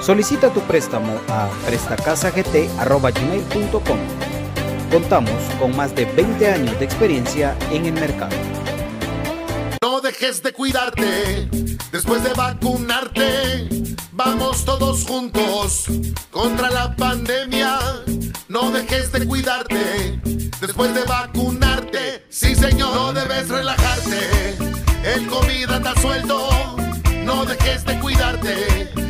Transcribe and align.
Solicita 0.00 0.50
tu 0.50 0.60
préstamo 0.62 1.20
a 1.28 1.50
prestacasagt.com. 1.66 3.98
Contamos 4.90 5.42
con 5.58 5.76
más 5.76 5.94
de 5.94 6.06
20 6.06 6.50
años 6.50 6.78
de 6.78 6.86
experiencia 6.86 7.54
en 7.70 7.84
el 7.84 7.92
mercado. 7.92 8.34
No 9.82 10.00
dejes 10.00 10.42
de 10.42 10.54
cuidarte 10.54 11.50
después 11.92 12.24
de 12.24 12.32
vacunarte. 12.32 13.68
Vamos 14.12 14.64
todos 14.64 15.04
juntos 15.04 15.84
contra 16.30 16.70
la 16.70 16.96
pandemia. 16.96 17.78
No 18.48 18.70
dejes 18.70 19.12
de 19.12 19.26
cuidarte 19.26 20.18
después 20.62 20.94
de 20.94 21.04
vacunarte. 21.04 22.24
Sí, 22.30 22.54
señor, 22.54 22.94
no 22.94 23.12
debes 23.12 23.50
relajarte. 23.50 24.56
El 25.04 25.26
COVID 25.26 25.70
anda 25.70 25.94
suelto. 26.00 26.48
No 27.22 27.44
dejes 27.44 27.84
de 27.84 28.00
cuidarte 28.00 29.09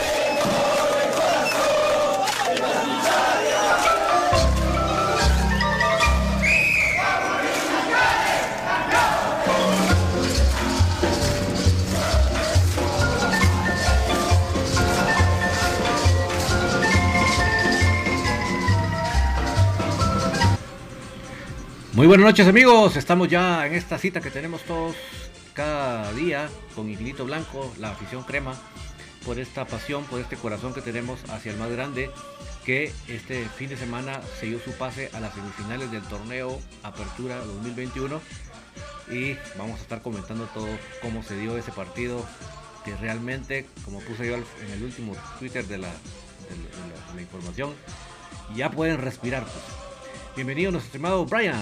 Muy 21.93 22.07
buenas 22.07 22.25
noches 22.25 22.47
amigos, 22.47 22.95
estamos 22.95 23.27
ya 23.27 23.67
en 23.67 23.73
esta 23.73 23.97
cita 23.97 24.21
que 24.21 24.31
tenemos 24.31 24.61
todos 24.61 24.95
cada 25.53 26.13
día 26.13 26.49
con 26.73 26.89
Infinito 26.89 27.25
Blanco, 27.25 27.69
la 27.79 27.89
afición 27.89 28.23
crema, 28.23 28.55
por 29.25 29.39
esta 29.39 29.65
pasión, 29.65 30.05
por 30.05 30.21
este 30.21 30.37
corazón 30.37 30.73
que 30.73 30.81
tenemos 30.81 31.19
hacia 31.29 31.51
el 31.51 31.57
más 31.57 31.69
grande, 31.69 32.09
que 32.65 32.93
este 33.09 33.45
fin 33.57 33.67
de 33.67 33.75
semana 33.75 34.21
se 34.39 34.45
dio 34.45 34.61
su 34.61 34.71
pase 34.71 35.09
a 35.13 35.19
las 35.19 35.33
semifinales 35.33 35.91
del 35.91 36.01
torneo 36.03 36.61
Apertura 36.81 37.39
2021 37.39 38.21
y 39.11 39.35
vamos 39.57 39.77
a 39.79 39.83
estar 39.83 40.01
comentando 40.01 40.45
todo 40.53 40.69
cómo 41.01 41.23
se 41.23 41.37
dio 41.37 41.57
ese 41.57 41.73
partido, 41.73 42.25
que 42.85 42.95
realmente, 42.95 43.65
como 43.83 43.99
puse 43.99 44.27
yo 44.27 44.35
en 44.35 44.71
el 44.73 44.83
último 44.83 45.13
Twitter 45.39 45.65
de 45.67 45.79
la, 45.79 45.89
de 45.89 47.15
la, 47.15 47.21
información, 47.21 47.73
ya 48.55 48.71
pueden 48.71 48.97
respirar. 48.97 49.43
Pues. 49.43 49.90
Bienvenido 50.33 50.71
nuestro 50.71 50.87
estimado 50.87 51.25
Brian. 51.25 51.59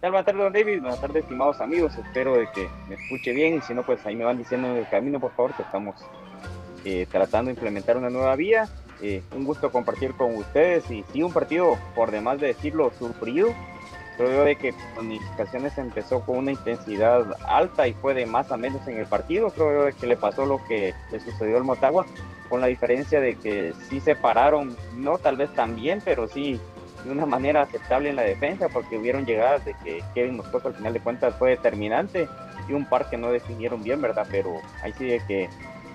Buenas 0.00 0.24
tardes, 0.24 0.42
don 0.42 0.52
David. 0.52 0.80
Buenas 0.80 1.00
tardes, 1.00 1.22
estimados 1.22 1.60
amigos. 1.60 1.96
Espero 1.96 2.36
de 2.36 2.48
que 2.52 2.68
me 2.88 2.96
escuche 2.96 3.32
bien. 3.32 3.62
Si 3.62 3.72
no, 3.72 3.84
pues 3.84 4.04
ahí 4.04 4.16
me 4.16 4.24
van 4.24 4.38
diciendo 4.38 4.66
en 4.66 4.78
el 4.78 4.88
camino, 4.88 5.20
por 5.20 5.30
favor, 5.36 5.54
que 5.54 5.62
estamos 5.62 5.94
eh, 6.84 7.06
tratando 7.08 7.50
de 7.50 7.52
implementar 7.52 7.96
una 7.96 8.10
nueva 8.10 8.34
vía. 8.34 8.68
Eh, 9.00 9.22
un 9.34 9.44
gusto 9.44 9.70
compartir 9.70 10.12
con 10.14 10.34
ustedes. 10.34 10.90
Y 10.90 11.04
sí, 11.12 11.22
un 11.22 11.32
partido, 11.32 11.78
por 11.94 12.10
demás 12.10 12.40
de 12.40 12.48
decirlo, 12.48 12.90
sufrido. 12.98 13.54
Creo 14.16 14.44
de 14.44 14.56
que 14.56 14.74
Comunicaciones 14.96 15.78
empezó 15.78 16.20
con 16.20 16.38
una 16.38 16.50
intensidad 16.50 17.36
alta 17.46 17.86
y 17.86 17.94
fue 17.94 18.12
de 18.12 18.26
más 18.26 18.50
a 18.50 18.56
menos 18.56 18.86
en 18.88 18.98
el 18.98 19.06
partido. 19.06 19.50
Creo 19.50 19.84
de 19.84 19.92
que 19.92 20.08
le 20.08 20.16
pasó 20.16 20.46
lo 20.46 20.60
que 20.66 20.94
le 21.12 21.20
sucedió 21.20 21.56
al 21.56 21.64
Motagua, 21.64 22.06
con 22.48 22.60
la 22.60 22.66
diferencia 22.66 23.20
de 23.20 23.36
que 23.36 23.72
sí 23.88 24.00
se 24.00 24.14
pararon, 24.16 24.76
no 24.96 25.18
tal 25.18 25.36
vez 25.36 25.52
tan 25.54 25.76
bien, 25.76 26.00
pero 26.04 26.28
sí 26.28 26.60
de 27.04 27.10
una 27.10 27.26
manera 27.26 27.62
aceptable 27.62 28.08
en 28.08 28.16
la 28.16 28.22
defensa 28.22 28.68
porque 28.68 28.96
hubieron 28.96 29.26
llegadas 29.26 29.64
de 29.64 29.74
que 29.84 30.02
Kevin 30.14 30.36
Moscoso 30.36 30.68
al 30.68 30.74
final 30.74 30.92
de 30.92 31.00
cuentas 31.00 31.34
fue 31.38 31.50
determinante 31.50 32.28
y 32.68 32.72
un 32.72 32.86
par 32.86 33.10
que 33.10 33.16
no 33.16 33.30
definieron 33.30 33.82
bien, 33.82 34.00
¿verdad? 34.00 34.26
Pero 34.30 34.60
ahí 34.82 34.92
sí 34.96 35.04
de 35.04 35.20
que 35.26 35.48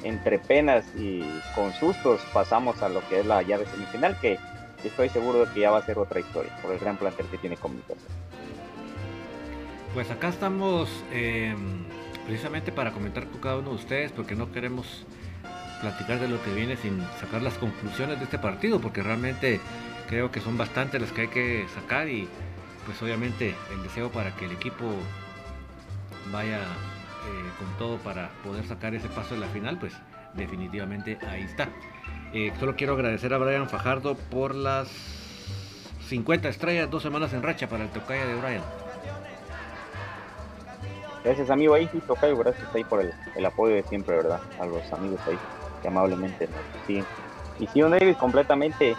entre 0.04 0.40
penas 0.40 0.86
y 0.96 1.22
con 1.56 1.74
sustos 1.74 2.22
pasamos 2.32 2.82
a 2.84 2.90
lo 2.90 3.08
que 3.10 3.20
es 3.20 3.26
la 3.26 3.42
llave 3.42 3.66
semifinal 3.66 4.18
que 4.20 4.38
estoy 4.84 5.10
seguro 5.10 5.46
de 5.46 5.54
que 5.54 5.62
ya 5.62 5.72
va 5.72 5.80
a 5.80 5.86
ser 5.86 5.98
otra 5.98 6.20
historia 6.20 6.56
por 6.62 6.72
el 6.72 6.80
gran 6.80 6.98
plantel 6.98 7.26
que 7.28 7.38
tiene 7.38 7.58
comunicación. 7.58 8.08
Pues 9.94 10.10
acá 10.12 10.30
estamos 10.30 11.04
eh, 11.12 11.56
precisamente 12.26 12.72
para 12.72 12.92
comentar 12.92 13.28
con 13.28 13.42
cada 13.42 13.58
uno 13.58 13.72
de 13.72 13.76
ustedes 13.76 14.12
porque 14.12 14.36
no 14.36 14.52
queremos 14.52 15.06
platicar 15.82 16.20
de 16.20 16.28
lo 16.28 16.42
que 16.44 16.54
viene 16.54 16.78
sin 16.78 17.02
sacar 17.20 17.42
las 17.42 17.56
conclusiones 17.56 18.18
de 18.20 18.26
este 18.26 18.38
partido 18.38 18.80
porque 18.80 19.02
realmente 19.02 19.60
creo 20.08 20.32
que 20.32 20.40
son 20.42 20.58
bastantes 20.58 21.02
las 21.02 21.12
que 21.12 21.22
hay 21.22 21.28
que 21.28 21.66
sacar 21.74 22.08
y 22.08 22.28
pues 22.86 23.02
obviamente 23.02 23.56
el 23.72 23.84
deseo 23.84 24.12
para 24.12 24.36
que 24.36 24.46
el 24.46 24.52
equipo 24.52 24.86
vaya 26.32 26.58
eh, 26.60 27.52
con 27.58 27.68
todo 27.78 27.98
para 27.98 28.30
poder 28.44 28.66
sacar 28.66 28.96
ese 28.96 29.08
paso 29.10 29.36
en 29.36 29.42
la 29.42 29.48
final, 29.48 29.78
pues 29.78 29.94
definitivamente 30.34 31.18
ahí 31.28 31.44
está. 31.44 31.70
Eh, 32.34 32.52
solo 32.60 32.76
quiero 32.76 32.94
agradecer 32.94 33.34
a 33.34 33.38
Brian 33.38 33.70
Fajardo 33.70 34.16
por 34.16 34.56
las 34.56 34.88
50 36.08 36.50
estrellas, 36.50 36.90
dos 36.90 37.04
semanas 37.04 37.34
en 37.34 37.44
racha 37.44 37.68
para 37.68 37.84
el 37.84 37.90
Tocaya 37.90 38.26
de 38.26 38.36
Brian. 38.36 38.64
Gracias 41.24 41.50
amigo 41.50 41.74
ahí, 41.74 41.88
sí, 41.92 42.02
Tocayo, 42.08 42.38
gracias 42.38 42.68
ahí 42.74 42.84
por 42.84 43.02
el, 43.02 43.46
apoyo 43.46 43.76
de 43.76 43.84
siempre, 43.84 44.16
¿verdad? 44.16 44.40
A 44.60 44.66
los 44.66 44.92
amigos 44.94 45.20
ahí 45.28 45.38
que 45.82 45.88
amablemente 45.88 46.48
nos. 46.48 47.04
Y 47.60 47.68
sí, 47.68 47.82
un 47.82 47.92
David 47.92 48.16
completamente 48.16 48.96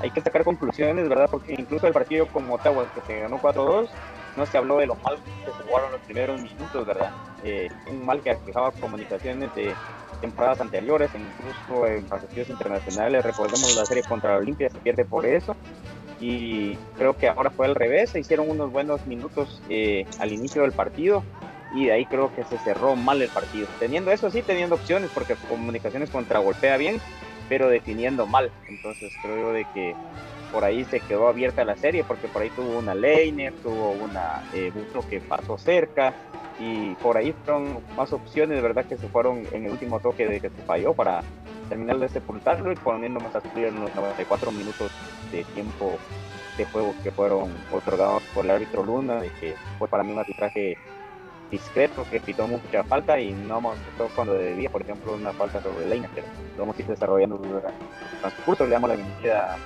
hay 0.00 0.10
que 0.10 0.20
sacar 0.20 0.44
conclusiones, 0.44 1.08
¿verdad? 1.08 1.28
Porque 1.30 1.54
incluso 1.58 1.86
el 1.86 1.92
partido 1.92 2.26
con 2.28 2.48
Ottawa, 2.50 2.86
que 2.94 3.00
se 3.00 3.20
ganó 3.20 3.38
4-2, 3.40 3.88
no 4.36 4.46
se 4.46 4.56
habló 4.56 4.78
de 4.78 4.86
lo 4.86 4.94
mal 4.96 5.16
que 5.44 5.50
se 5.50 5.62
jugaron 5.64 5.90
los 5.90 6.00
primeros 6.02 6.40
minutos, 6.40 6.86
¿verdad? 6.86 7.10
Eh, 7.42 7.68
un 7.90 8.06
mal 8.06 8.20
que 8.20 8.30
aquejaba 8.30 8.70
comunicaciones 8.72 9.52
de 9.56 9.74
temporadas 10.20 10.60
anteriores, 10.60 11.10
incluso 11.14 11.86
en 11.86 12.04
partidos 12.04 12.48
internacionales. 12.48 13.24
Recordemos 13.24 13.74
la 13.76 13.84
serie 13.84 14.04
contra 14.04 14.32
la 14.32 14.38
Olimpia, 14.38 14.70
se 14.70 14.78
pierde 14.78 15.04
por 15.04 15.26
eso. 15.26 15.56
Y 16.20 16.76
creo 16.96 17.16
que 17.16 17.28
ahora 17.28 17.50
fue 17.50 17.66
al 17.66 17.74
revés, 17.74 18.10
se 18.10 18.20
hicieron 18.20 18.50
unos 18.50 18.72
buenos 18.72 19.06
minutos 19.06 19.62
eh, 19.68 20.04
al 20.18 20.32
inicio 20.32 20.62
del 20.62 20.72
partido 20.72 21.22
y 21.72 21.86
de 21.86 21.92
ahí 21.92 22.06
creo 22.06 22.34
que 22.34 22.44
se 22.44 22.58
cerró 22.58 22.96
mal 22.96 23.20
el 23.20 23.28
partido. 23.28 23.68
Teniendo 23.78 24.10
eso 24.10 24.30
sí, 24.30 24.42
teniendo 24.42 24.76
opciones, 24.76 25.10
porque 25.12 25.34
comunicaciones 25.48 26.10
contra 26.10 26.38
golpea 26.38 26.76
bien, 26.76 27.00
pero 27.48 27.68
definiendo 27.68 28.26
mal. 28.26 28.50
Entonces 28.68 29.12
creo 29.22 29.52
de 29.52 29.64
que 29.74 29.94
por 30.52 30.64
ahí 30.64 30.84
se 30.84 31.00
quedó 31.00 31.28
abierta 31.28 31.64
la 31.64 31.76
serie 31.76 32.04
porque 32.04 32.28
por 32.28 32.42
ahí 32.42 32.50
tuvo 32.50 32.78
una 32.78 32.94
Leiner, 32.94 33.52
tuvo 33.62 33.90
una 33.90 34.42
eh, 34.54 34.72
que 35.10 35.20
pasó 35.20 35.58
cerca 35.58 36.14
y 36.58 36.94
por 36.96 37.16
ahí 37.16 37.32
fueron 37.44 37.78
más 37.96 38.12
opciones, 38.12 38.62
verdad 38.62 38.84
que 38.84 38.96
se 38.96 39.08
fueron 39.08 39.46
en 39.52 39.66
el 39.66 39.72
último 39.72 40.00
toque 40.00 40.26
de 40.26 40.40
que 40.40 40.50
se 40.50 40.62
falló 40.62 40.92
para 40.94 41.22
terminar 41.68 41.98
de 41.98 42.08
sepultarlo 42.08 42.72
y 42.72 42.76
poniendo 42.76 43.20
más 43.20 43.36
a 43.36 43.42
en 43.54 43.80
los 43.80 43.94
94 43.94 44.50
minutos 44.50 44.90
de 45.30 45.44
tiempo 45.44 45.98
de 46.56 46.64
juego 46.64 46.94
que 47.02 47.12
fueron 47.12 47.52
otorgados 47.70 48.22
por 48.34 48.44
el 48.44 48.50
árbitro 48.50 48.82
Luna, 48.82 49.20
de 49.20 49.30
que 49.40 49.54
fue 49.78 49.86
para 49.86 50.02
mí 50.02 50.12
un 50.12 50.18
arbitraje 50.18 50.76
discreto 51.50 52.04
que 52.10 52.20
pitó 52.20 52.46
mucha 52.46 52.84
falta 52.84 53.18
y 53.18 53.32
no 53.32 53.60
mostró 53.60 54.08
cuando 54.14 54.34
debía, 54.34 54.70
por 54.70 54.82
ejemplo, 54.82 55.14
una 55.14 55.32
falta 55.32 55.62
sobre 55.62 55.86
Leina, 55.86 56.08
pero 56.14 56.26
lo 56.56 56.62
vamos 56.62 56.78
a 56.78 56.82
ir 56.82 56.88
desarrollando 56.88 57.36
durante 57.36 57.68
el 57.68 58.20
transcurso. 58.20 58.64
Le 58.64 58.70
damos 58.70 58.90
la 58.90 58.96
bienvenida 58.96 59.56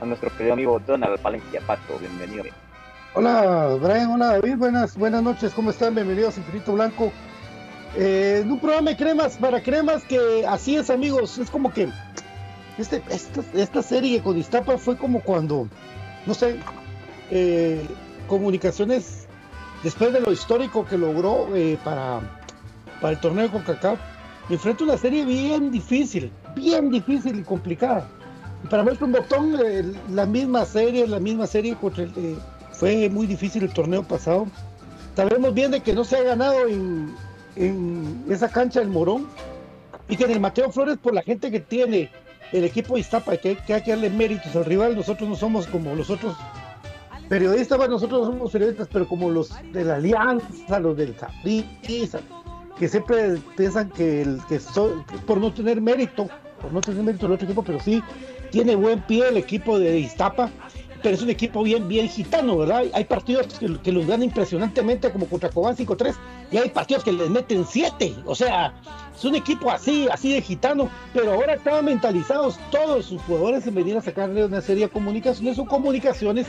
a 0.00 0.04
nuestro 0.04 0.30
querido 0.30 0.54
amigo 0.54 0.80
Donald 0.86 1.18
Palencia 1.20 1.60
Pato. 1.66 1.98
Bienvenido. 1.98 2.44
Hola 3.14 3.78
Brian, 3.80 4.10
hola 4.10 4.26
David, 4.32 4.56
buenas, 4.56 4.96
buenas 4.96 5.22
noches, 5.22 5.52
¿cómo 5.54 5.70
están? 5.70 5.94
Bienvenidos 5.94 6.36
a 6.36 6.40
Infinito 6.40 6.72
Blanco. 6.74 7.12
Eh, 7.96 8.42
un 8.44 8.60
programa 8.60 8.90
de 8.90 8.96
cremas 8.96 9.38
para 9.38 9.62
cremas 9.62 10.04
que 10.04 10.44
así 10.46 10.76
es 10.76 10.90
amigos, 10.90 11.38
es 11.38 11.50
como 11.50 11.72
que 11.72 11.88
este, 12.76 13.02
esta, 13.08 13.42
esta 13.54 13.82
serie 13.82 14.22
con 14.22 14.36
Iztapa 14.36 14.76
fue 14.76 14.98
como 14.98 15.20
cuando, 15.20 15.66
no 16.26 16.34
sé, 16.34 16.58
eh, 17.30 17.86
comunicaciones 18.28 19.25
después 19.86 20.12
de 20.12 20.20
lo 20.20 20.32
histórico 20.32 20.84
que 20.84 20.98
logró 20.98 21.46
eh, 21.54 21.78
para, 21.84 22.18
para 23.00 23.12
el 23.12 23.20
torneo 23.20 23.48
con 23.52 23.62
Cacao, 23.62 23.96
enfrenta 24.50 24.82
una 24.82 24.98
serie 24.98 25.24
bien 25.24 25.70
difícil, 25.70 26.32
bien 26.56 26.90
difícil 26.90 27.38
y 27.38 27.42
complicada. 27.44 28.08
Para 28.68 28.82
un 28.82 29.12
Botón, 29.12 29.56
eh, 29.64 29.84
la 30.10 30.26
misma 30.26 30.64
serie, 30.64 31.06
la 31.06 31.20
misma 31.20 31.46
serie 31.46 31.76
eh, 31.98 32.36
fue 32.72 33.08
muy 33.08 33.28
difícil 33.28 33.62
el 33.62 33.72
torneo 33.72 34.02
pasado. 34.02 34.48
Sabemos 35.14 35.54
bien 35.54 35.70
de 35.70 35.80
que 35.80 35.92
no 35.92 36.02
se 36.02 36.16
ha 36.16 36.22
ganado 36.24 36.66
en, 36.66 37.14
esa 38.28 38.48
cancha 38.48 38.80
del 38.80 38.88
Morón 38.88 39.28
y 40.08 40.16
que 40.16 40.24
en 40.24 40.32
el 40.32 40.40
Mateo 40.40 40.72
Flores, 40.72 40.98
por 41.00 41.14
la 41.14 41.22
gente 41.22 41.52
que 41.52 41.60
tiene 41.60 42.10
el 42.50 42.64
equipo 42.64 42.94
de 42.94 43.00
Iztapa, 43.02 43.36
que, 43.36 43.56
que 43.56 43.74
hay 43.74 43.82
que 43.84 43.92
darle 43.92 44.10
méritos 44.10 44.56
al 44.56 44.64
rival, 44.64 44.96
nosotros 44.96 45.28
no 45.28 45.36
somos 45.36 45.68
como 45.68 45.94
los 45.94 46.10
otros 46.10 46.34
periodistas, 47.28 47.78
bueno, 47.78 47.94
nosotros 47.94 48.20
no 48.20 48.32
somos 48.32 48.52
periodistas, 48.52 48.88
pero 48.92 49.06
como 49.08 49.30
los 49.30 49.50
de 49.72 49.84
la 49.84 49.96
Alianza, 49.96 50.78
los 50.80 50.96
del 50.96 51.16
Saprissa, 51.18 52.20
que 52.78 52.88
siempre 52.88 53.38
piensan 53.56 53.90
que, 53.90 54.22
el, 54.22 54.40
que 54.48 54.60
por 55.26 55.38
no 55.38 55.52
tener 55.52 55.80
mérito, 55.80 56.28
por 56.60 56.72
no 56.72 56.80
tener 56.80 57.02
mérito 57.02 57.26
el 57.26 57.32
otro 57.32 57.46
equipo, 57.46 57.62
pero 57.62 57.80
sí 57.80 58.02
tiene 58.50 58.76
buen 58.76 59.00
pie 59.02 59.28
el 59.28 59.36
equipo 59.36 59.78
de 59.78 59.98
Iztapa, 59.98 60.50
pero 61.02 61.14
es 61.14 61.22
un 61.22 61.30
equipo 61.30 61.62
bien, 61.62 61.88
bien 61.88 62.08
gitano, 62.08 62.58
¿verdad? 62.58 62.84
Hay 62.92 63.04
partidos 63.04 63.46
que, 63.58 63.92
los 63.92 64.06
ganan 64.06 64.24
impresionantemente, 64.24 65.10
como 65.10 65.26
contra 65.26 65.50
Cobán 65.50 65.76
5-3, 65.76 66.14
y 66.50 66.56
hay 66.56 66.70
partidos 66.70 67.04
que 67.04 67.12
les 67.12 67.30
meten 67.30 67.64
7, 67.64 68.16
o 68.24 68.34
sea, 68.34 68.74
es 69.14 69.24
un 69.24 69.34
equipo 69.34 69.70
así, 69.70 70.08
así 70.10 70.32
de 70.32 70.42
gitano, 70.42 70.88
pero 71.12 71.32
ahora 71.32 71.54
estaban 71.54 71.84
mentalizados 71.84 72.58
todos 72.70 73.06
sus 73.06 73.20
jugadores 73.22 73.66
en 73.66 73.74
venir 73.74 73.96
a 73.96 74.02
sacarle 74.02 74.44
una 74.44 74.60
serie 74.60 74.86
de 74.86 74.90
comunicaciones 74.90 75.58
o 75.58 75.64
comunicaciones 75.64 76.46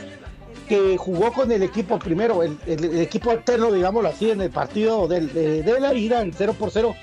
que 0.68 0.96
jugó 0.96 1.32
con 1.32 1.50
el 1.50 1.62
equipo 1.62 1.98
primero, 1.98 2.42
el, 2.42 2.58
equipo 3.00 3.30
alterno, 3.30 3.72
digámoslo 3.72 4.08
así, 4.08 4.30
en 4.30 4.40
el 4.40 4.50
partido 4.50 5.08
de, 5.08 5.64
la 5.80 5.94
ida, 5.94 6.20
el 6.20 6.34
0 6.34 6.54
por 6.58 6.70
0, 6.70 6.94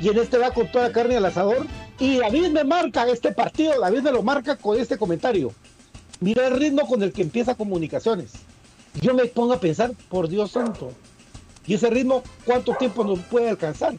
y 0.00 0.08
en 0.08 0.18
este 0.18 0.38
va 0.38 0.52
con 0.52 0.70
toda 0.70 0.92
carne 0.92 1.16
al 1.16 1.24
asador. 1.24 1.66
Y 1.98 2.18
David 2.18 2.48
me 2.48 2.64
marca 2.64 3.08
este 3.08 3.32
partido, 3.32 3.80
David 3.80 4.02
me 4.02 4.12
lo 4.12 4.22
marca 4.22 4.56
con 4.56 4.78
este 4.78 4.98
comentario. 4.98 5.52
Mira 6.20 6.46
el 6.46 6.56
ritmo 6.56 6.86
con 6.86 7.02
el 7.02 7.12
que 7.12 7.22
empieza 7.22 7.54
comunicaciones. 7.54 8.32
Yo 9.00 9.14
me 9.14 9.24
pongo 9.24 9.54
a 9.54 9.60
pensar, 9.60 9.92
por 10.08 10.28
Dios 10.28 10.52
santo, 10.52 10.92
y 11.66 11.74
ese 11.74 11.90
ritmo, 11.90 12.22
¿cuánto 12.44 12.74
tiempo 12.74 13.04
nos 13.04 13.20
puede 13.20 13.48
alcanzar? 13.48 13.94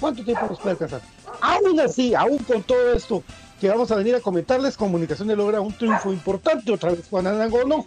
¿Cuánto 0.00 0.24
tiempo 0.24 0.46
nos 0.48 0.58
puede 0.58 0.72
alcanzar? 0.72 1.00
Aún 1.40 1.78
así, 1.80 2.14
aún 2.14 2.38
con 2.38 2.62
todo 2.62 2.92
esto 2.92 3.22
que 3.60 3.68
vamos 3.68 3.90
a 3.90 3.96
venir 3.96 4.14
a 4.14 4.20
comentarles, 4.20 4.76
Comunicaciones 4.76 5.36
logra 5.36 5.60
un 5.60 5.72
triunfo 5.72 6.12
importante, 6.12 6.72
otra 6.72 6.90
vez 6.90 7.06
Juan 7.10 7.26
Arango 7.26 7.64
no, 7.64 7.86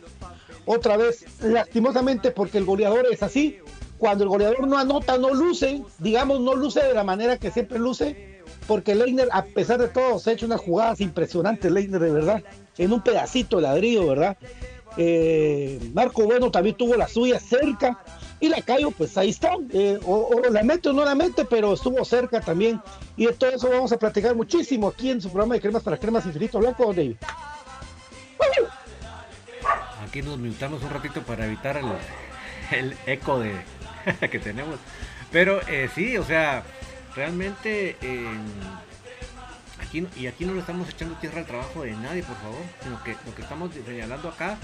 otra 0.71 0.97
vez, 0.97 1.25
lastimosamente, 1.41 2.31
porque 2.31 2.57
el 2.57 2.65
goleador 2.65 3.07
es 3.11 3.23
así. 3.23 3.59
Cuando 3.97 4.23
el 4.23 4.29
goleador 4.29 4.67
no 4.67 4.77
anota, 4.77 5.17
no 5.17 5.33
luce, 5.33 5.83
digamos, 5.99 6.41
no 6.41 6.55
luce 6.55 6.81
de 6.81 6.93
la 6.93 7.03
manera 7.03 7.37
que 7.37 7.51
siempre 7.51 7.77
luce, 7.77 8.41
porque 8.67 8.95
Leiner, 8.95 9.29
a 9.31 9.43
pesar 9.43 9.79
de 9.79 9.89
todo, 9.89 10.17
se 10.17 10.31
ha 10.31 10.33
hecho 10.33 10.45
unas 10.45 10.61
jugadas 10.61 11.01
impresionantes, 11.01 11.71
Leiner, 11.71 11.99
de 11.99 12.11
verdad, 12.11 12.43
en 12.77 12.93
un 12.93 13.01
pedacito 13.01 13.57
de 13.57 13.63
ladrillo, 13.63 14.07
¿verdad? 14.07 14.37
Eh, 14.97 15.79
Marco 15.93 16.23
Bueno 16.23 16.51
también 16.51 16.75
tuvo 16.75 16.95
la 16.95 17.07
suya 17.07 17.39
cerca. 17.39 17.99
Y 18.39 18.49
la 18.49 18.61
Cayo, 18.61 18.89
pues 18.89 19.15
ahí 19.17 19.29
está. 19.29 19.51
Eh, 19.71 19.99
o, 20.03 20.41
la 20.49 20.63
mete 20.63 20.89
o 20.89 20.93
no 20.93 21.05
la 21.05 21.13
mete, 21.13 21.45
pero 21.45 21.73
estuvo 21.73 22.03
cerca 22.03 22.41
también. 22.41 22.81
Y 23.15 23.27
de 23.27 23.33
todo 23.33 23.51
eso 23.51 23.69
vamos 23.69 23.91
a 23.91 23.97
platicar 23.97 24.35
muchísimo 24.35 24.87
aquí 24.87 25.11
en 25.11 25.21
su 25.21 25.29
programa 25.29 25.53
de 25.53 25.61
Cremas 25.61 25.83
para 25.83 25.97
Cremas 25.97 26.25
Infinito 26.25 26.57
Blanco, 26.57 26.91
David. 26.91 27.17
Aquí 30.11 30.21
nos 30.23 30.37
minutamos 30.37 30.83
un 30.83 30.89
ratito 30.89 31.21
para 31.21 31.45
evitar 31.45 31.79
el, 32.69 32.97
eco 33.05 33.39
de 33.39 33.55
que 34.29 34.39
tenemos. 34.39 34.77
Pero 35.31 35.65
eh, 35.69 35.89
sí, 35.95 36.17
o 36.17 36.25
sea, 36.25 36.65
realmente 37.15 37.95
aquí 39.79 40.05
y 40.17 40.27
aquí 40.27 40.43
no 40.43 40.53
le 40.53 40.59
estamos 40.59 40.89
echando 40.89 41.15
tierra 41.15 41.39
al 41.39 41.45
trabajo 41.45 41.83
de 41.83 41.91
nadie, 41.93 42.23
por 42.23 42.35
favor, 42.35 42.59
lo 43.25 43.35
que 43.35 43.41
estamos 43.41 43.71
señalando 43.85 44.27
acá 44.27 44.57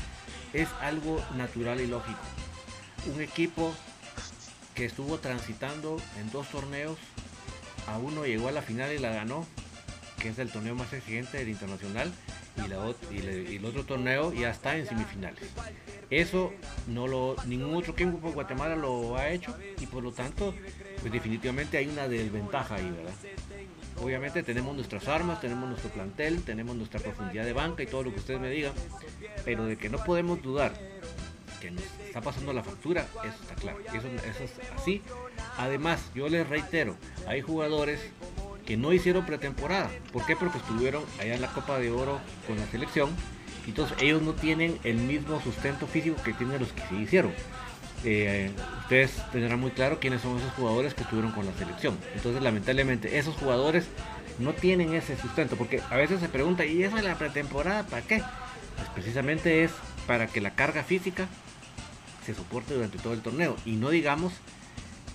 es 0.51 0.67
algo 0.81 1.23
natural 1.37 1.79
y 1.79 1.87
lógico. 1.87 2.19
Un 3.15 3.21
equipo 3.21 3.73
que 4.75 4.83
estuvo 4.83 5.17
transitando 5.19 5.95
en 6.19 6.29
dos 6.29 6.49
torneos, 6.49 6.97
a 7.87 7.97
uno 7.97 8.25
llegó 8.25 8.49
a 8.49 8.51
la 8.51 8.61
final 8.61 8.91
y 8.91 8.99
la 8.99 9.11
ganó, 9.11 9.47
que 10.19 10.27
es 10.27 10.39
el 10.39 10.51
torneo 10.51 10.75
más 10.75 10.91
exigente 10.91 11.37
del 11.37 11.47
internacional, 11.47 12.11
y, 12.65 12.67
la, 12.67 12.93
y, 13.11 13.55
el 13.55 13.65
otro 13.65 13.83
torneo 13.83 14.33
ya 14.33 14.51
está 14.51 14.75
en 14.77 14.85
semifinales. 14.85 15.43
Eso 16.09 16.53
no 16.87 17.07
lo 17.07 17.35
ningún 17.45 17.75
otro 17.75 17.93
equipo 17.93 18.27
de 18.27 18.33
Guatemala 18.33 18.75
lo 18.75 19.17
ha 19.17 19.29
hecho 19.29 19.55
y 19.79 19.85
por 19.87 20.03
lo 20.03 20.11
tanto, 20.11 20.53
pues 21.01 21.11
definitivamente 21.11 21.77
hay 21.77 21.87
una 21.87 22.07
desventaja 22.07 22.75
ahí, 22.75 22.89
¿verdad? 22.89 23.13
Obviamente 24.01 24.43
tenemos 24.43 24.75
nuestras 24.75 25.07
armas, 25.07 25.41
tenemos 25.41 25.67
nuestro 25.67 25.89
plantel, 25.89 26.43
tenemos 26.43 26.75
nuestra 26.75 26.99
profundidad 26.99 27.45
de 27.45 27.53
banca 27.53 27.83
y 27.83 27.87
todo 27.87 28.03
lo 28.03 28.13
que 28.13 28.19
ustedes 28.19 28.39
me 28.39 28.49
digan, 28.49 28.73
pero 29.43 29.65
de 29.65 29.75
que 29.75 29.89
no 29.89 29.97
podemos 30.03 30.41
dudar 30.41 30.73
que 31.59 31.71
nos 31.71 31.83
está 32.05 32.21
pasando 32.21 32.53
la 32.53 32.63
factura, 32.63 33.07
eso 33.23 33.41
está 33.41 33.55
claro, 33.55 33.79
eso, 33.79 34.07
eso 34.07 34.43
es 34.43 34.51
así. 34.75 35.01
Además, 35.57 36.11
yo 36.13 36.29
les 36.29 36.47
reitero, 36.47 36.95
hay 37.27 37.41
jugadores 37.41 37.99
que 38.67 38.75
no 38.75 38.91
hicieron 38.91 39.25
pretemporada. 39.25 39.89
¿Por 40.11 40.25
qué? 40.25 40.35
Porque 40.35 40.57
estuvieron 40.57 41.03
allá 41.21 41.35
en 41.35 41.41
la 41.41 41.47
Copa 41.47 41.79
de 41.79 41.89
Oro 41.89 42.19
con 42.45 42.57
la 42.57 42.67
selección. 42.67 43.09
Entonces 43.65 43.97
ellos 44.01 44.21
no 44.21 44.33
tienen 44.33 44.77
el 44.83 44.97
mismo 44.97 45.41
sustento 45.41 45.87
físico 45.87 46.21
que 46.21 46.33
tienen 46.33 46.59
los 46.59 46.73
que 46.73 46.81
sí 46.89 46.95
hicieron. 46.95 47.31
Eh, 48.03 48.51
ustedes 48.81 49.21
tendrán 49.31 49.59
muy 49.59 49.71
claro 49.71 49.99
quiénes 49.99 50.21
son 50.21 50.37
esos 50.37 50.51
jugadores 50.51 50.93
que 50.93 51.03
estuvieron 51.03 51.31
con 51.31 51.45
la 51.45 51.53
selección. 51.53 51.97
Entonces, 52.13 52.43
lamentablemente, 52.43 53.17
esos 53.17 53.35
jugadores 53.35 53.87
no 54.37 54.53
tienen 54.53 54.93
ese 54.93 55.17
sustento, 55.17 55.55
porque 55.55 55.81
a 55.89 55.95
veces 55.95 56.19
se 56.19 56.29
pregunta, 56.29 56.65
¿y 56.65 56.83
eso 56.83 56.97
de 56.97 57.03
la 57.03 57.17
pretemporada 57.17 57.83
para 57.83 58.01
qué? 58.01 58.21
Pues 58.75 58.89
precisamente 58.93 59.63
es 59.63 59.71
para 60.05 60.27
que 60.27 60.41
la 60.41 60.55
carga 60.55 60.83
física 60.83 61.27
se 62.25 62.35
soporte 62.35 62.73
durante 62.73 62.97
todo 62.97 63.13
el 63.13 63.21
torneo. 63.21 63.55
Y 63.65 63.73
no 63.73 63.89
digamos 63.89 64.33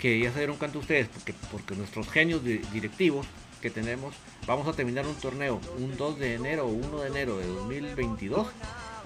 que 0.02 0.18
ya 0.18 0.32
se 0.32 0.38
dieron 0.38 0.56
cuenta 0.56 0.78
ustedes, 0.78 1.06
porque, 1.06 1.32
porque 1.52 1.76
nuestros 1.76 2.10
genios 2.10 2.42
directivos 2.42 3.24
que 3.60 3.70
tenemos, 3.70 4.16
vamos 4.48 4.66
a 4.66 4.72
terminar 4.72 5.06
un 5.06 5.14
torneo 5.14 5.60
un 5.78 5.96
2 5.96 6.18
de 6.18 6.34
enero 6.34 6.66
o 6.66 6.70
1 6.70 7.00
de 7.02 7.06
enero 7.08 7.38
de 7.38 7.46
2022 7.46 8.48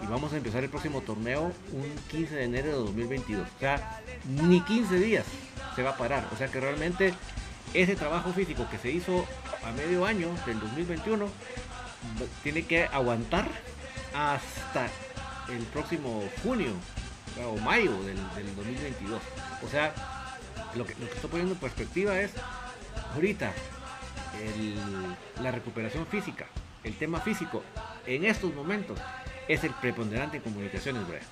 y 0.03 0.07
vamos 0.07 0.33
a 0.33 0.39
empezar 0.39 0.65
el 0.65 0.71
próximo 0.71 1.03
torneo 1.03 1.53
un 1.73 1.95
15 2.11 2.37
de 2.37 2.45
enero 2.45 2.69
de 2.69 2.75
2022. 2.77 3.47
O 3.47 3.61
sea, 3.61 4.01
ni 4.25 4.63
15 4.63 4.99
días 4.99 5.27
se 5.75 5.83
va 5.83 5.91
a 5.91 5.97
parar. 5.99 6.27
O 6.33 6.37
sea 6.39 6.49
que 6.49 6.61
realmente 6.61 7.13
ese 7.75 7.95
trabajo 7.95 8.33
físico 8.33 8.67
que 8.71 8.79
se 8.79 8.91
hizo 8.91 9.27
a 9.67 9.73
medio 9.73 10.07
año 10.07 10.31
del 10.47 10.59
2021 10.61 11.29
tiene 12.43 12.65
que 12.65 12.85
aguantar 12.85 13.47
hasta 14.15 14.89
el 15.51 15.63
próximo 15.65 16.25
junio 16.43 16.73
o 17.45 17.59
mayo 17.59 17.93
del, 18.05 18.17
2022. 18.57 19.21
O 19.63 19.69
sea, 19.69 20.16
lo 20.77 20.87
que, 20.87 20.95
lo 20.95 21.09
que 21.09 21.15
estoy 21.15 21.31
poniendo 21.31 21.55
en 21.55 21.61
perspectiva 21.61 22.21
es 22.21 22.33
ahorita 23.15 23.53
la 25.43 25.51
recuperación 25.51 26.07
física, 26.07 26.47
el 26.85 26.97
tema 26.97 27.21
físico 27.21 27.63
en 28.07 28.25
estos 28.25 28.55
momentos 28.55 28.99
es 29.49 29.65
el 29.65 29.73
preponderante 29.73 30.37
en 30.37 30.43
comunicaciones, 30.43 31.07
Brian. 31.07 31.23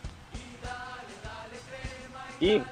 Sí, 2.40 2.62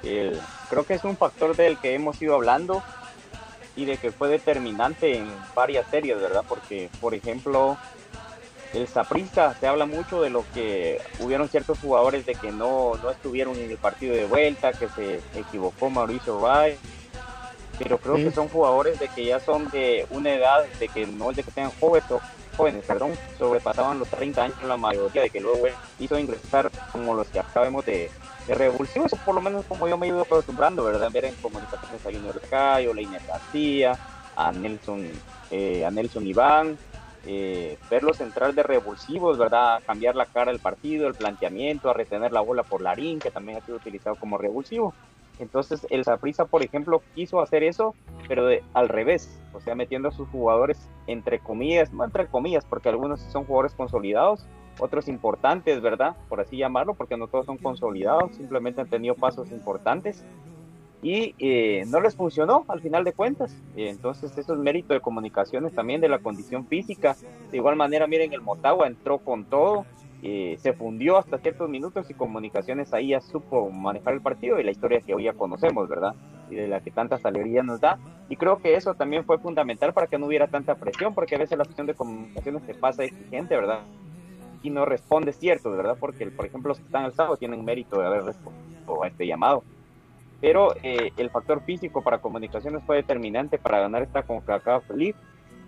creo 0.69 0.85
que 0.85 0.93
es 0.95 1.03
un 1.03 1.17
factor 1.17 1.55
del 1.55 1.77
que 1.77 1.93
hemos 1.93 2.21
ido 2.21 2.35
hablando 2.35 2.83
y 3.75 3.85
de 3.85 3.97
que 3.97 4.11
fue 4.11 4.27
determinante 4.29 5.17
en 5.17 5.31
varias 5.55 5.87
series, 5.89 6.19
¿verdad? 6.19 6.43
Porque, 6.47 6.89
por 7.01 7.13
ejemplo, 7.13 7.77
el 8.73 8.87
Saprissa 8.87 9.53
se 9.59 9.67
habla 9.67 9.85
mucho 9.85 10.21
de 10.21 10.29
lo 10.29 10.43
que 10.53 10.99
hubieron 11.19 11.47
ciertos 11.47 11.79
jugadores 11.79 12.25
de 12.25 12.35
que 12.35 12.51
no, 12.51 12.95
no 13.01 13.11
estuvieron 13.11 13.55
en 13.57 13.69
el 13.69 13.77
partido 13.77 14.15
de 14.15 14.25
vuelta, 14.25 14.73
que 14.73 14.89
se 14.89 15.19
equivocó 15.39 15.89
Mauricio 15.89 16.39
Ray, 16.39 16.77
pero 17.77 17.97
creo 17.97 18.15
que 18.15 18.31
son 18.31 18.49
jugadores 18.49 18.99
de 18.99 19.07
que 19.09 19.25
ya 19.25 19.39
son 19.39 19.69
de 19.69 20.05
una 20.09 20.33
edad 20.33 20.65
de 20.79 20.87
que 20.87 21.05
no 21.05 21.31
es 21.31 21.37
de 21.37 21.43
que 21.43 21.51
sean 21.51 21.71
jóvenes 21.79 22.03
jóvenes, 22.55 22.83
perdón, 22.85 23.13
sobrepasaban 23.37 23.99
los 23.99 24.07
30 24.09 24.43
años 24.43 24.63
la 24.63 24.77
mayoría, 24.77 25.23
de 25.23 25.29
que 25.29 25.39
luego 25.39 25.65
hizo 25.99 26.17
ingresar 26.19 26.69
como 26.91 27.15
los 27.15 27.27
que 27.27 27.39
acabamos 27.39 27.85
de, 27.85 28.11
de 28.47 28.55
revulsivos, 28.55 29.11
por 29.25 29.35
lo 29.35 29.41
menos 29.41 29.65
como 29.65 29.87
yo 29.87 29.97
me 29.97 30.05
he 30.05 30.09
ido 30.09 30.21
acostumbrando, 30.21 30.83
¿verdad? 30.83 31.11
Ver 31.11 31.25
en 31.25 31.35
comunicaciones 31.35 32.05
a 32.05 32.11
Junior 32.11 32.41
Cayo, 32.49 32.93
Leiner 32.93 33.21
García, 33.27 33.97
a 34.35 34.51
Nelson, 34.51 35.09
eh, 35.51 35.85
a 35.85 35.91
Nelson 35.91 36.27
Iván, 36.27 36.77
eh, 37.25 37.77
verlos 37.89 38.19
entrar 38.19 38.53
de 38.53 38.63
revulsivos, 38.63 39.37
¿verdad? 39.37 39.81
cambiar 39.85 40.15
la 40.15 40.25
cara 40.25 40.51
del 40.51 40.59
partido, 40.59 41.07
el 41.07 41.13
planteamiento, 41.13 41.89
a 41.89 41.93
retener 41.93 42.31
la 42.31 42.41
bola 42.41 42.63
por 42.63 42.81
Larín, 42.81 43.19
que 43.19 43.31
también 43.31 43.57
ha 43.57 43.61
sido 43.61 43.77
utilizado 43.77 44.15
como 44.17 44.37
revulsivo. 44.37 44.93
Entonces 45.39 45.87
el 45.89 46.03
Saprissa, 46.03 46.45
por 46.45 46.63
ejemplo, 46.63 47.01
quiso 47.15 47.41
hacer 47.41 47.63
eso, 47.63 47.95
pero 48.27 48.45
de, 48.45 48.63
al 48.73 48.89
revés, 48.89 49.39
o 49.53 49.59
sea, 49.59 49.73
metiendo 49.73 50.09
a 50.09 50.11
sus 50.11 50.27
jugadores 50.29 50.89
entre 51.07 51.39
comillas, 51.39 51.91
no 51.91 52.03
entre 52.03 52.27
comillas, 52.27 52.65
porque 52.65 52.89
algunos 52.89 53.19
son 53.21 53.45
jugadores 53.45 53.73
consolidados, 53.73 54.45
otros 54.79 55.07
importantes, 55.07 55.81
¿verdad? 55.81 56.15
Por 56.29 56.41
así 56.41 56.57
llamarlo, 56.57 56.93
porque 56.93 57.17
no 57.17 57.27
todos 57.27 57.45
son 57.45 57.57
consolidados, 57.57 58.35
simplemente 58.35 58.81
han 58.81 58.89
tenido 58.89 59.15
pasos 59.15 59.51
importantes 59.51 60.23
y 61.03 61.35
eh, 61.37 61.83
no 61.87 61.99
les 61.99 62.15
funcionó 62.15 62.63
al 62.69 62.81
final 62.81 63.03
de 63.03 63.11
cuentas. 63.11 63.53
entonces 63.75 64.35
eso 64.37 64.53
es 64.53 64.59
mérito 64.59 64.93
de 64.93 65.01
comunicaciones 65.01 65.75
también 65.75 65.99
de 65.99 66.07
la 66.07 66.19
condición 66.19 66.65
física. 66.65 67.15
De 67.51 67.57
igual 67.57 67.75
manera, 67.75 68.07
miren, 68.07 68.31
el 68.31 68.41
Motagua 68.41 68.87
entró 68.87 69.19
con 69.19 69.43
todo, 69.43 69.85
eh, 70.25 70.55
se 70.59 70.71
fundió 70.71 71.17
hasta 71.17 71.37
ciertos 71.37 71.69
minutos 71.69 72.09
y 72.09 72.13
Comunicaciones 72.13 72.93
ahí 72.93 73.09
ya 73.09 73.19
supo 73.19 73.69
manejar 73.69 74.13
el 74.13 74.21
partido 74.21 74.57
y 74.57 74.63
la 74.63 74.71
historia 74.71 75.01
que 75.01 75.13
hoy 75.13 75.25
ya 75.25 75.33
conocemos, 75.33 75.89
¿verdad? 75.89 76.15
Y 76.49 76.55
de 76.55 76.69
la 76.69 76.79
que 76.79 76.91
tantas 76.91 77.25
alegrías 77.25 77.65
nos 77.65 77.81
da. 77.81 77.99
Y 78.29 78.37
creo 78.37 78.59
que 78.59 78.75
eso 78.75 78.93
también 78.93 79.25
fue 79.25 79.37
fundamental 79.37 79.91
para 79.93 80.07
que 80.07 80.17
no 80.17 80.27
hubiera 80.27 80.47
tanta 80.47 80.75
presión, 80.75 81.13
porque 81.13 81.35
a 81.35 81.39
veces 81.39 81.57
la 81.57 81.65
presión 81.65 81.87
de 81.87 81.93
Comunicaciones 81.93 82.63
se 82.63 82.73
pasa 82.73 83.03
exigente, 83.03 83.53
¿verdad? 83.57 83.81
Y 84.61 84.69
no 84.69 84.85
responde 84.85 85.33
cierto, 85.33 85.71
¿verdad? 85.71 85.97
Porque, 85.99 86.25
por 86.27 86.45
ejemplo, 86.45 86.69
los 86.69 86.79
que 86.79 86.85
están 86.85 87.03
alzados 87.03 87.37
tienen 87.37 87.65
mérito 87.65 87.99
de 87.99 88.07
haber 88.07 88.23
respondido 88.23 89.03
a 89.03 89.07
este 89.09 89.27
llamado. 89.27 89.65
Pero 90.43 90.75
eh, 90.83 91.13
el 91.15 91.29
factor 91.29 91.61
físico 91.61 92.01
para 92.01 92.17
Comunicaciones 92.17 92.83
fue 92.83 92.97
determinante 92.97 93.57
para 93.57 93.79
ganar 93.79 94.03
esta 94.03 94.23
CONCACAF 94.23 94.89
League. 94.89 95.15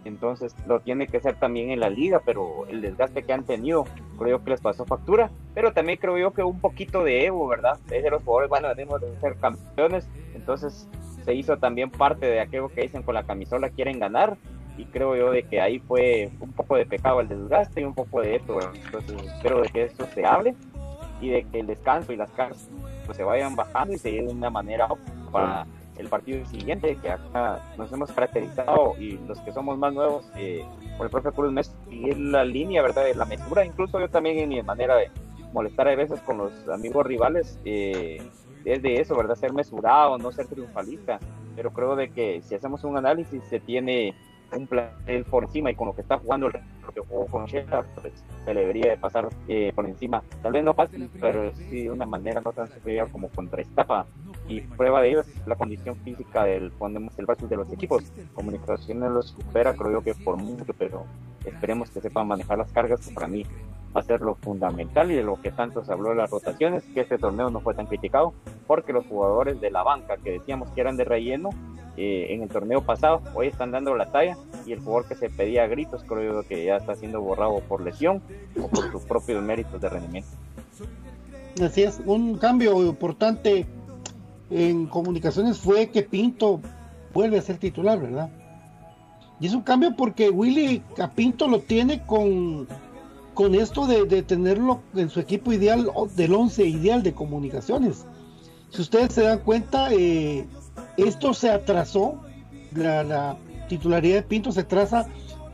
Entonces 0.03 0.53
lo 0.67 0.81
tiene 0.81 1.07
que 1.07 1.21
ser 1.21 1.35
también 1.35 1.71
en 1.71 1.79
la 1.79 1.89
liga, 1.89 2.21
pero 2.25 2.67
el 2.67 2.81
desgaste 2.81 3.23
que 3.23 3.31
han 3.31 3.45
tenido 3.45 3.85
creo 4.19 4.43
que 4.43 4.49
les 4.49 4.59
pasó 4.59 4.83
factura, 4.83 5.31
pero 5.53 5.71
también 5.71 5.97
creo 5.97 6.17
yo 6.17 6.33
que 6.33 6.43
un 6.43 6.59
poquito 6.59 7.05
de 7.05 7.25
ego, 7.25 7.47
¿verdad? 7.47 7.79
Es 7.89 8.03
de 8.03 8.09
los 8.09 8.21
jugadores 8.21 8.49
van 8.49 8.65
a 8.65 8.75
ser 9.21 9.37
campeones, 9.37 10.09
entonces 10.35 10.89
se 11.23 11.33
hizo 11.33 11.55
también 11.57 11.89
parte 11.89 12.25
de 12.25 12.41
aquello 12.41 12.67
que 12.67 12.81
dicen 12.81 13.01
con 13.01 13.15
la 13.15 13.23
camisola 13.23 13.69
quieren 13.69 13.97
ganar. 13.97 14.35
Y 14.77 14.83
creo 14.87 15.15
yo 15.15 15.31
de 15.31 15.43
que 15.43 15.61
ahí 15.61 15.79
fue 15.79 16.29
un 16.41 16.51
poco 16.51 16.75
de 16.75 16.85
pecado 16.85 17.21
el 17.21 17.29
desgaste 17.29 17.79
y 17.79 17.85
un 17.85 17.93
poco 17.93 18.19
de 18.19 18.35
esto, 18.35 18.59
entonces 18.73 19.23
espero 19.23 19.61
de 19.61 19.69
que 19.69 19.83
esto 19.83 20.05
se 20.13 20.25
hable 20.25 20.53
y 21.21 21.29
de 21.29 21.45
que 21.45 21.61
el 21.61 21.67
descanso 21.67 22.11
y 22.11 22.17
las 22.17 22.29
cargas 22.31 22.69
pues 23.05 23.17
se 23.17 23.23
vayan 23.23 23.55
bajando 23.55 23.93
y 23.93 23.97
se 23.97 24.11
de 24.11 24.27
una 24.27 24.49
manera 24.49 24.87
para 25.31 25.65
el 25.97 26.09
partido 26.09 26.45
siguiente, 26.45 26.97
que 27.01 27.09
acá 27.09 27.61
nos 27.77 27.91
hemos 27.91 28.11
caracterizado 28.11 28.95
y 28.99 29.17
los 29.27 29.39
que 29.39 29.51
somos 29.51 29.77
más 29.77 29.93
nuevos 29.93 30.29
eh, 30.35 30.65
por 30.97 31.05
el 31.05 31.11
propio 31.11 31.31
Cruz 31.31 31.51
Mes, 31.51 31.73
seguir 31.85 32.17
la 32.17 32.43
línea, 32.43 32.81
¿verdad? 32.81 33.05
De 33.05 33.15
la 33.15 33.25
mesura, 33.25 33.65
incluso 33.65 33.99
yo 33.99 34.09
también 34.09 34.39
en 34.39 34.49
mi 34.49 34.61
manera 34.61 34.95
de 34.95 35.09
molestar 35.53 35.87
a 35.87 35.95
veces 35.95 36.19
con 36.21 36.37
los 36.37 36.67
amigos 36.67 37.05
rivales, 37.05 37.59
eh, 37.63 38.21
es 38.65 38.81
de 38.81 38.95
eso, 38.95 39.15
¿verdad? 39.15 39.35
Ser 39.35 39.53
mesurado, 39.53 40.17
no 40.17 40.31
ser 40.31 40.47
triunfalista, 40.47 41.19
pero 41.55 41.71
creo 41.71 41.95
de 41.95 42.09
que 42.09 42.41
si 42.41 42.55
hacemos 42.55 42.83
un 42.83 42.97
análisis 42.97 43.43
se 43.45 43.59
tiene 43.59 44.13
un 44.53 44.67
plantel 44.67 45.23
por 45.25 45.43
encima 45.43 45.71
y 45.71 45.75
con 45.75 45.87
lo 45.87 45.95
que 45.95 46.01
está 46.01 46.17
jugando 46.17 46.49
jugó 47.03 47.25
con 47.27 47.45
Shela, 47.45 47.85
pues 47.95 48.13
se 48.43 48.53
le 48.53 48.61
debería 48.61 48.91
de 48.91 48.97
pasar 48.97 49.29
eh, 49.47 49.71
por 49.75 49.85
encima. 49.85 50.23
Tal 50.41 50.53
vez 50.53 50.63
no 50.63 50.73
fácil, 50.73 51.09
pero 51.19 51.51
sí 51.55 51.83
de 51.83 51.91
una 51.91 52.05
manera 52.05 52.41
no 52.41 52.51
tan 52.51 52.67
superior 52.67 53.09
como 53.11 53.29
contra 53.29 53.61
Estapa. 53.61 54.05
Y 54.47 54.61
prueba 54.61 55.01
de 55.01 55.09
ello 55.09 55.21
es 55.21 55.47
la 55.47 55.55
condición 55.55 55.95
física 55.97 56.43
del, 56.43 56.71
ponemos 56.71 57.17
el 57.17 57.25
de 57.25 57.55
los 57.55 57.71
equipos. 57.71 58.03
Comunicaciones 58.33 59.11
lo 59.11 59.21
supera, 59.21 59.73
creo 59.73 60.01
que 60.01 60.13
por 60.13 60.37
mucho, 60.37 60.73
pero 60.77 61.05
esperemos 61.43 61.89
que 61.89 62.01
sepan 62.01 62.27
manejar 62.27 62.57
las 62.57 62.71
cargas, 62.71 63.09
para 63.13 63.27
mí 63.27 63.45
va 63.95 64.17
lo 64.17 64.35
fundamental 64.35 65.11
y 65.11 65.15
de 65.15 65.23
lo 65.23 65.41
que 65.41 65.51
tanto 65.51 65.83
se 65.83 65.91
habló 65.91 66.09
de 66.09 66.15
las 66.15 66.29
rotaciones, 66.29 66.83
que 66.93 67.01
este 67.01 67.17
torneo 67.17 67.49
no 67.49 67.61
fue 67.61 67.73
tan 67.73 67.85
criticado, 67.85 68.33
porque 68.67 68.93
los 68.93 69.05
jugadores 69.05 69.61
de 69.61 69.71
la 69.71 69.83
banca 69.83 70.17
que 70.17 70.31
decíamos 70.31 70.69
que 70.71 70.81
eran 70.81 70.97
de 70.97 71.05
relleno 71.05 71.49
eh, 71.97 72.27
en 72.31 72.43
el 72.43 72.49
torneo 72.49 72.81
pasado, 72.81 73.21
hoy 73.33 73.47
están 73.47 73.71
dando 73.71 73.95
la 73.95 74.11
talla 74.11 74.35
y 74.65 74.73
el 74.73 74.79
jugador 74.79 75.07
que 75.07 75.15
se 75.15 75.29
pedía 75.29 75.63
a 75.63 75.67
gritos 75.67 76.03
creo 76.03 76.41
yo 76.41 76.47
que 76.47 76.65
ya 76.65 76.75
está 76.75 76.95
siendo 76.95 77.21
borrado 77.21 77.59
por 77.61 77.81
lesión 77.81 78.21
o 78.61 78.67
por 78.67 78.91
sus 78.91 79.03
propios 79.03 79.41
méritos 79.41 79.79
de 79.79 79.89
rendimiento. 79.89 80.29
Así 81.63 81.83
es, 81.83 82.01
un 82.05 82.37
cambio 82.37 82.83
importante 82.83 83.65
en 84.49 84.87
comunicaciones 84.87 85.57
fue 85.57 85.89
que 85.89 86.03
Pinto 86.03 86.59
vuelve 87.13 87.37
a 87.37 87.41
ser 87.41 87.57
titular, 87.57 87.99
¿verdad? 87.99 88.29
Y 89.39 89.47
es 89.47 89.53
un 89.53 89.61
cambio 89.61 89.95
porque 89.95 90.29
Willy 90.29 90.81
Capinto 90.95 91.47
lo 91.47 91.59
tiene 91.59 92.05
con, 92.05 92.67
con 93.35 93.53
esto 93.53 93.85
de, 93.85 94.23
tenerlo 94.23 94.81
en 94.95 95.09
su 95.09 95.19
equipo 95.19 95.53
ideal, 95.53 95.91
del 96.15 96.33
11 96.33 96.65
ideal 96.65 97.03
de 97.03 97.13
comunicaciones. 97.13 98.05
Si 98.71 98.81
ustedes 98.81 99.13
se 99.13 99.23
dan 99.23 99.39
cuenta, 99.39 99.93
eh, 99.93 100.47
esto 100.97 101.33
se 101.33 101.51
atrasó, 101.51 102.21
la, 102.73 103.37
titularidad 103.67 104.17
de 104.17 104.21
Pinto 104.23 104.51
se 104.51 104.61
atrasa 104.61 105.07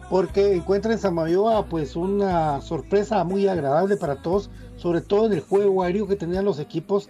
porque 0.09 0.53
encuentra 0.53 0.91
en 0.91 0.99
Samayoa 0.99 1.65
pues 1.67 1.95
una 1.95 2.59
sorpresa 2.59 3.23
muy 3.23 3.47
agradable 3.47 3.95
para 3.95 4.21
todos, 4.21 4.49
sobre 4.75 5.01
todo 5.01 5.27
en 5.27 5.33
el 5.33 5.39
juego 5.39 5.83
aéreo 5.83 6.07
que 6.07 6.17
tenían 6.17 6.43
los 6.43 6.59
equipos 6.59 7.09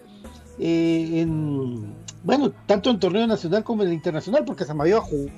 eh, 0.60 1.22
en, 1.22 1.96
bueno, 2.24 2.52
tanto 2.68 2.92
en 2.92 3.00
torneo 3.00 3.26
nacional 3.26 3.64
como 3.64 3.82
en 3.82 3.90
el 3.90 3.96
internacional, 3.96 4.46
porque 4.46 4.64
Samayoa 4.64 5.02
jugó 5.02 5.32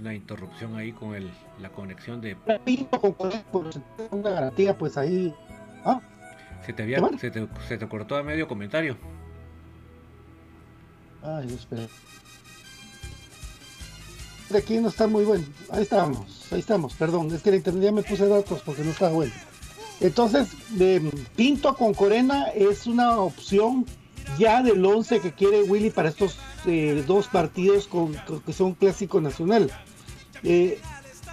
una 0.00 0.14
interrupción 0.14 0.76
ahí 0.76 0.92
con 0.92 1.14
el, 1.14 1.30
la 1.60 1.70
conexión 1.70 2.20
de. 2.20 2.36
Una 4.10 4.30
garantía, 4.30 4.76
pues 4.76 4.96
ahí. 4.96 5.34
¿Ah? 5.84 6.00
Se 6.64 6.72
te, 6.72 6.82
había, 6.82 7.00
se, 7.18 7.30
te, 7.30 7.48
se 7.68 7.78
te 7.78 7.88
cortó 7.88 8.16
a 8.16 8.22
medio 8.22 8.46
comentario. 8.46 8.96
Ay, 11.22 11.52
espera. 11.52 11.86
De 14.50 14.58
aquí 14.58 14.78
no 14.78 14.88
está 14.88 15.06
muy 15.06 15.24
bueno. 15.24 15.44
Ahí 15.70 15.82
estamos, 15.82 16.52
ahí 16.52 16.60
estamos, 16.60 16.94
perdón. 16.94 17.32
Es 17.32 17.42
que 17.42 17.50
la 17.50 17.56
internet 17.56 17.84
ya 17.84 17.92
me 17.92 18.02
puse 18.02 18.26
datos 18.26 18.60
porque 18.62 18.82
no 18.82 18.90
está 18.90 19.10
bueno. 19.10 19.32
Entonces, 20.00 20.48
de 20.70 21.00
Pinto 21.36 21.74
con 21.76 21.94
Corena 21.94 22.48
es 22.48 22.86
una 22.86 23.18
opción 23.18 23.86
ya 24.38 24.62
del 24.62 24.84
11 24.84 25.20
que 25.20 25.32
quiere 25.32 25.62
Willy 25.62 25.90
para 25.90 26.08
estos 26.08 26.38
eh, 26.66 27.04
dos 27.06 27.28
partidos 27.28 27.86
con, 27.86 28.14
que 28.44 28.52
son 28.52 28.74
clásico 28.74 29.20
nacional. 29.20 29.70
Eh, 30.42 30.78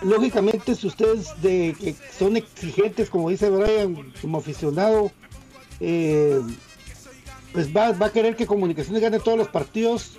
lógicamente, 0.01 0.75
si 0.75 0.87
ustedes 0.87 1.29
de, 1.41 1.75
que 1.79 1.95
son 2.17 2.37
exigentes, 2.37 3.09
como 3.09 3.29
dice 3.29 3.49
Brian, 3.49 4.11
como 4.21 4.39
aficionado, 4.39 5.11
eh, 5.79 6.41
pues 7.53 7.75
va, 7.75 7.91
va, 7.91 8.07
a 8.07 8.11
querer 8.11 8.35
que 8.35 8.45
Comunicaciones 8.45 9.01
gane 9.01 9.19
todos 9.19 9.37
los 9.37 9.47
partidos 9.47 10.17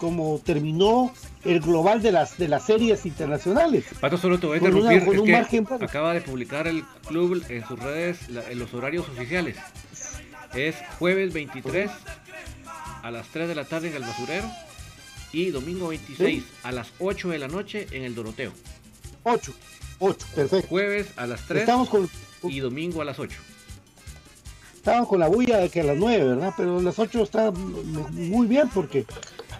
como 0.00 0.40
terminó 0.42 1.12
el 1.44 1.60
global 1.60 2.00
de 2.00 2.10
las 2.10 2.38
de 2.38 2.48
las 2.48 2.64
series 2.64 3.04
internacionales. 3.04 3.84
Pato, 4.00 4.16
solo 4.16 4.40
te 4.40 4.46
voy 4.46 4.58
a 4.58 4.94
interrumpir. 4.94 5.66
acaba 5.82 6.14
de 6.14 6.22
publicar 6.22 6.66
el 6.66 6.84
club 7.06 7.44
en 7.48 7.66
sus 7.66 7.78
redes 7.78 8.18
en 8.28 8.58
los 8.58 8.72
horarios 8.72 9.08
oficiales. 9.08 9.56
Es 10.54 10.74
jueves 10.98 11.32
23 11.34 11.90
a 13.02 13.10
las 13.10 13.28
3 13.28 13.48
de 13.48 13.54
la 13.54 13.64
tarde 13.64 13.88
en 13.88 13.96
el 13.96 14.02
basurero 14.02 14.48
y 15.32 15.50
domingo 15.50 15.88
26 15.88 16.44
a 16.62 16.72
las 16.72 16.92
8 16.98 17.28
de 17.28 17.38
la 17.38 17.48
noche 17.48 17.86
en 17.92 18.04
el 18.04 18.14
Doroteo. 18.14 18.52
8, 19.22 19.52
8, 19.98 20.26
perfecto. 20.34 20.68
Jueves 20.68 21.08
a 21.16 21.26
las 21.26 21.46
3 21.46 21.60
Estamos 21.60 21.88
con... 21.88 22.08
y 22.44 22.60
domingo 22.60 23.02
a 23.02 23.04
las 23.04 23.18
8. 23.18 23.38
Estamos 24.76 25.08
con 25.08 25.20
la 25.20 25.28
bulla 25.28 25.58
de 25.58 25.68
que 25.68 25.82
a 25.82 25.84
las 25.84 25.96
9, 25.98 26.24
¿verdad? 26.24 26.54
Pero 26.56 26.78
a 26.78 26.82
las 26.82 26.98
8 26.98 27.22
está 27.22 27.50
muy 27.50 28.46
bien 28.46 28.68
porque 28.70 29.00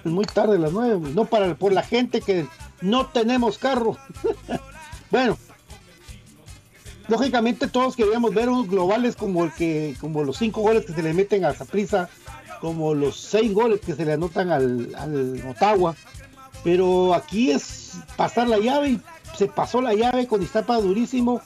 es 0.04 0.10
muy 0.10 0.24
tarde 0.24 0.56
a 0.56 0.60
las 0.60 0.72
9. 0.72 1.12
No 1.14 1.26
para 1.26 1.54
por 1.54 1.72
la 1.72 1.82
gente 1.82 2.22
que 2.22 2.46
no 2.80 3.06
tenemos 3.08 3.58
carro. 3.58 3.98
bueno, 5.10 5.36
lógicamente 7.08 7.66
todos 7.66 7.96
queríamos 7.96 8.32
ver 8.32 8.48
unos 8.48 8.68
globales 8.68 9.16
como 9.16 9.44
el 9.44 9.52
que 9.52 9.94
como 10.00 10.24
los 10.24 10.38
cinco 10.38 10.62
goles 10.62 10.86
que 10.86 10.94
se 10.94 11.02
le 11.02 11.12
meten 11.12 11.44
a 11.44 11.52
Zaprisa 11.52 12.08
como 12.60 12.94
los 12.94 13.16
seis 13.16 13.52
goles 13.52 13.80
que 13.80 13.94
se 13.94 14.04
le 14.04 14.12
anotan 14.12 14.50
al, 14.50 14.94
al 14.96 15.42
Ottawa. 15.48 15.96
Pero 16.62 17.14
aquí 17.14 17.50
es 17.50 17.98
pasar 18.16 18.48
la 18.48 18.58
llave 18.58 18.90
y 18.90 19.00
se 19.36 19.46
pasó 19.46 19.80
la 19.80 19.94
llave 19.94 20.26
con 20.26 20.42
Iztapa 20.42 20.80
durísimo 20.80 21.40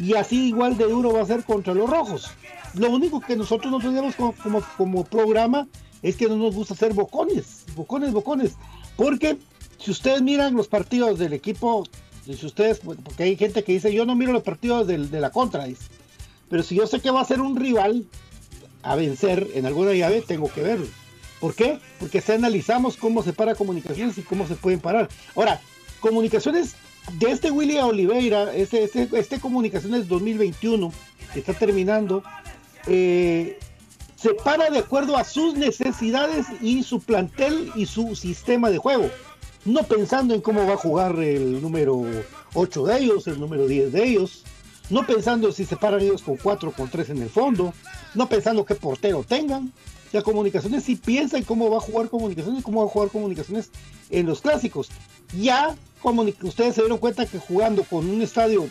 y 0.00 0.14
así 0.14 0.48
igual 0.48 0.76
de 0.76 0.84
duro 0.84 1.12
va 1.12 1.22
a 1.22 1.26
ser 1.26 1.44
contra 1.44 1.74
los 1.74 1.88
rojos. 1.88 2.30
Lo 2.74 2.90
único 2.90 3.20
que 3.20 3.36
nosotros 3.36 3.70
no 3.70 3.78
tenemos 3.78 4.14
como, 4.14 4.34
como, 4.76 5.04
programa 5.04 5.66
es 6.02 6.16
que 6.16 6.28
no 6.28 6.36
nos 6.36 6.54
gusta 6.54 6.74
hacer 6.74 6.92
bocones, 6.92 7.64
bocones, 7.74 8.12
bocones. 8.12 8.52
Porque 8.96 9.38
si 9.78 9.90
ustedes 9.90 10.22
miran 10.22 10.54
los 10.54 10.68
partidos 10.68 11.18
del 11.18 11.32
equipo, 11.32 11.84
si 12.24 12.46
ustedes, 12.46 12.80
porque 12.80 13.22
hay 13.22 13.36
gente 13.36 13.64
que 13.64 13.72
dice, 13.72 13.92
yo 13.92 14.04
no 14.04 14.14
miro 14.14 14.32
los 14.32 14.42
partidos 14.42 14.86
de 14.86 15.20
la 15.20 15.30
contra, 15.30 15.66
Pero 16.48 16.62
si 16.62 16.74
yo 16.74 16.86
sé 16.86 17.00
que 17.00 17.10
va 17.10 17.22
a 17.22 17.24
ser 17.24 17.40
un 17.40 17.56
rival, 17.56 18.06
a 18.82 18.96
vencer 18.96 19.48
en 19.54 19.66
alguna 19.66 19.92
llave, 19.92 20.22
tengo 20.22 20.52
que 20.52 20.62
verlo. 20.62 20.86
¿Por 21.40 21.54
qué? 21.54 21.78
Porque 22.00 22.20
si 22.20 22.32
analizamos 22.32 22.96
cómo 22.96 23.22
se 23.22 23.32
para 23.32 23.54
comunicaciones 23.54 24.18
y 24.18 24.22
cómo 24.22 24.46
se 24.46 24.56
pueden 24.56 24.80
parar. 24.80 25.08
Ahora, 25.36 25.60
comunicaciones 26.00 26.74
de 27.18 27.30
este 27.30 27.50
William 27.50 27.88
Oliveira, 27.88 28.54
este, 28.54 28.84
este, 28.84 29.08
este 29.12 29.40
comunicaciones 29.40 30.08
2021, 30.08 30.92
que 31.32 31.40
está 31.40 31.54
terminando, 31.54 32.22
eh, 32.86 33.58
se 34.16 34.34
para 34.34 34.70
de 34.70 34.78
acuerdo 34.78 35.16
a 35.16 35.24
sus 35.24 35.54
necesidades 35.54 36.46
y 36.60 36.82
su 36.82 37.00
plantel 37.00 37.70
y 37.76 37.86
su 37.86 38.16
sistema 38.16 38.70
de 38.70 38.78
juego. 38.78 39.10
No 39.64 39.84
pensando 39.84 40.34
en 40.34 40.40
cómo 40.40 40.66
va 40.66 40.74
a 40.74 40.78
jugar 40.78 41.18
el 41.20 41.62
número 41.62 42.02
8 42.54 42.86
de 42.86 42.98
ellos, 42.98 43.26
el 43.28 43.38
número 43.38 43.66
10 43.66 43.92
de 43.92 44.04
ellos, 44.04 44.44
no 44.90 45.06
pensando 45.06 45.52
si 45.52 45.64
se 45.64 45.76
paran 45.76 46.00
ellos 46.00 46.22
con 46.22 46.36
4 46.36 46.70
o 46.70 46.72
con 46.72 46.88
3 46.88 47.10
en 47.10 47.22
el 47.22 47.30
fondo, 47.30 47.74
no 48.18 48.28
pensando 48.28 48.66
qué 48.66 48.74
portero 48.74 49.24
tengan. 49.26 49.72
Sea, 50.10 50.22
comunicaciones 50.22 50.84
sí 50.84 50.96
piensa 50.96 51.38
en 51.38 51.44
cómo 51.44 51.70
va 51.70 51.78
a 51.78 51.80
jugar 51.80 52.08
comunicaciones, 52.08 52.64
cómo 52.64 52.80
va 52.80 52.86
a 52.86 52.90
jugar 52.90 53.10
comunicaciones 53.10 53.70
en 54.10 54.26
los 54.26 54.40
clásicos. 54.40 54.88
Ya 55.38 55.76
como 56.00 56.22
ustedes 56.22 56.74
se 56.74 56.82
dieron 56.82 56.98
cuenta 56.98 57.26
que 57.26 57.38
jugando 57.38 57.84
con 57.84 58.08
un 58.08 58.20
estadio 58.22 58.68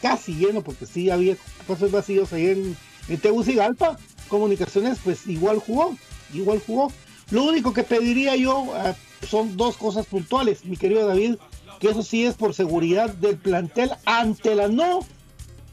casi 0.00 0.34
lleno, 0.34 0.62
porque 0.62 0.86
sí 0.86 1.10
había 1.10 1.36
pasos 1.66 1.90
vacíos 1.90 2.32
ahí 2.32 2.48
en, 2.48 2.76
en 3.08 3.20
Tegucigalpa, 3.20 3.98
comunicaciones 4.28 4.98
pues 5.02 5.26
igual 5.26 5.58
jugó, 5.58 5.96
igual 6.32 6.60
jugó. 6.64 6.92
Lo 7.30 7.44
único 7.44 7.72
que 7.72 7.82
pediría 7.82 8.36
yo 8.36 8.66
ah, 8.74 8.94
son 9.26 9.56
dos 9.56 9.76
cosas 9.76 10.06
puntuales, 10.06 10.64
mi 10.66 10.76
querido 10.76 11.06
David, 11.06 11.36
que 11.80 11.88
eso 11.88 12.02
sí 12.02 12.26
es 12.26 12.34
por 12.34 12.54
seguridad 12.54 13.10
del 13.14 13.38
plantel 13.38 13.90
ante 14.04 14.54
la 14.54 14.68
no 14.68 15.00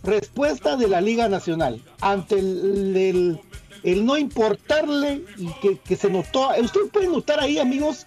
respuesta 0.04 0.76
de 0.76 0.88
la 0.88 1.02
Liga 1.02 1.30
Nacional 1.30 1.82
ante 2.02 2.40
el, 2.40 3.40
no 3.84 4.18
importarle 4.18 5.24
y 5.38 5.78
que, 5.78 5.96
se 5.96 6.10
notó, 6.10 6.50
ustedes 6.60 6.90
pueden 6.92 7.12
notar 7.12 7.40
ahí 7.40 7.60
amigos 7.60 8.06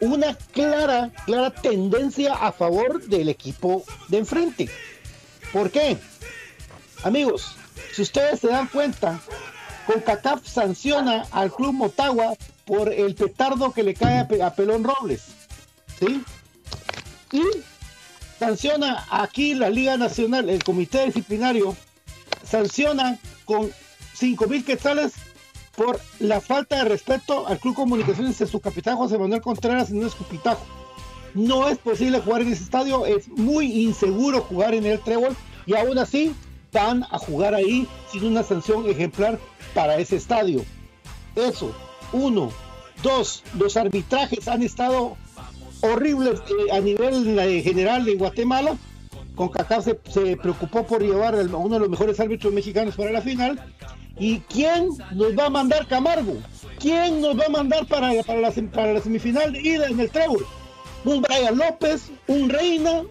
una 0.00 0.34
clara, 0.52 1.10
clara 1.24 1.50
tendencia 1.50 2.34
a 2.34 2.52
favor 2.52 3.02
del 3.04 3.28
equipo 3.28 3.84
de 4.08 4.18
enfrente. 4.18 4.68
¿Por 5.52 5.70
qué? 5.70 5.96
Amigos, 7.02 7.56
si 7.92 8.02
ustedes 8.02 8.40
se 8.40 8.48
dan 8.48 8.68
cuenta, 8.68 9.20
CONCACAF 9.86 10.46
sanciona 10.46 11.26
al 11.30 11.52
Club 11.52 11.72
Motagua 11.72 12.34
por 12.64 12.92
el 12.92 13.14
petardo 13.14 13.72
que 13.72 13.82
le 13.82 13.94
cae 13.94 14.18
a, 14.18 14.46
a 14.46 14.54
Pelón 14.54 14.84
Robles. 14.84 15.24
¿Sí? 15.98 16.22
Y 17.32 17.42
sanciona 18.38 19.04
aquí 19.10 19.54
la 19.54 19.70
Liga 19.70 19.96
Nacional, 19.96 20.48
el 20.50 20.62
Comité 20.62 21.06
Disciplinario, 21.06 21.76
sanciona 22.44 23.18
con 23.44 23.70
5 24.14 24.46
mil 24.46 24.64
quetzales 24.64 25.14
por 25.76 26.00
la 26.20 26.40
falta 26.40 26.76
de 26.76 26.88
respeto 26.88 27.46
al 27.46 27.58
Club 27.58 27.74
Comunicaciones 27.74 28.38
de 28.38 28.46
su 28.46 28.60
capitán 28.60 28.96
José 28.96 29.18
Manuel 29.18 29.42
Contreras 29.42 29.90
en 29.90 29.98
un 29.98 30.06
escupitajo. 30.06 30.64
No 31.34 31.68
es 31.68 31.76
posible 31.78 32.20
jugar 32.20 32.42
en 32.42 32.52
ese 32.52 32.64
estadio, 32.64 33.04
es 33.04 33.28
muy 33.28 33.84
inseguro 33.84 34.40
jugar 34.40 34.74
en 34.74 34.86
el 34.86 35.00
trébol 35.00 35.36
y 35.66 35.74
aún 35.74 35.98
así 35.98 36.34
van 36.72 37.04
a 37.04 37.18
jugar 37.18 37.54
ahí 37.54 37.86
sin 38.10 38.24
una 38.24 38.42
sanción 38.42 38.88
ejemplar 38.88 39.38
para 39.74 39.96
ese 39.98 40.16
estadio. 40.16 40.64
Eso, 41.34 41.74
uno. 42.12 42.50
Dos, 43.02 43.42
los 43.58 43.76
arbitrajes 43.76 44.48
han 44.48 44.62
estado 44.62 45.18
horribles 45.82 46.40
eh, 46.40 46.76
a 46.76 46.80
nivel 46.80 47.38
eh, 47.38 47.62
general 47.62 48.04
de 48.04 48.16
Guatemala. 48.16 48.76
Con 49.34 49.48
Cacá 49.50 49.82
se, 49.82 49.94
preocupó 50.36 50.86
por 50.86 51.02
llevar 51.02 51.34
a 51.34 51.42
uno 51.42 51.74
de 51.74 51.80
los 51.80 51.90
mejores 51.90 52.18
árbitros 52.20 52.52
mexicanos 52.52 52.96
para 52.96 53.12
la 53.12 53.20
final. 53.20 53.60
¿Y 54.18 54.38
quién 54.40 54.88
nos 55.12 55.38
va 55.38 55.46
a 55.46 55.50
mandar 55.50 55.86
Camargo? 55.86 56.38
¿Quién 56.78 57.20
nos 57.20 57.38
va 57.38 57.44
a 57.46 57.50
mandar 57.50 57.86
para, 57.86 58.22
para, 58.22 58.40
la, 58.40 58.50
para 58.50 58.94
la 58.94 59.00
semifinal 59.02 59.52
de 59.52 59.60
ida 59.60 59.86
en 59.88 60.00
el 60.00 60.10
Trébol? 60.10 60.46
un 61.06 61.22
Brian 61.22 61.56
López, 61.56 62.10
un 62.26 62.48
Reina, 62.48 63.02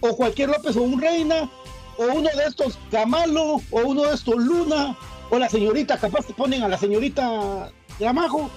o 0.00 0.16
cualquier 0.16 0.50
López 0.50 0.76
o 0.76 0.82
un 0.82 1.00
Reina, 1.00 1.48
o 1.96 2.04
uno 2.04 2.28
de 2.36 2.44
estos 2.46 2.78
Camalo, 2.90 3.60
o 3.70 3.80
uno 3.84 4.04
de 4.04 4.14
estos 4.14 4.36
Luna, 4.36 4.96
o 5.30 5.38
la 5.38 5.48
señorita, 5.48 5.98
capaz 5.98 6.26
te 6.26 6.34
ponen 6.34 6.62
a 6.62 6.68
la 6.68 6.76
señorita 6.76 7.70
Gramajo. 7.98 8.50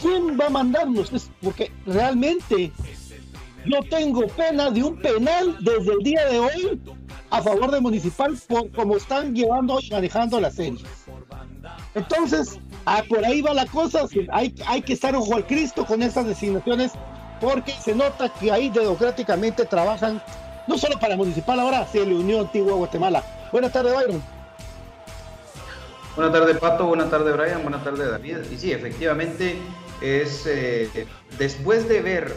¿Quién 0.00 0.38
va 0.38 0.46
a 0.46 0.50
mandarnos? 0.50 1.30
Porque 1.42 1.70
realmente 1.86 2.72
yo 3.66 3.80
tengo 3.90 4.26
pena 4.28 4.70
de 4.70 4.82
un 4.82 4.96
penal 4.96 5.56
desde 5.60 5.92
el 5.92 5.98
día 5.98 6.24
de 6.26 6.38
hoy 6.38 6.80
a 7.30 7.42
favor 7.42 7.70
de 7.70 7.80
Municipal 7.80 8.36
por 8.48 8.70
cómo 8.72 8.96
están 8.96 9.34
llevando 9.34 9.78
y 9.80 9.90
manejando 9.90 10.40
la 10.40 10.50
serie. 10.50 10.80
Entonces, 11.94 12.58
ah, 12.86 13.02
por 13.08 13.24
ahí 13.24 13.42
va 13.42 13.52
la 13.52 13.66
cosa. 13.66 14.06
Hay, 14.32 14.82
que 14.82 14.92
estar 14.92 15.14
ojo 15.14 15.34
al 15.34 15.46
Cristo 15.46 15.84
con 15.84 16.02
estas 16.02 16.26
designaciones 16.26 16.92
porque 17.40 17.72
se 17.72 17.94
nota 17.94 18.28
que 18.28 18.50
ahí 18.50 18.70
democráticamente 18.70 19.64
trabajan 19.64 20.22
no 20.66 20.78
solo 20.78 20.98
para 20.98 21.16
Municipal, 21.16 21.58
ahora 21.58 21.86
se 21.86 22.04
le 22.04 22.14
unió 22.14 22.40
Antigua 22.40 22.74
Guatemala. 22.74 23.24
Buenas 23.50 23.72
tardes, 23.72 23.94
Byron. 23.94 24.22
Buenas 26.14 26.32
tardes, 26.32 26.58
Pato. 26.58 26.86
Buenas 26.86 27.10
tardes, 27.10 27.36
Brian. 27.36 27.62
Buenas 27.62 27.82
tardes, 27.82 28.10
David. 28.10 28.38
Y 28.52 28.58
sí, 28.58 28.72
efectivamente, 28.72 29.56
es 30.00 30.46
eh, 30.46 31.06
después 31.38 31.88
de 31.88 32.00
ver 32.00 32.34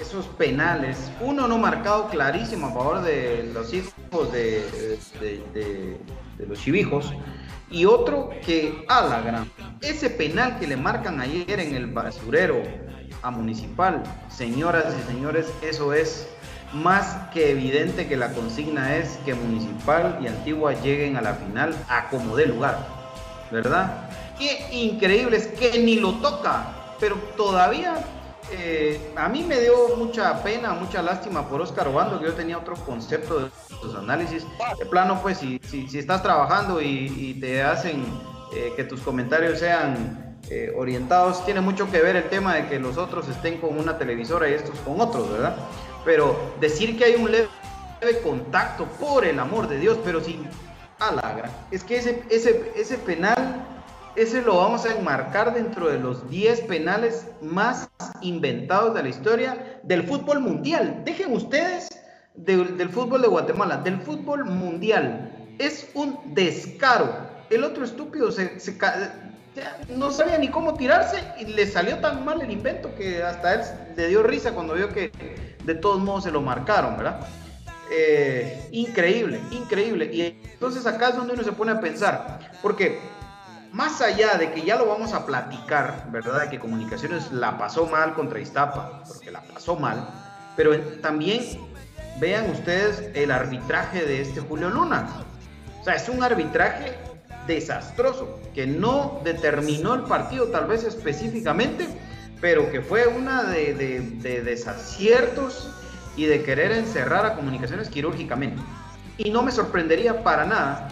esos 0.00 0.26
penales, 0.26 1.10
uno 1.20 1.48
no 1.48 1.58
marcado 1.58 2.08
clarísimo 2.08 2.68
a 2.68 2.72
favor 2.72 3.02
de 3.02 3.50
los 3.52 3.72
hijos 3.74 3.92
de, 4.32 4.98
de, 5.20 6.46
los 6.46 6.60
chivijos, 6.60 7.12
y 7.70 7.84
otro 7.84 8.30
que 8.44 8.84
a 8.88 9.02
la 9.02 9.20
gran. 9.20 9.50
Ese 9.80 10.08
penal 10.08 10.58
que 10.58 10.66
le 10.66 10.76
marcan 10.76 11.20
ayer 11.20 11.60
en 11.60 11.74
el 11.74 11.86
basurero 11.86 12.62
a 13.22 13.30
Municipal, 13.30 14.02
señoras 14.28 14.94
y 14.98 15.12
señores, 15.12 15.46
eso 15.62 15.92
es 15.92 16.28
más 16.72 17.16
que 17.32 17.50
evidente 17.50 18.06
que 18.06 18.16
la 18.16 18.32
consigna 18.32 18.96
es 18.96 19.18
que 19.24 19.34
Municipal 19.34 20.18
y 20.22 20.28
Antigua 20.28 20.74
lleguen 20.74 21.16
a 21.16 21.22
la 21.22 21.34
final 21.34 21.74
a 21.88 22.08
como 22.08 22.36
de 22.36 22.46
lugar, 22.46 22.86
¿verdad? 23.50 24.08
Qué 24.38 24.68
increíble 24.72 25.36
es 25.36 25.48
que 25.48 25.78
ni 25.78 25.96
lo 25.96 26.14
toca, 26.14 26.94
pero 27.00 27.16
todavía 27.36 28.04
eh, 28.50 29.12
a 29.16 29.28
mí 29.28 29.44
me 29.44 29.60
dio 29.60 29.96
mucha 29.96 30.42
pena, 30.42 30.72
mucha 30.72 31.02
lástima 31.02 31.48
por 31.48 31.60
Oscar 31.60 31.88
Obando, 31.88 32.18
que 32.18 32.26
yo 32.26 32.34
tenía 32.34 32.56
otro 32.56 32.76
concepto 32.76 33.40
de 33.40 33.50
sus 33.80 33.94
análisis. 33.94 34.46
De 34.78 34.86
plano, 34.86 35.20
pues, 35.20 35.38
si, 35.38 35.60
si, 35.68 35.98
estás 35.98 36.22
trabajando 36.22 36.80
y, 36.80 37.36
te 37.40 37.62
hacen 37.62 38.04
eh, 38.54 38.72
que 38.74 38.84
tus 38.84 39.00
comentarios 39.00 39.58
sean 39.58 40.38
eh, 40.50 40.72
orientados, 40.76 41.44
tiene 41.44 41.60
mucho 41.60 41.90
que 41.90 42.00
ver 42.00 42.16
el 42.16 42.28
tema 42.30 42.54
de 42.54 42.68
que 42.68 42.78
los 42.78 42.96
otros 42.96 43.28
estén 43.28 43.58
con 43.58 43.78
una 43.78 43.98
televisora 43.98 44.48
y 44.48 44.54
estos 44.54 44.78
con 44.80 45.00
otros, 45.00 45.30
¿verdad? 45.30 45.56
Pero 46.04 46.54
decir 46.58 46.96
que 46.96 47.04
hay 47.04 47.14
un 47.16 47.30
leve, 47.30 47.48
contacto, 48.22 48.86
por 48.98 49.24
el 49.24 49.38
amor 49.40 49.68
de 49.68 49.78
Dios, 49.78 49.98
pero 50.02 50.22
sin 50.22 50.48
alagra. 51.00 51.50
Es 51.70 51.84
que 51.84 51.98
ese, 51.98 52.22
ese, 52.30 52.72
ese 52.76 52.96
penal 52.96 53.77
ese 54.18 54.42
lo 54.42 54.56
vamos 54.56 54.84
a 54.84 54.92
enmarcar 54.92 55.54
dentro 55.54 55.88
de 55.88 55.98
los 56.00 56.28
10 56.28 56.62
penales 56.62 57.28
más 57.40 57.88
inventados 58.20 58.92
de 58.94 59.04
la 59.04 59.08
historia 59.08 59.80
del 59.84 60.02
fútbol 60.02 60.40
mundial. 60.40 61.02
Dejen 61.04 61.32
ustedes 61.32 61.88
del 62.34 62.88
fútbol 62.88 63.22
de 63.22 63.28
Guatemala, 63.28 63.76
del 63.76 64.00
fútbol 64.00 64.44
mundial. 64.44 65.54
Es 65.60 65.88
un 65.94 66.18
descaro. 66.34 67.28
El 67.48 67.62
otro 67.62 67.84
estúpido 67.84 68.32
se, 68.32 68.58
no 69.96 70.10
sabía 70.10 70.36
ni 70.36 70.48
cómo 70.48 70.74
tirarse 70.74 71.22
y 71.38 71.44
le 71.44 71.66
salió 71.68 71.98
tan 71.98 72.24
mal 72.24 72.40
el 72.40 72.50
invento 72.50 72.92
que 72.96 73.22
hasta 73.22 73.54
él 73.54 73.60
le 73.96 74.08
dio 74.08 74.24
risa 74.24 74.52
cuando 74.52 74.74
vio 74.74 74.88
que 74.88 75.12
de 75.62 75.74
todos 75.76 76.02
modos 76.02 76.24
se 76.24 76.32
lo 76.32 76.42
marcaron, 76.42 76.96
¿verdad? 76.96 77.20
Eh, 77.92 78.68
increíble, 78.72 79.40
increíble. 79.52 80.10
Y 80.12 80.40
entonces 80.52 80.86
acá 80.86 81.10
es 81.10 81.16
donde 81.16 81.34
uno 81.34 81.44
se 81.44 81.52
pone 81.52 81.70
a 81.70 81.80
pensar, 81.80 82.40
porque 82.60 82.98
más 83.72 84.00
allá 84.00 84.36
de 84.38 84.52
que 84.52 84.62
ya 84.62 84.76
lo 84.76 84.86
vamos 84.86 85.12
a 85.12 85.26
platicar, 85.26 86.06
¿verdad? 86.10 86.42
De 86.42 86.50
que 86.50 86.58
Comunicaciones 86.58 87.30
la 87.32 87.58
pasó 87.58 87.86
mal 87.86 88.14
contra 88.14 88.40
Iztapa, 88.40 89.02
porque 89.06 89.30
la 89.30 89.42
pasó 89.42 89.76
mal, 89.76 90.08
pero 90.56 90.78
también 91.00 91.42
vean 92.20 92.50
ustedes 92.50 93.10
el 93.14 93.30
arbitraje 93.30 94.04
de 94.04 94.20
este 94.20 94.40
Julio 94.40 94.70
Luna. 94.70 95.08
O 95.80 95.84
sea, 95.84 95.94
es 95.94 96.08
un 96.08 96.22
arbitraje 96.22 96.96
desastroso, 97.46 98.40
que 98.54 98.66
no 98.66 99.20
determinó 99.24 99.94
el 99.94 100.02
partido 100.02 100.48
tal 100.48 100.66
vez 100.66 100.84
específicamente, 100.84 101.88
pero 102.40 102.70
que 102.70 102.80
fue 102.80 103.06
una 103.06 103.44
de, 103.44 103.74
de 103.74 104.42
desaciertos 104.42 105.70
y 106.16 106.26
de 106.26 106.42
querer 106.42 106.72
encerrar 106.72 107.24
a 107.24 107.34
comunicaciones 107.34 107.88
quirúrgicamente. 107.88 108.60
Y 109.16 109.30
no 109.30 109.42
me 109.42 109.52
sorprendería 109.52 110.22
para 110.22 110.44
nada 110.44 110.88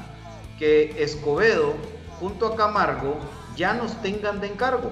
que 0.58 1.02
Escobedo 1.02 1.74
junto 2.20 2.46
a 2.46 2.57
Camargo 2.57 3.18
ya 3.57 3.74
nos 3.74 4.00
tengan 4.02 4.40
de 4.40 4.48
encargo, 4.48 4.90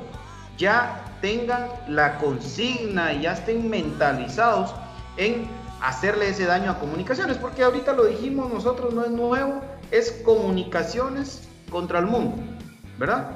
ya 0.57 1.05
tengan 1.21 1.69
la 1.89 2.19
consigna 2.19 3.13
y 3.13 3.23
ya 3.23 3.33
estén 3.33 3.69
mentalizados 3.69 4.75
en 5.17 5.49
hacerle 5.81 6.29
ese 6.31 6.47
daño 6.47 6.71
a 6.71 6.79
comunicaciones, 6.79 7.37
porque 7.37 7.63
ahorita 7.63 7.93
lo 7.93 8.05
dijimos 8.05 8.53
nosotros, 8.53 8.95
no 8.95 9.05
es 9.05 9.11
nuevo, 9.11 9.61
es 9.91 10.13
comunicaciones 10.25 11.49
contra 11.71 11.99
el 11.99 12.07
mundo, 12.07 12.43
¿verdad? 12.99 13.31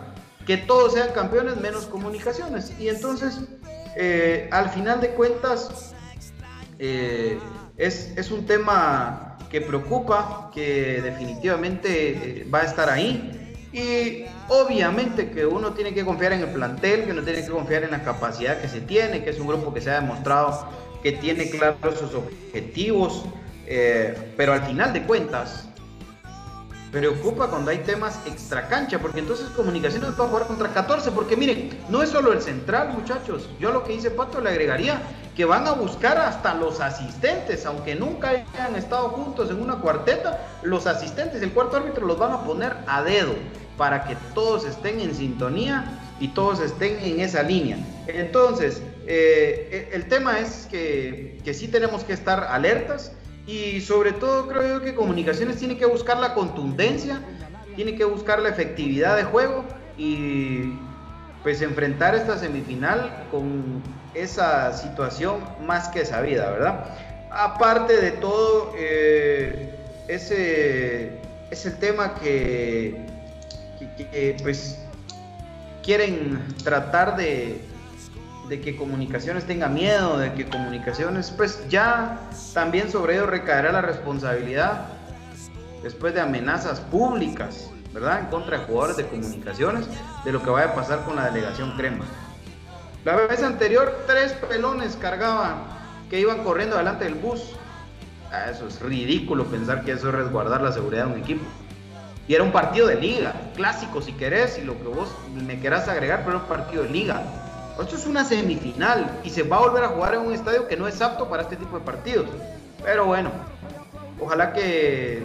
Que 0.46 0.56
todos 0.56 0.94
sean 0.94 1.10
campeones 1.12 1.56
menos 1.58 1.86
comunicaciones. 1.86 2.72
Y 2.78 2.88
entonces, 2.88 3.40
eh, 3.96 4.48
al 4.50 4.70
final 4.70 5.00
de 5.00 5.10
cuentas, 5.10 5.94
eh, 6.78 7.38
es, 7.76 8.12
es, 8.16 8.30
un 8.30 8.46
tema 8.46 9.36
que 9.50 9.60
preocupa, 9.60 10.50
que 10.54 11.02
definitivamente 11.02 12.40
eh, 12.40 12.48
va 12.52 12.60
a 12.60 12.64
estar 12.64 12.88
ahí. 12.88 13.47
Y 13.72 14.24
obviamente 14.48 15.30
que 15.30 15.44
uno 15.44 15.72
tiene 15.74 15.92
que 15.92 16.04
confiar 16.04 16.32
en 16.32 16.40
el 16.40 16.48
plantel, 16.48 17.04
que 17.04 17.12
uno 17.12 17.22
tiene 17.22 17.42
que 17.42 17.50
confiar 17.50 17.84
en 17.84 17.90
la 17.90 18.02
capacidad 18.02 18.60
que 18.60 18.68
se 18.68 18.80
tiene, 18.80 19.22
que 19.22 19.30
es 19.30 19.38
un 19.38 19.46
grupo 19.46 19.74
que 19.74 19.80
se 19.80 19.90
ha 19.90 20.00
demostrado 20.00 20.66
que 21.02 21.12
tiene 21.12 21.48
claros 21.50 21.98
sus 21.98 22.14
objetivos, 22.14 23.24
eh, 23.66 24.16
pero 24.36 24.52
al 24.52 24.62
final 24.62 24.92
de 24.92 25.02
cuentas 25.02 25.67
preocupa 26.90 27.48
cuando 27.48 27.70
hay 27.70 27.78
temas 27.78 28.18
extra 28.26 28.68
cancha, 28.68 28.98
porque 28.98 29.20
entonces 29.20 29.48
Comunicaciones 29.50 30.18
va 30.18 30.24
a 30.24 30.28
jugar 30.28 30.46
contra 30.46 30.72
14, 30.72 31.10
porque 31.12 31.36
miren, 31.36 31.70
no 31.88 32.02
es 32.02 32.10
solo 32.10 32.32
el 32.32 32.40
central, 32.40 32.90
muchachos, 32.94 33.48
yo 33.60 33.72
lo 33.72 33.84
que 33.84 33.92
dice 33.92 34.10
Pato 34.10 34.40
le 34.40 34.50
agregaría 34.50 35.02
que 35.36 35.44
van 35.44 35.66
a 35.66 35.72
buscar 35.72 36.18
hasta 36.18 36.54
los 36.54 36.80
asistentes, 36.80 37.64
aunque 37.66 37.94
nunca 37.94 38.30
hayan 38.30 38.74
estado 38.74 39.10
juntos 39.10 39.50
en 39.50 39.60
una 39.60 39.76
cuarteta, 39.76 40.38
los 40.62 40.86
asistentes, 40.86 41.42
el 41.42 41.52
cuarto 41.52 41.76
árbitro 41.76 42.06
los 42.06 42.18
van 42.18 42.32
a 42.32 42.42
poner 42.42 42.76
a 42.86 43.02
dedo 43.02 43.34
para 43.76 44.04
que 44.04 44.16
todos 44.34 44.64
estén 44.64 44.98
en 45.00 45.14
sintonía 45.14 45.84
y 46.18 46.28
todos 46.28 46.60
estén 46.60 46.98
en 46.98 47.20
esa 47.20 47.44
línea. 47.44 47.78
Entonces, 48.08 48.82
eh, 49.06 49.88
el 49.92 50.08
tema 50.08 50.40
es 50.40 50.66
que, 50.68 51.40
que 51.44 51.54
sí 51.54 51.68
tenemos 51.68 52.02
que 52.02 52.14
estar 52.14 52.42
alertas 52.50 53.12
y 53.48 53.80
sobre 53.80 54.12
todo 54.12 54.46
creo 54.46 54.78
yo 54.78 54.84
que 54.84 54.94
comunicaciones 54.94 55.56
tiene 55.56 55.78
que 55.78 55.86
buscar 55.86 56.18
la 56.18 56.34
contundencia, 56.34 57.22
tiene 57.74 57.96
que 57.96 58.04
buscar 58.04 58.40
la 58.40 58.50
efectividad 58.50 59.16
de 59.16 59.24
juego 59.24 59.64
y 59.96 60.74
pues 61.42 61.62
enfrentar 61.62 62.14
esta 62.14 62.36
semifinal 62.36 63.26
con 63.30 63.82
esa 64.12 64.74
situación 64.74 65.40
más 65.64 65.88
que 65.88 66.04
sabida, 66.04 66.50
¿verdad? 66.50 66.84
Aparte 67.30 67.96
de 67.96 68.10
todo, 68.10 68.74
eh, 68.76 69.74
ese 70.08 71.18
es 71.50 71.64
el 71.64 71.78
tema 71.78 72.16
que, 72.16 73.06
que 73.96 74.36
pues 74.42 74.78
quieren 75.82 76.38
tratar 76.62 77.16
de, 77.16 77.67
de 78.48 78.60
que 78.60 78.76
comunicaciones 78.76 79.44
tenga 79.46 79.68
miedo, 79.68 80.18
de 80.18 80.32
que 80.32 80.46
comunicaciones, 80.46 81.30
pues 81.30 81.68
ya 81.68 82.18
también 82.54 82.90
sobre 82.90 83.14
ello 83.14 83.26
recaerá 83.26 83.72
la 83.72 83.82
responsabilidad 83.82 84.86
después 85.82 86.14
de 86.14 86.20
amenazas 86.20 86.80
públicas, 86.80 87.70
¿verdad? 87.92 88.20
En 88.20 88.26
contra 88.26 88.58
de 88.58 88.64
jugadores 88.64 88.96
de 88.96 89.06
comunicaciones, 89.06 89.86
de 90.24 90.32
lo 90.32 90.42
que 90.42 90.50
vaya 90.50 90.70
a 90.70 90.74
pasar 90.74 91.04
con 91.04 91.16
la 91.16 91.30
delegación 91.30 91.76
Crema. 91.76 92.04
La 93.04 93.16
vez 93.16 93.42
anterior, 93.42 94.04
tres 94.06 94.32
pelones 94.32 94.96
cargaban 94.96 95.64
que 96.10 96.18
iban 96.20 96.42
corriendo 96.42 96.76
delante 96.76 97.04
del 97.04 97.14
bus. 97.14 97.54
Ah, 98.32 98.50
eso 98.50 98.66
es 98.66 98.80
ridículo 98.80 99.44
pensar 99.44 99.84
que 99.84 99.92
eso 99.92 100.08
es 100.08 100.14
resguardar 100.14 100.62
la 100.62 100.72
seguridad 100.72 101.06
de 101.06 101.12
un 101.12 101.18
equipo. 101.20 101.44
Y 102.26 102.34
era 102.34 102.44
un 102.44 102.52
partido 102.52 102.86
de 102.86 102.96
liga, 102.96 103.34
clásico 103.54 104.02
si 104.02 104.12
querés, 104.12 104.58
y 104.58 104.62
lo 104.62 104.76
que 104.78 104.88
vos 104.88 105.08
me 105.34 105.60
querás 105.60 105.88
agregar, 105.88 106.20
pero 106.20 106.36
era 106.36 106.40
un 106.40 106.48
partido 106.48 106.82
de 106.82 106.90
liga. 106.90 107.22
Esto 107.80 107.94
es 107.94 108.06
una 108.06 108.24
semifinal 108.24 109.20
y 109.22 109.30
se 109.30 109.44
va 109.44 109.58
a 109.58 109.60
volver 109.60 109.84
a 109.84 109.88
jugar 109.88 110.14
en 110.14 110.20
un 110.20 110.32
estadio 110.32 110.66
que 110.66 110.76
no 110.76 110.88
es 110.88 111.00
apto 111.00 111.28
para 111.28 111.42
este 111.42 111.56
tipo 111.56 111.78
de 111.78 111.84
partidos. 111.84 112.26
Pero 112.82 113.06
bueno, 113.06 113.30
ojalá 114.20 114.52
que, 114.52 115.22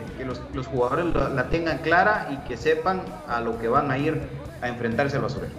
los, 0.54 0.68
jugadores 0.68 1.06
la, 1.16 1.50
tengan 1.50 1.80
clara 1.80 2.30
y 2.32 2.48
que 2.48 2.56
sepan 2.56 3.02
a 3.28 3.42
lo 3.42 3.60
que 3.60 3.68
van 3.68 3.90
a 3.90 3.98
ir 3.98 4.22
a 4.62 4.68
enfrentarse 4.68 5.16
al 5.16 5.24
basurero. 5.24 5.54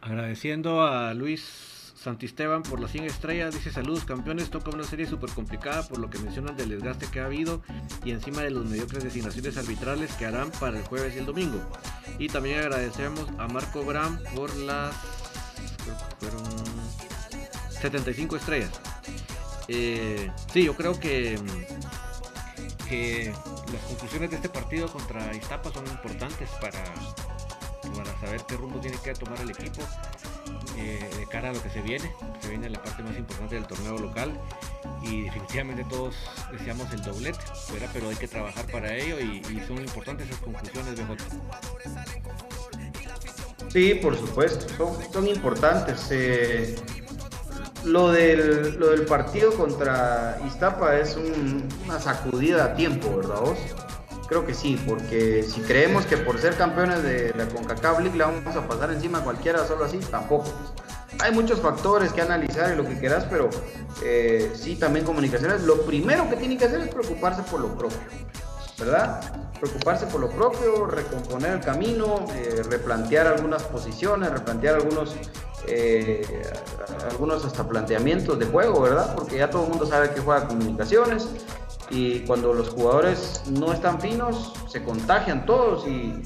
Agradeciendo 0.00 0.82
a 0.82 1.12
Luis 1.12 1.73
Santisteban 2.04 2.62
por 2.62 2.80
las 2.80 2.90
100 2.90 3.04
estrellas, 3.04 3.54
dice 3.54 3.72
saludos 3.72 4.04
campeones, 4.04 4.50
toca 4.50 4.68
una 4.68 4.84
serie 4.84 5.06
súper 5.06 5.30
complicada 5.30 5.88
por 5.88 5.98
lo 5.98 6.10
que 6.10 6.18
mencionan 6.18 6.54
del 6.54 6.68
desgaste 6.68 7.06
que 7.06 7.20
ha 7.20 7.24
habido 7.24 7.62
y 8.04 8.10
encima 8.10 8.42
de 8.42 8.50
los 8.50 8.66
mediocres 8.66 9.02
designaciones 9.02 9.56
arbitrales 9.56 10.12
que 10.12 10.26
harán 10.26 10.50
para 10.50 10.78
el 10.78 10.84
jueves 10.84 11.14
y 11.14 11.20
el 11.20 11.24
domingo. 11.24 11.58
Y 12.18 12.28
también 12.28 12.58
agradecemos 12.58 13.26
a 13.38 13.48
Marco 13.48 13.82
Bram 13.84 14.18
por 14.34 14.54
las 14.54 14.94
fueron 16.20 16.44
75 17.70 18.36
estrellas. 18.36 18.70
Eh, 19.68 20.30
sí, 20.52 20.64
yo 20.64 20.76
creo 20.76 21.00
que, 21.00 21.38
que 22.86 23.32
las 23.72 23.82
conclusiones 23.84 24.28
de 24.28 24.36
este 24.36 24.50
partido 24.50 24.92
contra 24.92 25.34
Iztapa 25.34 25.72
son 25.72 25.86
importantes 25.86 26.50
para, 26.60 26.84
para 27.96 28.20
saber 28.20 28.42
qué 28.46 28.58
rumbo 28.58 28.78
tiene 28.78 28.98
que 29.02 29.14
tomar 29.14 29.40
el 29.40 29.48
equipo 29.48 29.80
eh, 30.76 31.10
de 31.18 31.26
cara 31.26 31.50
a 31.50 31.52
lo 31.52 31.62
que 31.62 31.70
se 31.70 31.80
viene. 31.82 32.10
Se 32.40 32.48
viene 32.48 32.68
la 32.68 32.82
parte 32.82 33.02
más 33.02 33.16
importante 33.16 33.54
del 33.54 33.66
torneo 33.66 33.98
local 33.98 34.32
y 35.02 35.22
definitivamente 35.22 35.84
todos 35.84 36.14
deseamos 36.52 36.92
el 36.92 37.02
doblete, 37.02 37.38
pero 37.92 38.08
hay 38.08 38.16
que 38.16 38.28
trabajar 38.28 38.66
para 38.70 38.94
ello 38.94 39.20
y, 39.20 39.42
son 39.66 39.78
importantes 39.78 40.28
esas 40.28 40.40
conclusiones, 40.40 40.94
BJ. 40.94 41.16
Sí, 43.68 43.94
por 43.94 44.16
supuesto, 44.16 44.66
son, 44.76 45.12
son 45.12 45.28
importantes. 45.28 46.06
Eh, 46.10 46.76
lo, 47.84 48.12
del, 48.12 48.78
lo 48.78 48.90
del 48.90 49.04
partido 49.04 49.52
contra 49.54 50.38
Iztapa 50.46 50.98
es 50.98 51.16
una 51.16 52.00
sacudida 52.00 52.66
a 52.66 52.74
tiempo, 52.74 53.16
¿verdad 53.16 53.40
vos? 53.40 53.58
Creo 54.26 54.46
que 54.46 54.54
sí, 54.54 54.82
porque 54.88 55.42
si 55.42 55.60
creemos 55.60 56.06
que 56.06 56.16
por 56.16 56.38
ser 56.38 56.56
campeones 56.56 57.02
de 57.02 57.34
la 57.36 57.46
CONCACAF 57.46 58.00
League 58.00 58.16
le 58.16 58.24
vamos 58.24 58.56
a 58.56 58.66
pasar 58.66 58.90
encima 58.90 59.18
a 59.18 59.24
cualquiera 59.24 59.66
solo 59.66 59.84
así, 59.84 59.98
tampoco. 59.98 60.46
Hay 61.20 61.32
muchos 61.32 61.60
factores 61.60 62.12
que 62.12 62.22
analizar 62.22 62.72
y 62.72 62.76
lo 62.76 62.84
que 62.84 62.98
quieras, 62.98 63.26
pero 63.30 63.50
eh, 64.02 64.50
sí, 64.54 64.76
también 64.76 65.04
comunicaciones. 65.04 65.62
Lo 65.62 65.82
primero 65.82 66.28
que 66.28 66.36
tiene 66.36 66.56
que 66.56 66.64
hacer 66.64 66.80
es 66.80 66.88
preocuparse 66.88 67.42
por 67.42 67.60
lo 67.60 67.76
propio, 67.76 67.98
¿verdad? 68.78 69.20
Preocuparse 69.60 70.06
por 70.06 70.20
lo 70.20 70.30
propio, 70.30 70.86
recomponer 70.86 71.52
el 71.52 71.60
camino, 71.60 72.24
eh, 72.34 72.62
replantear 72.68 73.26
algunas 73.26 73.62
posiciones, 73.64 74.30
replantear 74.30 74.76
algunos 74.76 75.14
eh, 75.66 76.42
algunos 77.10 77.44
hasta 77.44 77.66
planteamientos 77.66 78.38
de 78.38 78.46
juego, 78.46 78.82
¿verdad? 78.82 79.14
Porque 79.14 79.38
ya 79.38 79.48
todo 79.48 79.64
el 79.64 79.70
mundo 79.70 79.86
sabe 79.86 80.10
que 80.10 80.20
juega 80.20 80.46
comunicaciones, 80.46 81.28
y 81.90 82.20
cuando 82.20 82.52
los 82.52 82.70
jugadores 82.70 83.42
no 83.50 83.72
están 83.72 84.00
finos, 84.00 84.52
se 84.68 84.82
contagian 84.82 85.46
todos 85.46 85.86
y, 85.86 86.22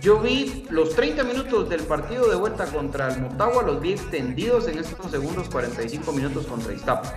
yo 0.00 0.20
vi 0.20 0.66
los 0.70 0.94
30 0.94 1.24
minutos 1.24 1.68
del 1.68 1.82
partido 1.82 2.28
de 2.28 2.36
vuelta 2.36 2.64
contra 2.66 3.12
el 3.12 3.22
Motagua, 3.22 3.64
los 3.64 3.80
vi 3.80 3.92
extendidos 3.92 4.68
en 4.68 4.78
estos 4.78 5.10
segundos 5.10 5.48
45 5.48 6.12
minutos 6.12 6.46
contra 6.46 6.72
Iztapa. 6.72 7.12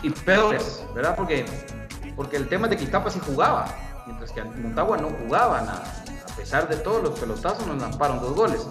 Y 0.00 0.10
peores, 0.10 0.84
¿verdad? 0.94 1.16
Porque, 1.16 1.44
porque 2.14 2.36
el 2.36 2.46
tema 2.48 2.68
de 2.68 2.76
que 2.76 2.84
Iztapa 2.84 3.10
sí 3.10 3.18
jugaba, 3.26 3.66
mientras 4.06 4.30
que 4.30 4.44
Motagua 4.44 4.98
no 4.98 5.08
jugaba 5.08 5.60
nada. 5.62 6.04
A 6.32 6.36
pesar 6.36 6.68
de 6.68 6.76
todos 6.76 7.02
los 7.02 7.18
pelotazos 7.18 7.66
nos 7.66 7.82
lamparon 7.82 8.20
dos 8.20 8.32
goles. 8.36 8.64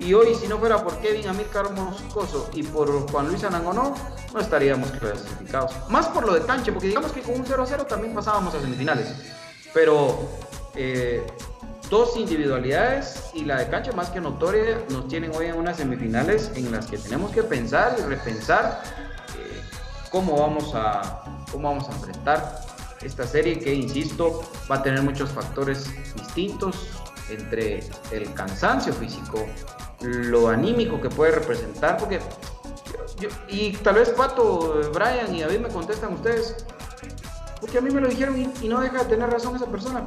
Y 0.00 0.12
hoy, 0.14 0.34
si 0.34 0.46
no 0.46 0.58
fuera 0.58 0.82
por 0.82 0.98
Kevin 0.98 1.28
Amílcar 1.28 1.72
Moscoso 1.72 2.50
y 2.52 2.62
por 2.62 3.10
Juan 3.10 3.28
Luis 3.28 3.44
Anangonó, 3.44 3.94
no 4.32 4.40
estaríamos 4.40 4.90
clasificados. 4.92 5.72
Más 5.88 6.06
por 6.08 6.26
lo 6.26 6.34
de 6.34 6.42
Canche, 6.42 6.72
porque 6.72 6.88
digamos 6.88 7.12
que 7.12 7.22
con 7.22 7.34
un 7.34 7.46
0 7.46 7.62
a 7.62 7.66
0 7.66 7.86
también 7.88 8.14
pasábamos 8.14 8.54
a 8.54 8.60
semifinales. 8.60 9.14
Pero 9.72 10.18
eh, 10.74 11.26
dos 11.88 12.16
individualidades 12.16 13.30
y 13.34 13.44
la 13.44 13.58
de 13.58 13.68
Canche 13.68 13.92
más 13.92 14.10
que 14.10 14.20
notoria 14.20 14.78
nos 14.90 15.08
tienen 15.08 15.34
hoy 15.34 15.46
en 15.46 15.56
unas 15.56 15.76
semifinales 15.76 16.50
en 16.54 16.70
las 16.72 16.86
que 16.86 16.98
tenemos 16.98 17.30
que 17.30 17.42
pensar 17.42 17.96
y 17.98 18.02
repensar 18.02 18.82
eh, 19.38 19.62
cómo, 20.10 20.38
vamos 20.38 20.72
a, 20.74 21.24
cómo 21.50 21.68
vamos 21.68 21.88
a 21.88 21.92
enfrentar 21.92 22.60
esta 23.02 23.26
serie 23.26 23.58
que, 23.58 23.72
insisto, 23.72 24.42
va 24.70 24.76
a 24.76 24.82
tener 24.82 25.02
muchos 25.02 25.30
factores 25.30 25.86
distintos 26.14 26.88
entre 27.30 27.80
el 28.12 28.32
cansancio 28.34 28.92
físico, 28.92 29.46
lo 30.06 30.48
anímico 30.48 31.00
que 31.00 31.08
puede 31.08 31.32
representar, 31.32 31.96
porque 31.98 32.20
y 33.48 33.72
tal 33.72 33.94
vez 33.94 34.10
Pato, 34.10 34.80
Brian 34.92 35.34
y 35.34 35.40
David 35.40 35.60
me 35.60 35.68
contestan 35.68 36.14
ustedes, 36.14 36.66
porque 37.60 37.78
a 37.78 37.80
mí 37.80 37.90
me 37.90 38.00
lo 38.00 38.08
dijeron 38.08 38.52
y, 38.62 38.68
no 38.68 38.80
deja 38.80 39.04
de 39.04 39.04
tener 39.06 39.30
razón 39.30 39.56
esa 39.56 39.66
persona. 39.66 40.04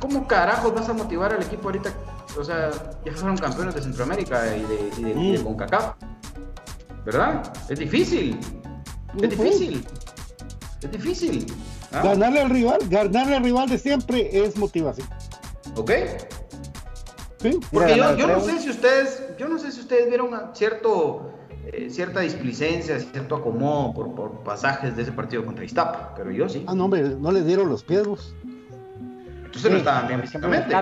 ¿Cómo 0.00 0.26
carajos 0.26 0.74
vas 0.74 0.88
a 0.88 0.92
motivar 0.92 1.32
al 1.32 1.42
equipo 1.42 1.68
ahorita? 1.68 1.92
O 2.38 2.44
sea, 2.44 2.70
ya 3.04 3.12
fueron 3.12 3.36
campeones 3.36 3.74
de 3.74 3.82
Centroamérica 3.82 4.56
y 4.56 4.62
de, 4.62 4.92
y 4.98 5.32
de, 5.32 5.38
mm. 5.38 5.44
CONCACAF. 5.44 5.94
¿Verdad? 7.04 7.42
Es 7.68 7.78
difícil. 7.78 8.38
Es 9.20 9.30
difícil. 9.30 9.86
Es 10.82 10.90
difícil. 10.90 11.46
¿ah? 11.92 12.02
Ganarle 12.02 12.40
al 12.40 12.50
rival, 12.50 12.80
ganarle 12.88 13.36
al 13.36 13.44
rival 13.44 13.68
de 13.68 13.78
siempre 13.78 14.44
es 14.44 14.56
motivación. 14.56 15.08
¿Ok? 15.76 15.90
Porque 17.72 17.96
yo, 17.96 18.26
no 18.26 18.40
sé 18.40 18.58
si 18.60 18.70
ustedes, 18.70 19.36
yo 19.38 19.48
no 19.48 19.58
sé 19.58 19.72
si 19.72 19.80
ustedes 19.80 20.08
vieron 20.08 20.30
cierto, 20.52 21.32
eh, 21.66 21.90
cierta 21.90 22.20
displicencia, 22.20 22.98
cierto 23.00 23.36
acomodo 23.36 23.92
por, 23.94 24.30
pasajes 24.42 24.94
de 24.96 25.02
ese 25.02 25.12
partido 25.12 25.44
contra 25.44 25.64
Iztapa, 25.64 26.14
pero 26.16 26.30
yo 26.30 26.48
sí. 26.48 26.64
Ah, 26.66 26.74
no, 26.74 26.84
hombre, 26.84 27.02
no 27.02 27.32
les 27.32 27.46
dieron 27.46 27.68
los 27.68 27.82
piedros. 27.82 28.34
Entonces 29.44 29.70
no 29.70 29.76
estaban 29.78 30.08
bien 30.08 30.20
físicamente. 30.20 30.74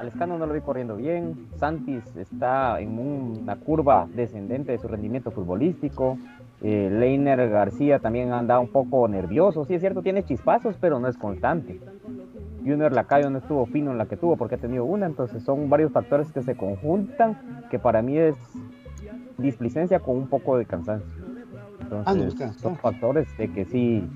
Al 0.00 0.08
escano 0.08 0.38
no 0.38 0.46
lo 0.46 0.54
vi 0.54 0.60
corriendo 0.62 0.96
bien. 0.96 1.46
Santis 1.58 2.02
está 2.16 2.80
en 2.80 2.98
una 2.98 3.56
curva 3.56 4.08
descendente 4.14 4.72
de 4.72 4.78
su 4.78 4.88
rendimiento 4.88 5.30
futbolístico. 5.30 6.16
Eh, 6.62 6.88
Leiner 6.90 7.50
García 7.50 7.98
también 7.98 8.32
anda 8.32 8.58
un 8.58 8.68
poco 8.68 9.06
nervioso. 9.08 9.66
Sí, 9.66 9.74
es 9.74 9.80
cierto, 9.80 10.00
tiene 10.00 10.24
chispazos, 10.24 10.76
pero 10.80 10.98
no 11.00 11.08
es 11.08 11.18
constante. 11.18 11.80
Junior 12.64 12.92
Lacayo 12.92 13.30
no 13.30 13.38
estuvo 13.38 13.66
fino 13.66 13.90
en 13.90 13.98
la 13.98 14.06
que 14.06 14.16
tuvo 14.16 14.36
porque 14.36 14.56
ha 14.56 14.58
tenido 14.58 14.84
una, 14.84 15.06
entonces 15.06 15.42
son 15.42 15.68
varios 15.70 15.92
factores 15.92 16.30
que 16.32 16.42
se 16.42 16.56
conjuntan, 16.56 17.38
que 17.70 17.78
para 17.78 18.02
mí 18.02 18.18
es 18.18 18.36
displicencia 19.38 20.00
con 20.00 20.16
un 20.16 20.28
poco 20.28 20.58
de 20.58 20.66
cansancio. 20.66 21.08
Entonces, 21.80 22.40
ah, 22.40 22.52
son 22.58 22.76
factores 22.76 23.36
de 23.36 23.52
que 23.52 23.64
sí. 23.64 24.08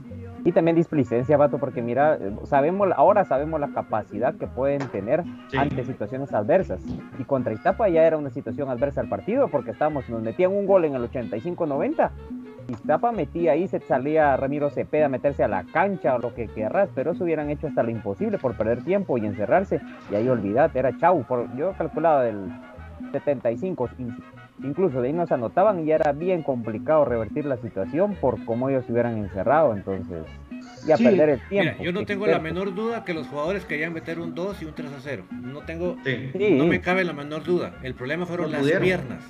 Y 0.45 0.53
también 0.53 0.77
displicencia, 0.77 1.39
vato, 1.39 1.59
porque 1.59 1.81
mira, 1.81 2.19
sabemos, 2.45 2.89
ahora 2.95 3.25
sabemos 3.25 3.59
la 3.59 3.69
capacidad 3.69 4.35
que 4.35 4.47
pueden 4.47 4.87
tener 4.89 5.25
ante 5.57 5.85
situaciones 5.85 6.35
adversas. 6.35 6.85
Y 7.19 7.25
contra 7.25 7.55
Iztapa 7.55 7.89
ya 7.89 8.07
era 8.07 8.19
una 8.19 8.29
situación 8.29 8.69
adversa 8.69 9.01
al 9.01 9.09
partido, 9.09 9.49
porque 9.49 9.71
estábamos, 9.71 10.07
nos 10.11 10.23
metían 10.23 10.53
un 10.53 10.67
gol 10.67 10.85
en 10.85 10.95
el 10.95 11.11
85-90 11.11 12.11
Iztapa 12.69 13.13
metía 13.13 13.53
ahí, 13.53 13.69
se 13.69 13.81
salía 13.81 14.37
Ramiro 14.37 14.71
Cepeda 14.71 15.07
a 15.07 15.09
meterse 15.09 15.45
a 15.45 15.49
la 15.49 15.65
cancha 15.65 16.15
o 16.15 16.19
lo 16.19 16.35
que 16.35 16.49
querrás, 16.49 16.89
pero 16.95 17.13
eso 17.13 17.25
hubieran 17.25 17.51
hecho 17.51 17.67
hasta 17.67 17.83
lo 17.83 17.91
imposible 17.91 18.39
por 18.39 18.57
perder 18.57 18.83
tiempo 18.85 19.19
y 19.19 19.27
encerrarse. 19.27 19.81
Y 20.11 20.15
ahí 20.15 20.29
olvidate, 20.29 20.79
era 20.79 20.97
chau. 20.99 21.25
Por, 21.25 21.55
yo 21.57 21.73
calculaba 21.77 22.25
del 22.25 22.49
75, 23.13 23.91
incluso 24.63 25.01
de 25.01 25.09
ahí 25.09 25.13
nos 25.13 25.31
anotaban 25.33 25.81
y 25.81 25.87
ya 25.87 25.97
era 25.97 26.13
bien 26.13 26.43
complicado 26.43 27.05
revertir 27.05 27.45
la 27.45 27.57
situación 27.59 28.15
por 28.21 28.45
cómo 28.45 28.69
ellos 28.69 28.85
se 28.87 28.93
hubieran 28.93 29.19
encerrado. 29.19 29.75
Entonces, 29.75 30.25
y 30.87 30.93
a 30.93 30.97
perder 30.97 31.29
el 31.31 31.41
tiempo. 31.49 31.83
yo 31.83 31.93
no 31.93 32.05
tengo 32.05 32.27
la 32.27 32.39
menor 32.39 32.75
duda 32.75 33.05
que 33.05 33.15
los 33.15 33.27
jugadores 33.27 33.65
querían 33.65 33.93
meter 33.93 34.19
un 34.19 34.35
2 34.35 34.63
y 34.63 34.65
un 34.67 34.75
3 34.75 34.93
a 34.93 35.01
0. 35.01 35.25
No 35.31 35.61
tengo, 35.61 35.97
no 36.57 36.67
me 36.67 36.81
cabe 36.81 37.05
la 37.05 37.13
menor 37.13 37.45
duda. 37.45 37.75
El 37.83 37.95
problema 37.95 38.27
fueron 38.27 38.53
las 38.53 38.63
piernas. 38.63 39.25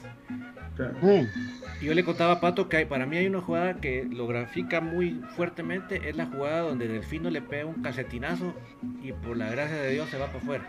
Yo 1.84 1.92
le 1.92 2.02
contaba 2.02 2.32
a 2.32 2.40
Pato 2.40 2.70
que 2.70 2.86
para 2.86 3.04
mí 3.04 3.18
hay 3.18 3.26
una 3.26 3.42
jugada 3.42 3.74
que 3.74 4.08
lo 4.10 4.26
grafica 4.26 4.80
muy 4.80 5.20
fuertemente, 5.36 6.08
es 6.08 6.16
la 6.16 6.24
jugada 6.24 6.60
donde 6.60 6.88
Delfino 6.88 7.28
le 7.28 7.42
pega 7.42 7.66
un 7.66 7.82
calcetinazo 7.82 8.54
y 9.02 9.12
por 9.12 9.36
la 9.36 9.50
gracia 9.50 9.76
de 9.76 9.92
Dios 9.92 10.08
se 10.08 10.16
va 10.16 10.28
para 10.28 10.38
afuera. 10.38 10.64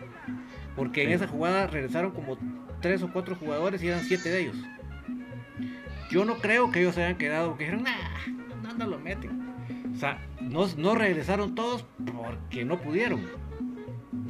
Porque 0.76 1.04
en 1.04 1.12
esa 1.12 1.26
jugada 1.26 1.68
regresaron 1.68 2.12
como 2.12 2.38
tres 2.82 3.02
o 3.02 3.14
cuatro 3.14 3.38
jugadores 3.38 3.82
y 3.82 3.88
eran 3.88 4.04
siete 4.04 4.30
de 4.30 4.42
ellos. 4.42 4.58
Yo 6.12 6.26
no 6.26 6.36
creo 6.40 6.70
que 6.70 6.82
ellos 6.82 6.96
se 6.96 7.06
hayan 7.06 7.18
quedado, 7.18 7.56
que 7.56 7.64
dijeron, 7.64 7.86
nah, 7.86 8.74
no, 8.78 8.86
lo 8.86 9.00
meten. 9.00 9.56
O 9.96 9.98
sea, 9.98 10.20
no, 10.42 10.96
regresaron 10.96 11.56
todos 11.56 11.86
porque 12.14 12.66
no 12.66 12.82
pudieron. 12.82 13.22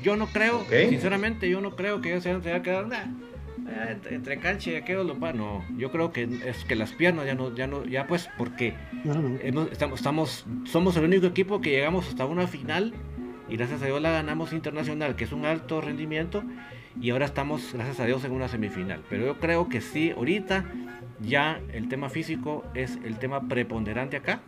Yo 0.03 0.15
no 0.17 0.27
creo, 0.27 0.63
sinceramente, 0.69 1.49
yo 1.49 1.61
no 1.61 1.75
creo 1.75 1.99
que 1.99 2.11
ellos 2.11 2.21
se 2.21 2.29
hayan 2.29 2.61
quedado, 2.61 2.85
nah, 2.85 3.07
eh, 3.67 3.97
entre, 4.11 4.37
cancha 4.37 4.71
y 4.71 4.75
aquello 4.75 5.03
lo 5.03 5.15
no. 5.33 5.65
Yo 5.77 5.91
creo 5.91 6.11
que 6.11 6.23
es 6.45 6.63
que 6.65 6.75
las 6.75 6.91
piernas 6.91 7.25
ya 7.25 7.33
no 7.33 7.55
ya 7.55 7.65
no 7.65 7.83
ya 7.85 8.05
pues 8.05 8.29
porque 8.37 8.75
estamos, 9.71 9.99
estamos 9.99 10.45
somos 10.65 10.95
el 10.97 11.05
único 11.05 11.25
equipo 11.25 11.61
que 11.61 11.71
llegamos 11.71 12.07
hasta 12.07 12.25
una 12.25 12.47
final 12.47 12.93
y 13.49 13.57
gracias 13.57 13.81
a 13.81 13.85
Dios 13.85 14.01
la 14.01 14.11
ganamos 14.11 14.53
internacional 14.53 15.15
que 15.15 15.23
es 15.23 15.31
un 15.31 15.45
alto 15.45 15.81
rendimiento 15.81 16.43
y 17.01 17.09
ahora 17.09 17.25
estamos 17.25 17.73
gracias 17.73 17.99
a 17.99 18.05
Dios 18.05 18.23
en 18.23 18.33
una 18.33 18.47
semifinal. 18.47 19.03
Pero 19.09 19.25
yo 19.25 19.39
creo 19.39 19.67
que 19.67 19.81
sí 19.81 20.11
ahorita 20.11 20.65
ya 21.21 21.59
el 21.73 21.89
tema 21.89 22.09
físico 22.09 22.63
es 22.75 22.99
el 23.03 23.17
tema 23.17 23.47
preponderante 23.47 24.17
acá. 24.17 24.41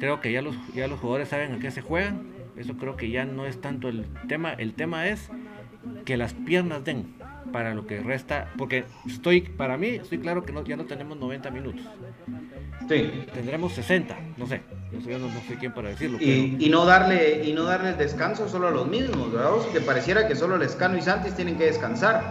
Creo 0.00 0.20
que 0.20 0.32
ya 0.32 0.42
los 0.42 0.56
ya 0.74 0.88
los 0.88 0.98
jugadores 0.98 1.28
saben 1.28 1.52
a 1.52 1.58
qué 1.60 1.70
se 1.70 1.80
juegan. 1.80 2.26
Eso 2.56 2.76
creo 2.76 2.96
que 2.96 3.08
ya 3.08 3.24
no 3.24 3.46
es 3.46 3.60
tanto 3.60 3.88
el 3.88 4.04
tema 4.26 4.52
el 4.52 4.74
tema 4.74 5.06
es 5.06 5.30
que 6.04 6.16
las 6.16 6.34
piernas 6.34 6.84
den 6.84 7.14
para 7.52 7.74
lo 7.74 7.86
que 7.86 8.00
resta, 8.00 8.52
porque 8.56 8.84
estoy, 9.06 9.42
para 9.42 9.76
mí, 9.76 9.88
estoy 9.88 10.18
claro 10.18 10.44
que 10.44 10.52
no, 10.52 10.64
ya 10.64 10.76
no 10.76 10.84
tenemos 10.84 11.18
90 11.18 11.50
minutos. 11.50 11.82
Sí. 12.88 13.26
Tendremos 13.34 13.72
60, 13.72 14.16
no 14.36 14.46
sé, 14.46 14.62
no 14.92 15.00
sé, 15.00 15.10
yo 15.10 15.18
no, 15.18 15.28
no 15.28 15.40
sé 15.40 15.56
quién 15.58 15.72
para 15.72 15.90
decirlo. 15.90 16.18
Y, 16.20 16.56
y 16.58 16.70
no 16.70 16.84
darle 16.86 17.44
y 17.44 17.52
no 17.52 17.64
darle 17.64 17.90
el 17.90 17.98
descanso 17.98 18.48
solo 18.48 18.68
a 18.68 18.70
los 18.70 18.86
mismos, 18.86 19.32
¿verdad? 19.32 19.50
Que 19.72 19.80
pareciera 19.80 20.26
que 20.26 20.34
solo 20.34 20.56
Lescano 20.56 20.96
y 20.96 21.02
Santis 21.02 21.34
tienen 21.34 21.56
que 21.56 21.66
descansar, 21.66 22.22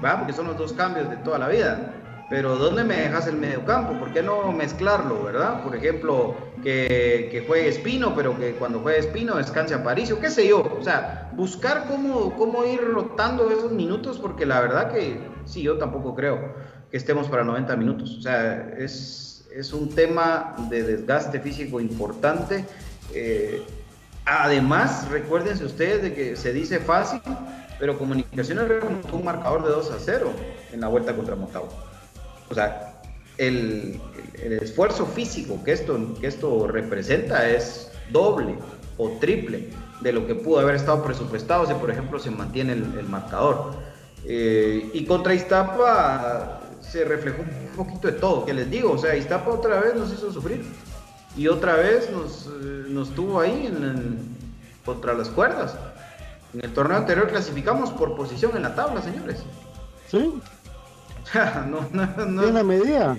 ¿verdad? 0.00 0.18
Porque 0.18 0.32
son 0.32 0.46
los 0.46 0.56
dos 0.56 0.72
cambios 0.72 1.10
de 1.10 1.16
toda 1.16 1.38
la 1.38 1.48
vida. 1.48 1.94
Pero 2.28 2.56
¿dónde 2.56 2.82
me 2.82 2.96
dejas 2.96 3.28
el 3.28 3.36
mediocampo? 3.36 3.98
¿Por 4.00 4.12
qué 4.12 4.22
no 4.22 4.50
mezclarlo, 4.52 5.22
verdad? 5.22 5.62
Por 5.62 5.76
ejemplo, 5.76 6.34
que, 6.66 7.44
juegue 7.46 7.68
Espino, 7.68 8.14
pero 8.16 8.36
que 8.36 8.52
cuando 8.54 8.80
juegue 8.80 8.98
Espino 8.98 9.36
descanse 9.36 9.74
a 9.74 9.78
Aparicio, 9.78 10.18
qué 10.18 10.30
sé 10.30 10.48
yo. 10.48 10.62
O 10.62 10.82
sea, 10.82 11.30
buscar 11.34 11.86
cómo, 11.86 12.34
cómo 12.36 12.64
ir 12.64 12.80
rotando 12.80 13.50
esos 13.50 13.70
minutos, 13.70 14.18
porque 14.18 14.44
la 14.44 14.60
verdad 14.60 14.92
que 14.92 15.20
sí, 15.44 15.62
yo 15.62 15.78
tampoco 15.78 16.14
creo 16.16 16.54
que 16.90 16.96
estemos 16.96 17.28
para 17.28 17.44
90 17.44 17.76
minutos. 17.76 18.16
O 18.18 18.20
sea, 18.20 18.74
es, 18.76 19.46
es 19.54 19.72
un 19.72 19.94
tema 19.94 20.56
de 20.68 20.82
desgaste 20.82 21.38
físico 21.38 21.80
importante. 21.80 22.64
Eh, 23.14 23.62
además, 24.24 25.08
recuérdense 25.08 25.64
ustedes 25.64 26.02
de 26.02 26.14
que 26.14 26.34
se 26.34 26.52
dice 26.52 26.80
fácil, 26.80 27.20
pero 27.78 27.96
Comunicaciones 27.96 28.66
remontó 28.66 29.14
un 29.14 29.24
marcador 29.24 29.62
de 29.62 29.70
2 29.70 29.90
a 29.92 29.98
0 30.00 30.32
en 30.72 30.80
la 30.80 30.88
vuelta 30.88 31.14
contra 31.14 31.36
Motagua. 31.36 31.68
O 32.50 32.54
sea, 32.54 32.95
el, 33.38 34.00
el, 34.42 34.52
esfuerzo 34.54 35.06
físico 35.06 35.62
que 35.64 35.72
esto, 35.72 35.98
que 36.20 36.26
esto 36.26 36.66
representa 36.66 37.48
es 37.48 37.90
doble 38.10 38.54
o 38.98 39.10
triple 39.20 39.70
de 40.00 40.12
lo 40.12 40.26
que 40.26 40.34
pudo 40.34 40.60
haber 40.60 40.76
estado 40.76 41.02
presupuestado 41.02 41.66
si, 41.66 41.74
por 41.74 41.90
ejemplo, 41.90 42.18
se 42.18 42.30
mantiene 42.30 42.74
el, 42.74 42.98
el 42.98 43.08
marcador. 43.08 43.74
Eh, 44.24 44.90
y 44.92 45.04
contra 45.04 45.34
Iztapa 45.34 46.60
se 46.80 47.04
reflejó 47.04 47.42
un 47.42 47.76
poquito 47.76 48.08
de 48.08 48.14
todo, 48.14 48.44
que 48.44 48.54
les 48.54 48.70
digo, 48.70 48.92
o 48.92 48.98
sea, 48.98 49.16
Iztapa 49.16 49.50
otra 49.50 49.80
vez 49.80 49.94
nos 49.94 50.12
hizo 50.12 50.32
sufrir 50.32 50.64
y 51.36 51.48
otra 51.48 51.76
vez 51.76 52.10
nos, 52.10 52.46
eh, 52.46 52.84
nos 52.88 53.14
tuvo 53.14 53.40
ahí 53.40 53.66
en, 53.66 53.84
en, 53.84 54.36
contra 54.84 55.14
las 55.14 55.28
cuerdas. 55.28 55.76
En 56.54 56.64
el 56.64 56.72
torneo 56.72 56.96
anterior 56.96 57.28
clasificamos 57.28 57.90
por 57.90 58.16
posición 58.16 58.56
en 58.56 58.62
la 58.62 58.74
tabla, 58.74 59.02
señores. 59.02 59.42
Sí. 60.08 60.40
no, 61.68 62.26
no, 62.26 62.42
la 62.42 62.62
medida. 62.62 63.16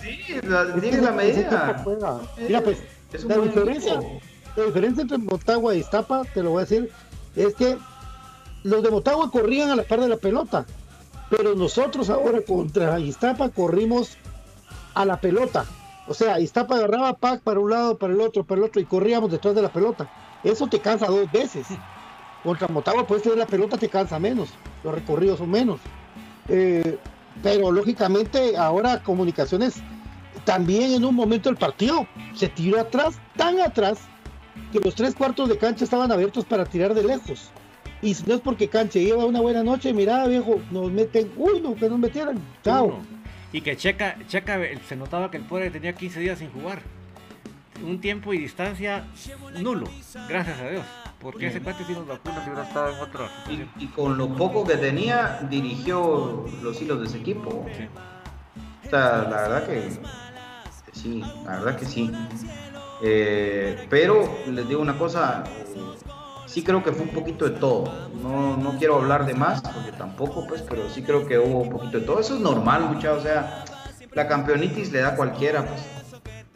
Sí, 0.00 0.40
la, 0.42 0.74
tiene 0.74 1.00
la 1.02 1.12
medida. 1.12 1.84
Mira, 2.38 2.62
pues, 2.62 2.78
Es 3.12 3.24
la 3.24 3.38
diferencia, 3.38 3.94
equipo. 3.94 4.20
la 4.56 4.64
diferencia 4.64 5.02
entre 5.02 5.18
Motagua 5.18 5.74
y 5.74 5.80
Iztapa, 5.80 6.22
te 6.32 6.42
lo 6.42 6.50
voy 6.50 6.58
a 6.62 6.66
decir, 6.66 6.90
es 7.36 7.54
que 7.54 7.76
los 8.62 8.82
de 8.82 8.90
Motagua 8.90 9.30
corrían 9.30 9.70
a 9.70 9.76
la 9.76 9.82
par 9.82 10.00
de 10.00 10.08
la 10.08 10.16
pelota, 10.16 10.64
pero 11.28 11.54
nosotros 11.54 12.08
ahora 12.10 12.40
contra 12.42 12.98
Iztapa 12.98 13.50
corrimos 13.50 14.16
a 14.94 15.04
la 15.04 15.20
pelota. 15.20 15.64
O 16.08 16.14
sea, 16.14 16.40
Iztapa 16.40 16.76
agarraba 16.76 17.14
pack 17.14 17.42
para 17.42 17.60
un 17.60 17.70
lado, 17.70 17.98
para 17.98 18.12
el 18.12 18.20
otro, 18.20 18.44
para 18.44 18.60
el 18.60 18.64
otro 18.64 18.80
y 18.80 18.84
corríamos 18.84 19.30
detrás 19.30 19.54
de 19.54 19.62
la 19.62 19.72
pelota. 19.72 20.10
Eso 20.42 20.66
te 20.66 20.80
cansa 20.80 21.06
dos 21.06 21.30
veces. 21.30 21.66
Contra 22.42 22.68
Motagua 22.68 23.06
puedes 23.06 23.22
tener 23.22 23.38
la 23.38 23.46
pelota, 23.46 23.76
te 23.76 23.88
cansa 23.88 24.18
menos. 24.18 24.48
Los 24.82 24.94
recorridos 24.94 25.38
son 25.38 25.50
menos. 25.50 25.78
Eh, 26.48 26.98
pero 27.42 27.70
lógicamente 27.70 28.56
ahora 28.56 29.02
Comunicaciones 29.02 29.82
también 30.44 30.92
en 30.92 31.04
un 31.04 31.14
momento 31.14 31.48
del 31.48 31.58
partido 31.58 32.06
se 32.34 32.48
tiró 32.48 32.80
atrás, 32.80 33.18
tan 33.36 33.60
atrás, 33.60 33.98
que 34.72 34.80
los 34.80 34.94
tres 34.94 35.14
cuartos 35.14 35.48
de 35.48 35.58
cancha 35.58 35.84
estaban 35.84 36.10
abiertos 36.12 36.44
para 36.44 36.64
tirar 36.64 36.94
de 36.94 37.04
lejos. 37.04 37.50
Y 38.02 38.14
si 38.14 38.24
no 38.26 38.34
es 38.34 38.40
porque 38.40 38.68
cancha 38.68 38.98
lleva 38.98 39.26
una 39.26 39.40
buena 39.40 39.62
noche, 39.62 39.92
mira 39.92 40.26
viejo, 40.26 40.60
nos 40.70 40.90
meten, 40.90 41.30
uy, 41.36 41.60
no, 41.60 41.74
que 41.74 41.88
nos 41.88 41.98
metieran, 41.98 42.38
chao. 42.64 42.86
Uno. 42.86 43.20
Y 43.52 43.60
que 43.60 43.76
Checa, 43.76 44.16
Checa 44.28 44.58
se 44.88 44.96
notaba 44.96 45.30
que 45.30 45.36
el 45.36 45.44
pobre 45.44 45.70
tenía 45.70 45.92
15 45.92 46.20
días 46.20 46.38
sin 46.38 46.50
jugar. 46.50 46.80
Un 47.84 48.00
tiempo 48.00 48.32
y 48.32 48.38
distancia 48.38 49.06
nulo, 49.58 49.88
gracias 50.28 50.60
a 50.60 50.68
Dios. 50.68 50.84
Porque 51.20 51.48
ese 51.48 51.60
cuate 51.60 51.84
sí 51.84 51.92
nos 51.92 52.06
vacuna 52.06 52.42
si 52.42 52.50
hubiera 52.50 52.66
estado 52.66 52.94
en 52.94 53.00
otra 53.00 53.28
situación. 53.28 53.68
Y, 53.78 53.84
y 53.84 53.88
con 53.88 54.16
lo 54.16 54.28
poco 54.28 54.64
que 54.64 54.76
tenía, 54.76 55.46
dirigió 55.50 56.46
los 56.62 56.80
hilos 56.80 57.00
de 57.00 57.06
ese 57.06 57.18
equipo. 57.18 57.66
Sí. 57.76 57.88
O 58.86 58.90
sea, 58.90 59.26
la 59.30 59.42
verdad 59.42 59.66
que, 59.66 60.00
que 60.86 60.98
sí, 60.98 61.22
la 61.44 61.58
verdad 61.58 61.76
que 61.76 61.84
sí. 61.84 62.10
Eh, 63.02 63.86
pero 63.90 64.28
les 64.46 64.66
digo 64.68 64.80
una 64.80 64.98
cosa, 64.98 65.44
sí 66.46 66.64
creo 66.64 66.82
que 66.82 66.92
fue 66.92 67.04
un 67.04 67.12
poquito 67.12 67.44
de 67.44 67.52
todo. 67.52 68.08
No, 68.22 68.56
no 68.56 68.78
quiero 68.78 68.96
hablar 68.96 69.26
de 69.26 69.34
más, 69.34 69.60
porque 69.60 69.92
tampoco, 69.92 70.46
pues, 70.46 70.62
pero 70.62 70.88
sí 70.88 71.02
creo 71.02 71.26
que 71.26 71.38
hubo 71.38 71.60
un 71.60 71.70
poquito 71.70 72.00
de 72.00 72.06
todo. 72.06 72.20
Eso 72.20 72.34
es 72.34 72.40
normal, 72.40 72.82
muchachos. 72.86 73.18
O 73.18 73.22
sea, 73.22 73.64
la 74.12 74.26
campeonitis 74.26 74.90
le 74.90 75.00
da 75.00 75.08
a 75.08 75.16
cualquiera, 75.16 75.66
pues. 75.66 75.99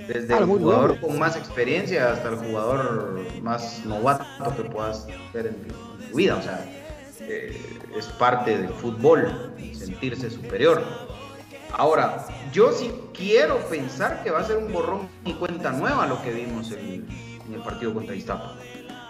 Desde 0.09 0.35
Ah, 0.35 0.39
el 0.39 0.45
jugador 0.47 0.99
bueno. 0.99 1.07
con 1.07 1.19
más 1.19 1.37
experiencia 1.37 2.13
hasta 2.13 2.29
el 2.31 2.37
jugador 2.37 3.21
más 3.43 3.83
novato 3.85 4.25
que 4.57 4.63
puedas 4.65 5.07
ver 5.33 5.47
en, 5.47 5.55
en 5.55 6.11
tu 6.11 6.17
vida. 6.17 6.37
O 6.37 6.43
sea, 6.43 6.65
eh, 7.21 7.79
es 7.97 8.07
parte 8.07 8.59
del 8.59 8.69
fútbol, 8.69 9.53
sentirse 9.73 10.31
superior. 10.31 10.83
Ahora, 11.77 12.27
yo 12.53 12.71
sí 12.73 12.93
quiero 13.13 13.59
pensar 13.69 14.23
que 14.23 14.31
va 14.31 14.41
a 14.41 14.45
ser 14.45 14.59
un 14.59 14.73
borrón 14.73 15.09
y 15.25 15.33
cuenta 15.33 15.73
nueva 15.73 16.07
lo 16.07 16.23
que 16.23 16.33
vimos 16.33 16.71
en, 16.73 17.07
en 17.47 17.55
el 17.55 17.63
partido 17.63 17.93
contra 17.95 18.15
Iztapa. 18.15 18.57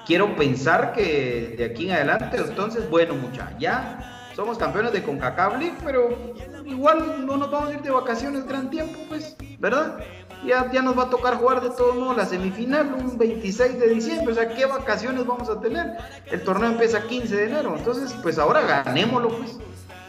Quiero 0.07 0.35
pensar 0.37 0.93
que 0.93 1.55
de 1.59 1.65
aquí 1.65 1.87
en 1.87 1.93
adelante, 1.97 2.37
entonces, 2.37 2.89
bueno, 2.91 3.15
mucha, 3.15 3.57
ya 3.59 4.29
somos 4.37 4.59
campeones 4.59 4.93
de 4.93 5.03
CONCACAF 5.03 5.59
League, 5.59 5.77
pero 5.85 6.35
igual 6.67 7.25
no 7.27 7.37
nos 7.37 7.51
vamos 7.51 7.71
a 7.71 7.75
ir 7.75 7.83
de 7.83 7.91
vacaciones 7.91 8.47
gran 8.47 8.69
tiempo, 8.71 8.99
pues, 9.09 9.37
¿verdad? 9.59 9.99
Ya, 10.47 10.71
ya 10.71 10.83
nos 10.83 10.99
va 10.99 11.05
a 11.05 11.11
tocar 11.11 11.37
jugar 11.37 11.63
de 11.63 11.71
todos 11.71 11.97
modos 11.97 12.17
la 12.17 12.27
semifinal 12.27 12.93
un 12.95 13.17
26 13.17 13.79
de 13.79 13.89
diciembre, 13.89 14.33
o 14.33 14.35
sea, 14.35 14.49
¿qué 14.49 14.67
vacaciones 14.67 15.27
vamos 15.27 15.49
a 15.49 15.61
tener? 15.61 15.97
El 16.27 16.43
torneo 16.43 16.71
empieza 16.71 17.07
15 17.07 17.35
de 17.35 17.45
enero, 17.45 17.75
entonces, 17.79 18.15
pues 18.23 18.39
ahora 18.39 18.61
ganémoslo, 18.85 19.29
pues, 19.29 19.59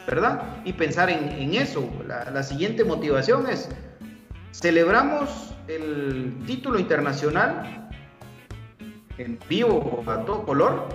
¿verdad? 0.06 0.44
Y 0.66 0.74
pensar 0.74 1.10
en, 1.10 1.54
eso. 1.56 1.90
La, 2.06 2.30
la 2.32 2.44
siguiente 2.44 2.84
motivación 2.84 3.48
es, 3.48 3.70
celebramos 4.52 5.56
el 5.68 6.38
título 6.46 6.80
internacional 6.80 7.90
en 9.18 9.40
vivo 9.50 10.04
a 10.08 10.26
todo 10.26 10.46
color. 10.46 10.88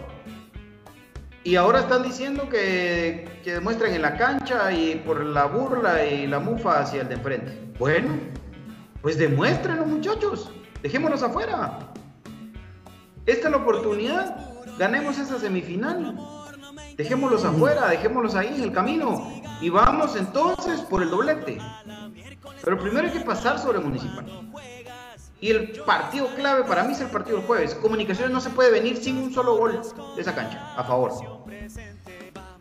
Y 1.43 1.57
ahora 1.57 1.81
están 1.81 2.03
diciendo 2.03 2.49
que, 2.51 3.41
que 3.43 3.55
demuestren 3.55 3.95
en 3.95 4.03
la 4.03 4.17
cancha 4.17 4.71
y 4.73 4.97
por 5.07 5.25
la 5.25 5.47
burla 5.47 6.05
y 6.05 6.27
la 6.27 6.39
mufa 6.39 6.81
hacia 6.81 7.03
el 7.03 7.09
de 7.09 7.15
enfrente. 7.15 7.59
Bueno, 7.79 8.11
pues 9.03 9.19
demuéstrenlo 9.19 9.87
muchachos, 9.87 10.51
dejémoslos 10.83 11.23
afuera. 11.23 11.79
Esta 13.27 13.49
es 13.49 13.51
la 13.51 13.59
oportunidad, 13.59 14.37
ganemos 14.79 15.19
esa 15.19 15.39
semifinal. 15.39 16.17
Dejémoslos 16.97 17.45
afuera, 17.45 17.89
dejémoslos 17.89 18.35
ahí 18.35 18.49
en 18.49 18.63
el 18.63 18.73
camino. 18.73 19.31
Y 19.61 19.71
vamos 19.71 20.17
entonces 20.17 20.81
por 20.83 21.03
el 21.03 21.11
doblete. 21.11 21.59
Pero 22.63 22.79
primero 22.79 23.07
hay 23.07 23.13
que 23.13 23.21
pasar 23.21 23.59
sobre 23.59 23.79
Municipal. 23.79 24.27
Y 25.41 25.51
el 25.51 25.81
partido 25.87 26.29
clave 26.35 26.65
para 26.65 26.85
mí 26.85 26.93
es 26.93 27.01
el 27.01 27.09
partido 27.09 27.39
del 27.39 27.47
jueves. 27.47 27.75
Comunicaciones 27.77 28.33
no 28.33 28.41
se 28.41 28.51
puede 28.51 28.71
venir 28.71 28.99
sin 28.99 29.17
un 29.17 29.33
solo 29.33 29.57
gol 29.57 29.81
de 30.15 30.21
esa 30.21 30.35
cancha, 30.35 30.75
a 30.77 30.85
favor. 30.85 31.13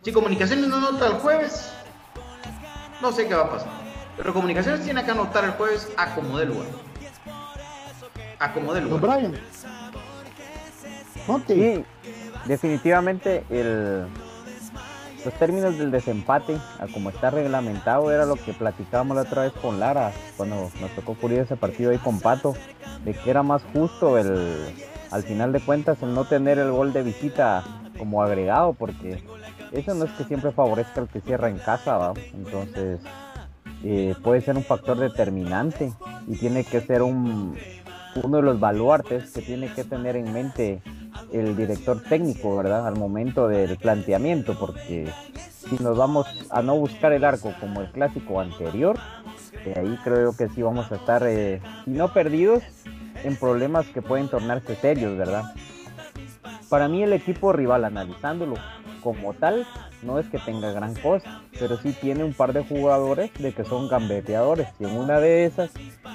Si 0.02 0.12
Comunicaciones 0.12 0.66
no 0.68 0.76
anota 0.76 1.06
el 1.08 1.14
jueves, 1.14 1.70
no 3.02 3.12
sé 3.12 3.28
qué 3.28 3.34
va 3.34 3.42
a 3.42 3.50
pasar. 3.50 3.79
Pero 4.20 4.34
Comunicaciones 4.34 4.84
tiene 4.84 5.02
que 5.02 5.10
anotar 5.12 5.44
el 5.44 5.52
jueves 5.52 5.90
a 5.96 6.14
como 6.14 6.38
de 6.38 6.44
lugar. 6.44 6.66
A 8.38 8.52
como 8.52 8.74
de 8.74 8.82
lugar. 8.82 9.00
Brian. 9.00 9.40
Sí, 11.46 11.84
definitivamente 12.44 13.44
el, 13.48 14.04
los 15.24 15.34
términos 15.34 15.78
del 15.78 15.90
desempate, 15.90 16.58
a 16.78 16.86
como 16.92 17.08
está 17.08 17.30
reglamentado, 17.30 18.12
era 18.12 18.26
lo 18.26 18.36
que 18.36 18.52
platicábamos 18.52 19.16
la 19.16 19.22
otra 19.22 19.42
vez 19.42 19.52
con 19.54 19.80
Lara, 19.80 20.12
cuando 20.36 20.70
nos 20.80 20.90
tocó 20.90 21.14
cubrir 21.14 21.38
ese 21.38 21.56
partido 21.56 21.90
ahí 21.90 21.98
con 21.98 22.20
Pato, 22.20 22.54
de 23.04 23.14
que 23.14 23.30
era 23.30 23.42
más 23.42 23.62
justo 23.72 24.18
el, 24.18 24.74
al 25.10 25.22
final 25.22 25.52
de 25.52 25.60
cuentas 25.60 26.02
el 26.02 26.12
no 26.12 26.26
tener 26.26 26.58
el 26.58 26.70
gol 26.72 26.92
de 26.92 27.02
visita 27.02 27.64
como 27.96 28.22
agregado, 28.22 28.74
porque 28.74 29.24
eso 29.72 29.94
no 29.94 30.04
es 30.04 30.10
que 30.12 30.24
siempre 30.24 30.52
favorezca 30.52 31.00
al 31.00 31.08
que 31.08 31.22
cierra 31.22 31.48
en 31.48 31.58
casa, 31.58 31.96
¿va? 31.96 32.12
entonces 32.34 33.00
eh, 33.84 34.14
puede 34.22 34.40
ser 34.40 34.56
un 34.56 34.64
factor 34.64 34.98
determinante 34.98 35.92
y 36.26 36.36
tiene 36.36 36.64
que 36.64 36.80
ser 36.80 37.02
un, 37.02 37.56
uno 38.22 38.36
de 38.36 38.42
los 38.42 38.60
baluartes 38.60 39.30
que 39.30 39.42
tiene 39.42 39.72
que 39.72 39.84
tener 39.84 40.16
en 40.16 40.32
mente 40.32 40.82
el 41.32 41.56
director 41.56 42.02
técnico, 42.02 42.56
¿verdad? 42.56 42.86
Al 42.86 42.96
momento 42.96 43.48
del 43.48 43.76
planteamiento, 43.76 44.58
porque 44.58 45.10
si 45.34 45.82
nos 45.82 45.96
vamos 45.96 46.26
a 46.50 46.62
no 46.62 46.76
buscar 46.76 47.12
el 47.12 47.24
arco 47.24 47.54
como 47.60 47.80
el 47.80 47.90
clásico 47.90 48.40
anterior, 48.40 48.98
ahí 49.76 49.98
creo 50.02 50.36
que 50.36 50.48
sí 50.48 50.62
vamos 50.62 50.90
a 50.90 50.96
estar, 50.96 51.22
eh, 51.26 51.60
si 51.84 51.90
no 51.90 52.12
perdidos, 52.12 52.62
en 53.22 53.36
problemas 53.36 53.86
que 53.86 54.02
pueden 54.02 54.28
tornarse 54.28 54.74
serios, 54.76 55.16
¿verdad? 55.16 55.44
Para 56.68 56.88
mí 56.88 57.02
el 57.02 57.12
equipo 57.12 57.52
rival, 57.52 57.84
analizándolo, 57.84 58.54
como 59.00 59.34
tal 59.34 59.66
no 60.02 60.18
es 60.18 60.26
que 60.28 60.38
tenga 60.38 60.72
gran 60.72 60.94
cosa, 60.94 61.42
pero 61.58 61.76
sí 61.76 61.92
tiene 61.92 62.24
un 62.24 62.32
par 62.32 62.52
de 62.52 62.64
jugadores 62.64 63.32
de 63.34 63.52
que 63.52 63.64
son 63.64 63.88
gambeteadores 63.88 64.68
y 64.78 64.84
en 64.84 64.96
una 64.96 65.20
de 65.20 65.44
esas 65.44 65.70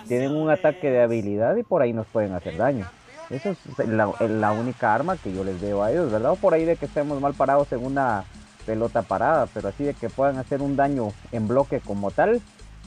tienen 0.08 0.36
un 0.36 0.50
ataque 0.50 0.90
de 0.90 1.02
habilidad 1.02 1.56
y 1.56 1.64
por 1.64 1.82
ahí 1.82 1.94
nos 1.94 2.08
pueden 2.08 2.34
hacer 2.34 2.58
daño. 2.58 2.86
Eso 3.30 3.50
es 3.50 3.88
la, 3.88 4.52
única 4.52 4.94
arma 4.94 5.18
que 5.18 5.34
yo 5.34 5.44
les 5.44 5.60
veo 5.60 5.82
a 5.82 5.92
ellos, 5.92 6.12
¿verdad? 6.12 6.36
Por 6.40 6.54
ahí 6.54 6.64
de 6.64 6.76
que 6.76 6.86
estemos 6.86 7.20
mal 7.20 7.34
parados 7.34 7.72
en 7.72 7.84
una 7.84 8.24
pelota 8.66 9.02
parada, 9.02 9.48
pero 9.54 9.70
así 9.70 9.84
de 9.84 9.94
que 9.94 10.10
puedan 10.10 10.38
hacer 10.38 10.62
un 10.62 10.76
daño 10.76 11.12
en 11.32 11.48
bloque 11.48 11.80
como 11.80 12.12
tal, 12.12 12.42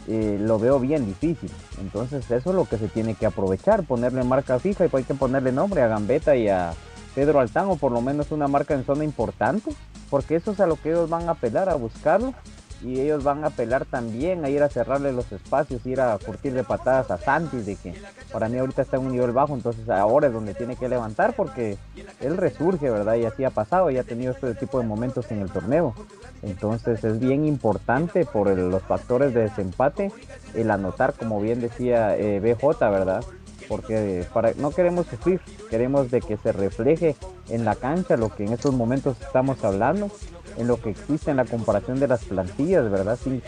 eh, 0.06 0.38
lo 0.40 0.58
veo 0.58 0.78
bien 0.78 1.06
difícil. 1.06 1.50
Entonces 1.80 2.30
eso 2.30 2.50
es 2.50 2.56
lo 2.56 2.64
que 2.66 2.78
se 2.78 2.88
tiene 2.88 3.14
que 3.14 3.26
aprovechar, 3.26 3.82
ponerle 3.82 4.22
marca 4.22 4.58
fija 4.58 4.86
y 4.86 4.90
hay 4.92 5.04
que 5.04 5.14
ponerle 5.14 5.50
nombre 5.50 5.82
a 5.82 5.88
Gambetta 5.88 6.36
y 6.36 6.48
a 6.48 6.72
Pedro 7.14 7.40
Altán 7.40 7.68
o 7.68 7.76
por 7.76 7.92
lo 7.92 8.00
menos 8.00 8.30
una 8.32 8.48
marca 8.48 8.74
en 8.74 8.84
zona 8.84 9.04
importante, 9.04 9.72
porque 10.10 10.36
eso 10.36 10.52
es 10.52 10.60
a 10.60 10.66
lo 10.66 10.76
que 10.76 10.90
ellos 10.90 11.10
van 11.10 11.28
a 11.28 11.32
apelar, 11.32 11.68
a 11.68 11.74
buscarlo 11.74 12.34
y 12.82 13.00
ellos 13.00 13.24
van 13.24 13.44
a 13.44 13.48
apelar 13.48 13.84
también 13.84 14.44
a 14.44 14.50
ir 14.50 14.62
a 14.62 14.68
cerrarle 14.68 15.12
los 15.12 15.30
espacios, 15.32 15.84
ir 15.84 16.00
a 16.00 16.16
curtir 16.18 16.52
de 16.52 16.62
patadas 16.62 17.10
a 17.10 17.18
Santis, 17.18 17.66
de 17.66 17.76
que 17.76 17.94
para 18.32 18.48
mí 18.48 18.58
ahorita 18.58 18.82
está 18.82 18.98
en 18.98 19.06
un 19.06 19.12
nivel 19.12 19.32
bajo, 19.32 19.54
entonces 19.54 19.88
ahora 19.88 20.28
es 20.28 20.32
donde 20.32 20.54
tiene 20.54 20.76
que 20.76 20.88
levantar 20.88 21.34
porque 21.34 21.76
él 22.20 22.36
resurge, 22.36 22.88
¿verdad? 22.88 23.16
Y 23.16 23.24
así 23.24 23.44
ha 23.44 23.50
pasado, 23.50 23.90
y 23.90 23.98
ha 23.98 24.04
tenido 24.04 24.32
este 24.32 24.54
tipo 24.54 24.78
de 24.80 24.86
momentos 24.86 25.30
en 25.30 25.40
el 25.40 25.50
torneo. 25.50 25.94
Entonces 26.42 27.02
es 27.02 27.18
bien 27.18 27.46
importante 27.46 28.24
por 28.24 28.56
los 28.56 28.82
factores 28.82 29.34
de 29.34 29.42
desempate 29.42 30.12
el 30.54 30.70
anotar, 30.70 31.14
como 31.14 31.40
bien 31.40 31.60
decía 31.60 32.16
eh, 32.16 32.38
BJ, 32.38 32.78
¿verdad? 32.90 33.24
Porque 33.66 34.26
para, 34.32 34.52
no 34.54 34.70
queremos 34.70 35.06
sufrir, 35.06 35.40
queremos 35.70 36.10
de 36.10 36.20
que 36.20 36.36
se 36.36 36.52
refleje 36.52 37.16
en 37.48 37.64
la 37.64 37.74
cancha 37.74 38.16
lo 38.16 38.34
que 38.34 38.44
en 38.44 38.52
estos 38.52 38.74
momentos 38.74 39.20
estamos 39.20 39.64
hablando 39.64 40.10
en 40.56 40.66
lo 40.66 40.80
que 40.80 40.90
existe 40.90 41.30
en 41.30 41.36
la 41.36 41.44
comparación 41.44 42.00
de 42.00 42.08
las 42.08 42.24
plantillas, 42.24 42.90
¿verdad? 42.90 43.18
Sin, 43.22 43.42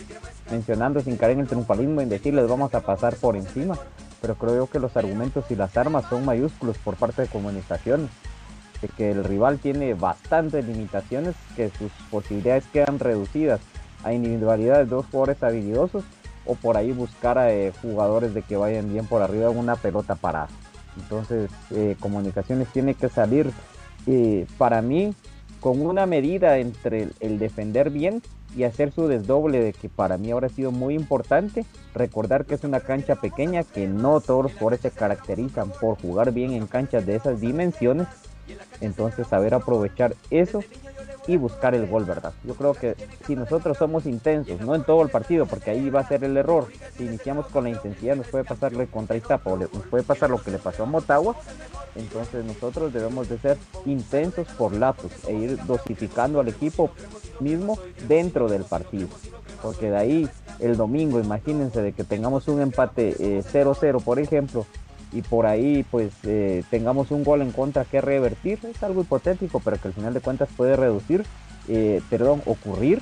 mencionando 0.51 1.01
sin 1.01 1.17
caer 1.17 1.33
en 1.33 1.41
el 1.41 1.47
triunfalismo, 1.47 2.01
en 2.01 2.09
decirles 2.09 2.49
vamos 2.49 2.75
a 2.75 2.81
pasar 2.81 3.17
por 3.17 3.37
encima, 3.37 3.77
pero 4.21 4.35
creo 4.37 4.57
yo 4.57 4.67
que 4.69 4.79
los 4.79 4.97
argumentos 4.97 5.45
y 5.51 5.57
las 5.57 5.77
armas 5.77 6.05
son 6.09 6.25
mayúsculos 6.25 6.79
por 6.79 6.97
parte 6.97 7.23
de 7.23 7.29
comunicaciones, 7.29 8.11
de 8.81 8.89
que 8.89 9.11
el 9.11 9.25
rival 9.25 9.59
tiene 9.59 9.95
bastantes 9.95 10.65
limitaciones, 10.65 11.35
que 11.57 11.71
sus 11.71 11.91
posibilidades 12.11 12.65
quedan 12.73 12.99
reducidas 12.99 13.61
a 14.05 14.13
individualidades 14.13 14.89
de 14.89 14.97
dos 14.97 15.07
jugadores 15.11 15.43
habilidosos 15.43 16.05
o 16.47 16.55
por 16.55 16.77
ahí 16.77 16.93
buscar 16.93 17.39
a 17.39 17.53
eh, 17.53 17.73
jugadores 17.83 18.35
de 18.35 18.43
que 18.43 18.57
vayan 18.57 18.93
bien 18.93 19.07
por 19.07 19.23
arriba 19.23 19.51
una 19.51 19.77
pelota 19.77 20.15
parada. 20.15 20.49
Entonces, 20.97 21.51
eh, 21.71 21.97
comunicaciones 22.01 22.69
tiene 22.69 22.95
que 22.95 23.09
salir, 23.09 23.51
eh, 24.07 24.47
para 24.59 24.83
mí, 24.83 25.15
con 25.61 25.85
una 25.85 26.07
medida 26.07 26.59
entre 26.59 27.09
el, 27.21 27.39
defender 27.39 27.91
bien 27.91 28.23
y 28.57 28.65
hacer 28.65 28.93
su 28.93 29.07
desdoble 29.07 29.61
de 29.61 29.73
que 29.73 29.89
para 29.89 30.19
mí 30.19 30.31
ahora 30.31 30.49
ha 30.49 30.51
sido 30.51 30.73
muy 30.73 30.95
importante 30.95 31.65
recordar 31.95 32.47
que 32.47 32.55
es 32.55 32.65
una 32.65 32.81
cancha 32.81 33.15
pequeña 33.17 33.63
que 33.63 33.87
no 33.87 34.21
todos 34.21 34.45
los 34.45 34.53
jugadores 34.55 34.81
se 34.81 34.91
caracterizan 34.91 35.71
por 35.81 36.01
jugar 36.01 36.33
bien 36.33 36.53
en 36.53 36.67
canchas 36.67 37.07
de 37.07 37.15
esas 37.15 37.41
dimensiones 37.41 38.09
entonces 38.81 39.29
saber 39.29 39.55
aprovechar 39.55 40.17
eso 40.31 40.65
y 41.27 41.37
buscar 41.37 41.75
el 41.75 41.87
gol, 41.87 42.05
¿verdad? 42.05 42.33
Yo 42.45 42.55
creo 42.55 42.75
que 42.75 42.97
si 43.27 43.37
nosotros 43.37 43.77
somos 43.77 44.07
intensos, 44.07 44.61
no 44.61 44.75
en 44.75 44.85
todo 44.85 45.03
el 45.03 45.11
partido, 45.11 45.47
porque 45.47 45.71
ahí 45.71 45.91
va 45.91 46.01
a 46.01 46.09
ser 46.09 46.25
el 46.25 46.37
error, 46.37 46.69
si 46.97 47.05
iniciamos 47.05 47.47
con 47.47 47.65
la 47.65 47.71
intensidad 47.71 48.17
nos 48.17 48.27
puede 48.29 48.45
pasarle 48.45 48.87
contra 48.87 49.17
Iztapa 49.17 49.51
o 49.51 49.57
nos 49.57 49.69
puede 49.91 50.03
pasar 50.03 50.31
lo 50.31 50.43
que 50.43 50.51
le 50.51 50.59
pasó 50.59 50.85
a 50.85 50.87
Motagua, 50.87 51.37
entonces 51.95 52.45
nosotros 52.45 52.93
debemos 52.93 53.29
de 53.29 53.39
ser 53.39 53.59
intensos 53.85 54.47
por 54.59 54.73
lapsos 54.73 55.13
e 55.27 55.35
ir 55.35 55.65
dosificando 55.65 56.41
al 56.41 56.49
equipo 56.49 56.91
mismo 57.41 57.79
dentro 58.07 58.49
del 58.49 58.65
partido. 58.65 59.09
Porque 59.63 59.91
de 59.91 59.97
ahí 59.97 60.29
el 60.59 60.77
domingo, 60.77 61.21
imagínense 61.21 61.83
de 61.83 61.93
que 61.93 62.05
tengamos 62.05 62.49
un 62.49 62.61
empate 62.61 63.43
0-0, 63.43 64.01
eh, 64.01 64.03
por 64.05 64.19
ejemplo, 64.19 64.67
y 65.13 65.23
por 65.23 65.47
ahí 65.47 65.85
pues 65.91 66.13
eh, 66.25 66.65
tengamos 66.71 67.11
un 67.11 67.25
gol 67.25 67.43
en 67.43 67.53
contra 67.53 67.85
que 67.85 68.01
revertir, 68.01 68.59
es 68.63 68.83
algo 68.83 69.03
hipotético, 69.03 69.61
pero 69.61 69.81
que 69.81 69.89
al 69.89 69.95
final 69.95 70.15
de 70.15 70.21
cuentas 70.21 70.49
puede 70.57 70.77
reducir, 70.77 71.25
eh, 71.69 72.01
perdón, 72.09 72.43
ocurrir. 72.47 73.01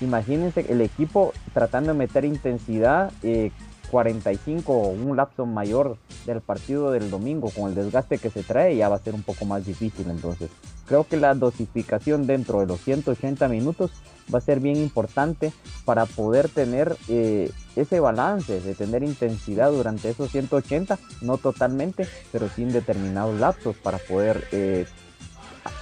Imagínense 0.00 0.64
el 0.68 0.80
equipo 0.80 1.34
tratando 1.52 1.92
de 1.92 1.98
meter 1.98 2.24
intensidad 2.24 3.12
45 3.90 4.72
o 4.72 4.88
un 4.90 5.16
lapso 5.16 5.46
mayor 5.46 5.96
del 6.24 6.40
partido 6.40 6.90
del 6.92 7.10
domingo 7.10 7.50
con 7.50 7.68
el 7.68 7.74
desgaste 7.74 8.18
que 8.18 8.30
se 8.30 8.42
trae 8.42 8.76
ya 8.76 8.88
va 8.88 8.96
a 8.96 9.00
ser 9.00 9.14
un 9.14 9.22
poco 9.22 9.44
más 9.44 9.66
difícil 9.66 10.08
entonces 10.08 10.48
creo 10.90 11.04
que 11.04 11.16
la 11.16 11.34
dosificación 11.34 12.26
dentro 12.26 12.58
de 12.58 12.66
los 12.66 12.80
180 12.80 13.46
minutos 13.46 13.92
va 14.34 14.38
a 14.38 14.42
ser 14.42 14.58
bien 14.58 14.76
importante 14.76 15.52
para 15.84 16.04
poder 16.04 16.48
tener 16.48 16.96
eh, 17.08 17.52
ese 17.76 18.00
balance 18.00 18.60
de 18.60 18.74
tener 18.74 19.04
intensidad 19.04 19.70
durante 19.70 20.10
esos 20.10 20.32
180 20.32 20.98
no 21.22 21.38
totalmente 21.38 22.08
pero 22.32 22.48
sin 22.48 22.72
determinados 22.72 23.38
lapsos 23.38 23.76
para 23.76 23.98
poder 23.98 24.48
eh, 24.50 24.84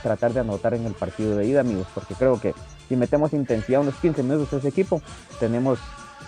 tratar 0.02 0.34
de 0.34 0.40
anotar 0.40 0.74
en 0.74 0.84
el 0.84 0.92
partido 0.92 1.36
de 1.36 1.46
ida 1.46 1.60
amigos 1.60 1.86
porque 1.94 2.14
creo 2.14 2.38
que 2.38 2.52
si 2.90 2.94
metemos 2.94 3.32
intensidad 3.32 3.80
unos 3.80 3.94
15 3.94 4.22
minutos 4.22 4.52
a 4.52 4.56
ese 4.58 4.68
equipo 4.68 5.00
tenemos 5.40 5.78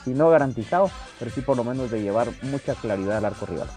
si 0.07 0.15
no 0.15 0.31
garantizado, 0.31 0.91
pero 1.19 1.31
sí 1.31 1.43
por 1.43 1.59
lo 1.59 1.65
menos 1.65 1.91
de 1.91 2.01
llevar 2.01 2.29
mucha 2.41 2.75
claridad 2.75 3.19
al 3.19 3.27
arco 3.27 3.45
rival. 3.45 3.69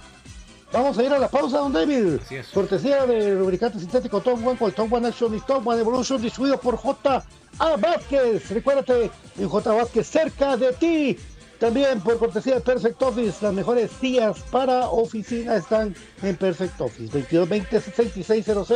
Vamos 0.74 0.97
a 0.97 1.03
ir 1.03 1.13
a 1.13 1.19
la 1.19 1.28
pausa, 1.28 1.59
don 1.59 1.71
David. 1.71 2.19
Cortesía 2.51 3.05
de 3.05 3.36
lubricante 3.36 3.80
sintético 3.80 4.21
Top 4.21 4.43
One 4.43 4.57
con 4.57 4.69
el 4.69 4.74
Top 4.74 4.91
One 4.91 5.07
Action 5.07 5.36
y 5.36 5.39
Top 5.41 5.67
One 5.67 5.80
Evolution 5.80 6.19
distribuido 6.19 6.59
por 6.59 6.78
J. 6.78 7.24
A 7.59 7.76
Vázquez. 7.78 8.49
Recuérdate, 8.49 9.11
en 9.38 9.47
J. 9.47 9.71
Vázquez, 9.71 10.07
cerca 10.07 10.57
de 10.57 10.74
ti. 10.74 11.19
También 11.59 12.01
por 12.01 12.17
cortesía 12.17 12.55
de 12.55 12.61
Perfect 12.61 12.99
Office, 13.03 13.38
las 13.45 13.53
mejores 13.53 13.91
sillas 14.01 14.39
para 14.49 14.89
oficina 14.89 15.57
están 15.57 15.95
en 16.24 16.36
Perfect 16.38 16.82
Office. 16.82 17.03
2220 17.03 17.80
6600. 17.80 18.67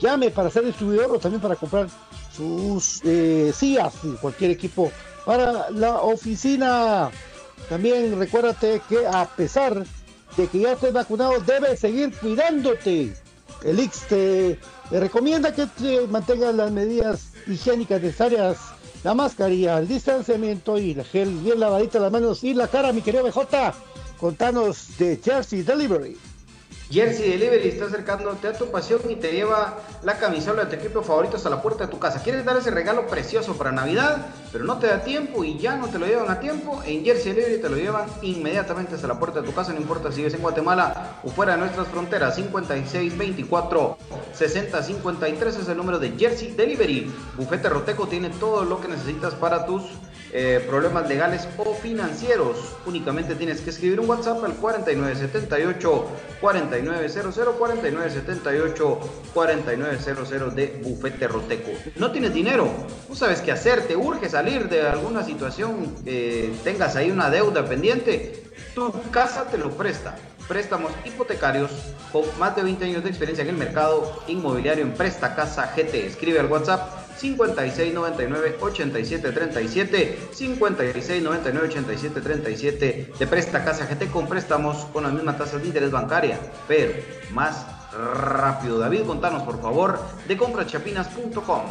Llame 0.00 0.30
para 0.30 0.48
ser 0.48 0.64
distribuidor 0.64 1.14
o 1.14 1.18
también 1.18 1.42
para 1.42 1.54
comprar 1.54 1.88
sus 2.34 3.02
eh, 3.04 3.52
sillas 3.54 3.92
y 4.04 4.16
cualquier 4.16 4.52
equipo 4.52 4.90
para 5.26 5.68
la 5.68 6.00
oficina. 6.00 7.10
También 7.68 8.18
recuérdate 8.18 8.80
que 8.88 9.06
a 9.06 9.26
pesar 9.26 9.74
de 9.74 9.99
que 10.36 10.58
ya 10.58 10.72
estés 10.72 10.92
vacunado, 10.92 11.40
debes 11.40 11.80
seguir 11.80 12.12
cuidándote. 12.18 13.14
El 13.62 13.78
IX 13.78 14.00
te, 14.08 14.58
recomienda 14.90 15.54
que 15.54 15.66
te 15.66 16.06
mantengas 16.06 16.54
las 16.54 16.70
medidas 16.70 17.32
higiénicas 17.46 18.00
necesarias, 18.00 18.58
la 19.04 19.14
mascarilla, 19.14 19.78
el 19.78 19.88
distanciamiento 19.88 20.78
y 20.78 20.92
el 20.92 21.04
gel 21.04 21.30
bien 21.38 21.60
lavadita 21.60 21.98
las 21.98 22.12
manos 22.12 22.42
y 22.44 22.54
la 22.54 22.68
cara, 22.68 22.92
mi 22.92 23.02
querido 23.02 23.24
BJ. 23.24 23.74
Contanos 24.18 24.98
de 24.98 25.20
Jersey 25.22 25.62
Delivery. 25.62 26.16
Jersey 26.90 27.30
Delivery 27.30 27.68
está 27.68 27.84
acercándote 27.84 28.48
a 28.48 28.52
tu 28.52 28.68
pasión 28.72 29.00
y 29.08 29.14
te 29.14 29.30
lleva 29.30 29.78
la 30.02 30.18
camisola 30.18 30.64
de 30.64 30.76
tu 30.76 30.82
equipo 30.82 31.02
favorito 31.02 31.36
hasta 31.36 31.48
la 31.48 31.62
puerta 31.62 31.86
de 31.86 31.90
tu 31.90 32.00
casa. 32.00 32.20
¿Quieres 32.20 32.44
dar 32.44 32.56
ese 32.56 32.72
regalo 32.72 33.06
precioso 33.06 33.56
para 33.56 33.70
Navidad? 33.70 34.26
Pero 34.50 34.64
no 34.64 34.76
te 34.78 34.88
da 34.88 35.04
tiempo 35.04 35.44
y 35.44 35.56
ya 35.56 35.76
no 35.76 35.86
te 35.86 36.00
lo 36.00 36.06
llevan 36.06 36.28
a 36.28 36.40
tiempo. 36.40 36.82
En 36.84 37.04
Jersey 37.04 37.32
Delivery 37.32 37.62
te 37.62 37.68
lo 37.68 37.76
llevan 37.76 38.06
inmediatamente 38.22 38.96
hasta 38.96 39.06
la 39.06 39.20
puerta 39.20 39.40
de 39.40 39.46
tu 39.46 39.54
casa. 39.54 39.72
No 39.72 39.80
importa 39.80 40.10
si 40.10 40.16
vives 40.16 40.34
en 40.34 40.42
Guatemala 40.42 41.20
o 41.22 41.30
fuera 41.30 41.52
de 41.52 41.58
nuestras 41.58 41.86
fronteras. 41.86 42.34
5624 42.34 43.96
6053 44.32 45.56
es 45.56 45.68
el 45.68 45.76
número 45.76 46.00
de 46.00 46.10
Jersey 46.18 46.50
Delivery. 46.56 47.12
Bufete 47.36 47.68
Roteco 47.68 48.08
tiene 48.08 48.30
todo 48.30 48.64
lo 48.64 48.80
que 48.80 48.88
necesitas 48.88 49.34
para 49.36 49.64
tus 49.64 49.84
eh, 50.32 50.64
problemas 50.68 51.08
legales 51.08 51.48
o 51.58 51.74
financieros. 51.74 52.56
Únicamente 52.86 53.34
tienes 53.34 53.60
que 53.60 53.70
escribir 53.70 54.00
un 54.00 54.08
WhatsApp 54.08 54.44
al 54.44 54.54
4978 54.54 56.06
4900 56.40 57.34
4978 57.58 59.00
4900 59.34 60.54
de 60.54 60.80
Bufete 60.82 61.28
Roteco. 61.28 61.70
No 61.96 62.12
tienes 62.12 62.32
dinero, 62.32 62.68
no 63.08 63.14
sabes 63.14 63.40
qué 63.40 63.52
hacer, 63.52 63.86
te 63.86 63.96
urge 63.96 64.28
salir 64.28 64.68
de 64.68 64.82
alguna 64.82 65.24
situación, 65.24 65.96
que 66.04 66.52
tengas 66.64 66.96
ahí 66.96 67.10
una 67.10 67.30
deuda 67.30 67.64
pendiente, 67.64 68.44
tu 68.74 68.92
casa 69.10 69.46
te 69.50 69.58
lo 69.58 69.70
presta 69.70 70.16
préstamos 70.50 70.90
hipotecarios 71.04 71.70
con 72.10 72.24
más 72.40 72.56
de 72.56 72.64
20 72.64 72.84
años 72.84 73.04
de 73.04 73.10
experiencia 73.10 73.42
en 73.42 73.50
el 73.50 73.56
mercado 73.56 74.20
inmobiliario 74.26 74.82
en 74.82 74.94
Presta 74.94 75.36
Casa 75.36 75.72
GT. 75.76 75.94
Escribe 76.06 76.40
al 76.40 76.46
WhatsApp 76.46 77.09
5699 77.20 78.56
8737 78.60 80.18
5699 80.32 81.68
8737 81.68 83.12
de 83.18 83.26
Presta 83.26 83.64
Casa 83.64 83.86
GT 83.86 84.10
con 84.10 84.26
préstamos 84.26 84.86
con 84.86 85.02
las 85.02 85.12
mismas 85.12 85.36
tasas 85.36 85.60
de 85.60 85.68
interés 85.68 85.90
bancaria, 85.90 86.38
pero 86.66 86.92
más 87.32 87.66
rápido. 87.92 88.78
David, 88.78 89.02
contanos 89.02 89.42
por 89.42 89.60
favor 89.60 90.00
de 90.26 90.36
comprachapinas.com. 90.36 91.62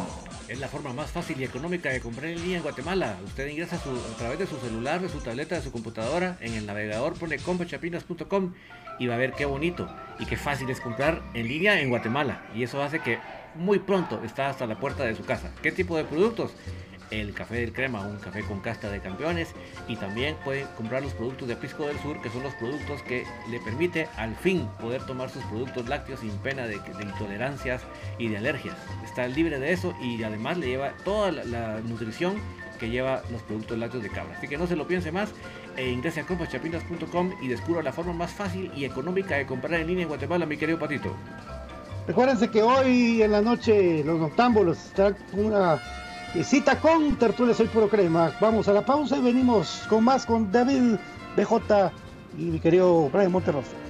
Es 0.48 0.58
la 0.58 0.68
forma 0.68 0.92
más 0.92 1.10
fácil 1.10 1.40
y 1.40 1.44
económica 1.44 1.90
de 1.90 2.00
comprar 2.00 2.26
en 2.26 2.42
línea 2.42 2.56
en 2.56 2.62
Guatemala. 2.62 3.16
Usted 3.24 3.46
ingresa 3.46 3.76
a 3.76 4.16
través 4.18 4.38
de 4.38 4.46
su 4.46 4.56
celular, 4.58 5.00
de 5.00 5.08
su 5.08 5.18
tableta, 5.18 5.54
de 5.54 5.62
su 5.62 5.70
computadora, 5.70 6.36
en 6.40 6.54
el 6.54 6.66
navegador 6.66 7.14
pone 7.14 7.38
comprachapinas.com 7.38 8.52
y 8.98 9.06
va 9.06 9.14
a 9.14 9.18
ver 9.18 9.32
qué 9.32 9.44
bonito 9.44 9.88
y 10.18 10.26
qué 10.26 10.36
fácil 10.36 10.68
es 10.68 10.80
comprar 10.80 11.22
en 11.34 11.46
línea 11.46 11.80
en 11.80 11.88
Guatemala. 11.88 12.42
Y 12.54 12.64
eso 12.64 12.82
hace 12.82 12.98
que 13.00 13.18
muy 13.54 13.78
pronto 13.78 14.20
está 14.24 14.48
hasta 14.48 14.66
la 14.66 14.78
puerta 14.78 15.04
de 15.04 15.14
su 15.14 15.24
casa. 15.24 15.50
¿Qué 15.62 15.72
tipo 15.72 15.96
de 15.96 16.04
productos? 16.04 16.52
el 17.10 17.32
café 17.34 17.56
del 17.56 17.72
crema, 17.72 18.00
un 18.00 18.18
café 18.18 18.42
con 18.42 18.60
casta 18.60 18.90
de 18.90 19.00
campeones 19.00 19.48
y 19.88 19.96
también 19.96 20.36
pueden 20.44 20.66
comprar 20.76 21.02
los 21.02 21.12
productos 21.12 21.48
de 21.48 21.56
Pisco 21.56 21.86
del 21.86 21.98
Sur, 21.98 22.20
que 22.22 22.30
son 22.30 22.42
los 22.42 22.54
productos 22.54 23.02
que 23.02 23.24
le 23.50 23.60
permite 23.60 24.08
al 24.16 24.34
fin 24.36 24.68
poder 24.80 25.04
tomar 25.06 25.30
sus 25.30 25.42
productos 25.44 25.88
lácteos 25.88 26.20
sin 26.20 26.36
pena 26.38 26.66
de, 26.66 26.76
intolerancias 26.76 27.82
y 28.18 28.28
de 28.28 28.38
alergias. 28.38 28.76
Está 29.04 29.26
libre 29.26 29.58
de 29.58 29.72
eso 29.72 29.94
y 30.00 30.22
además 30.22 30.58
le 30.58 30.68
lleva 30.68 30.92
toda 31.04 31.32
la, 31.32 31.80
nutrición 31.80 32.36
que 32.78 32.88
lleva 32.88 33.22
los 33.30 33.42
productos 33.42 33.76
lácteos 33.76 34.02
de 34.02 34.10
cabra. 34.10 34.36
Así 34.36 34.48
que 34.48 34.56
no 34.56 34.66
se 34.66 34.76
lo 34.76 34.86
piense 34.86 35.12
más 35.12 35.32
e 35.76 35.90
ingrese 35.90 36.20
a 36.20 36.26
compaschapinas.com 36.26 37.34
y 37.42 37.48
descubra 37.48 37.82
la 37.82 37.92
forma 37.92 38.12
más 38.12 38.32
fácil 38.32 38.70
y 38.74 38.84
económica 38.84 39.36
de 39.36 39.46
comprar 39.46 39.80
en 39.80 39.86
línea 39.86 40.02
en 40.02 40.08
Guatemala, 40.08 40.46
mi 40.46 40.56
querido 40.56 40.78
Patito. 40.78 41.14
Recuérdense 42.10 42.50
que 42.50 42.60
hoy 42.60 43.22
en 43.22 43.30
la 43.30 43.40
noche 43.40 44.02
los 44.02 44.18
noctámbulos 44.18 44.84
están 44.84 45.16
con 45.30 45.44
una 45.44 45.80
cita 46.42 46.76
con 46.80 47.16
Tertulia 47.16 47.54
Soy 47.54 47.68
Puro 47.68 47.88
Crema. 47.88 48.32
Vamos 48.40 48.66
a 48.66 48.72
la 48.72 48.84
pausa 48.84 49.16
y 49.16 49.20
venimos 49.20 49.84
con 49.88 50.02
más 50.02 50.26
con 50.26 50.50
David 50.50 50.96
BJ 51.36 51.92
y 52.36 52.42
mi 52.46 52.58
querido 52.58 53.08
Brian 53.10 53.30
Monterroso. 53.30 53.89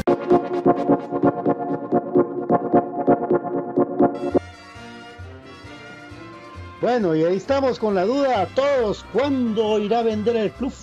Bueno, 6.91 7.15
y 7.15 7.23
ahí 7.23 7.37
estamos 7.37 7.79
con 7.79 7.95
la 7.95 8.03
duda 8.03 8.41
a 8.41 8.45
todos. 8.47 9.05
¿Cuándo 9.13 9.79
irá 9.79 9.99
a 9.99 10.03
vender 10.03 10.35
el 10.35 10.51
club? 10.51 10.73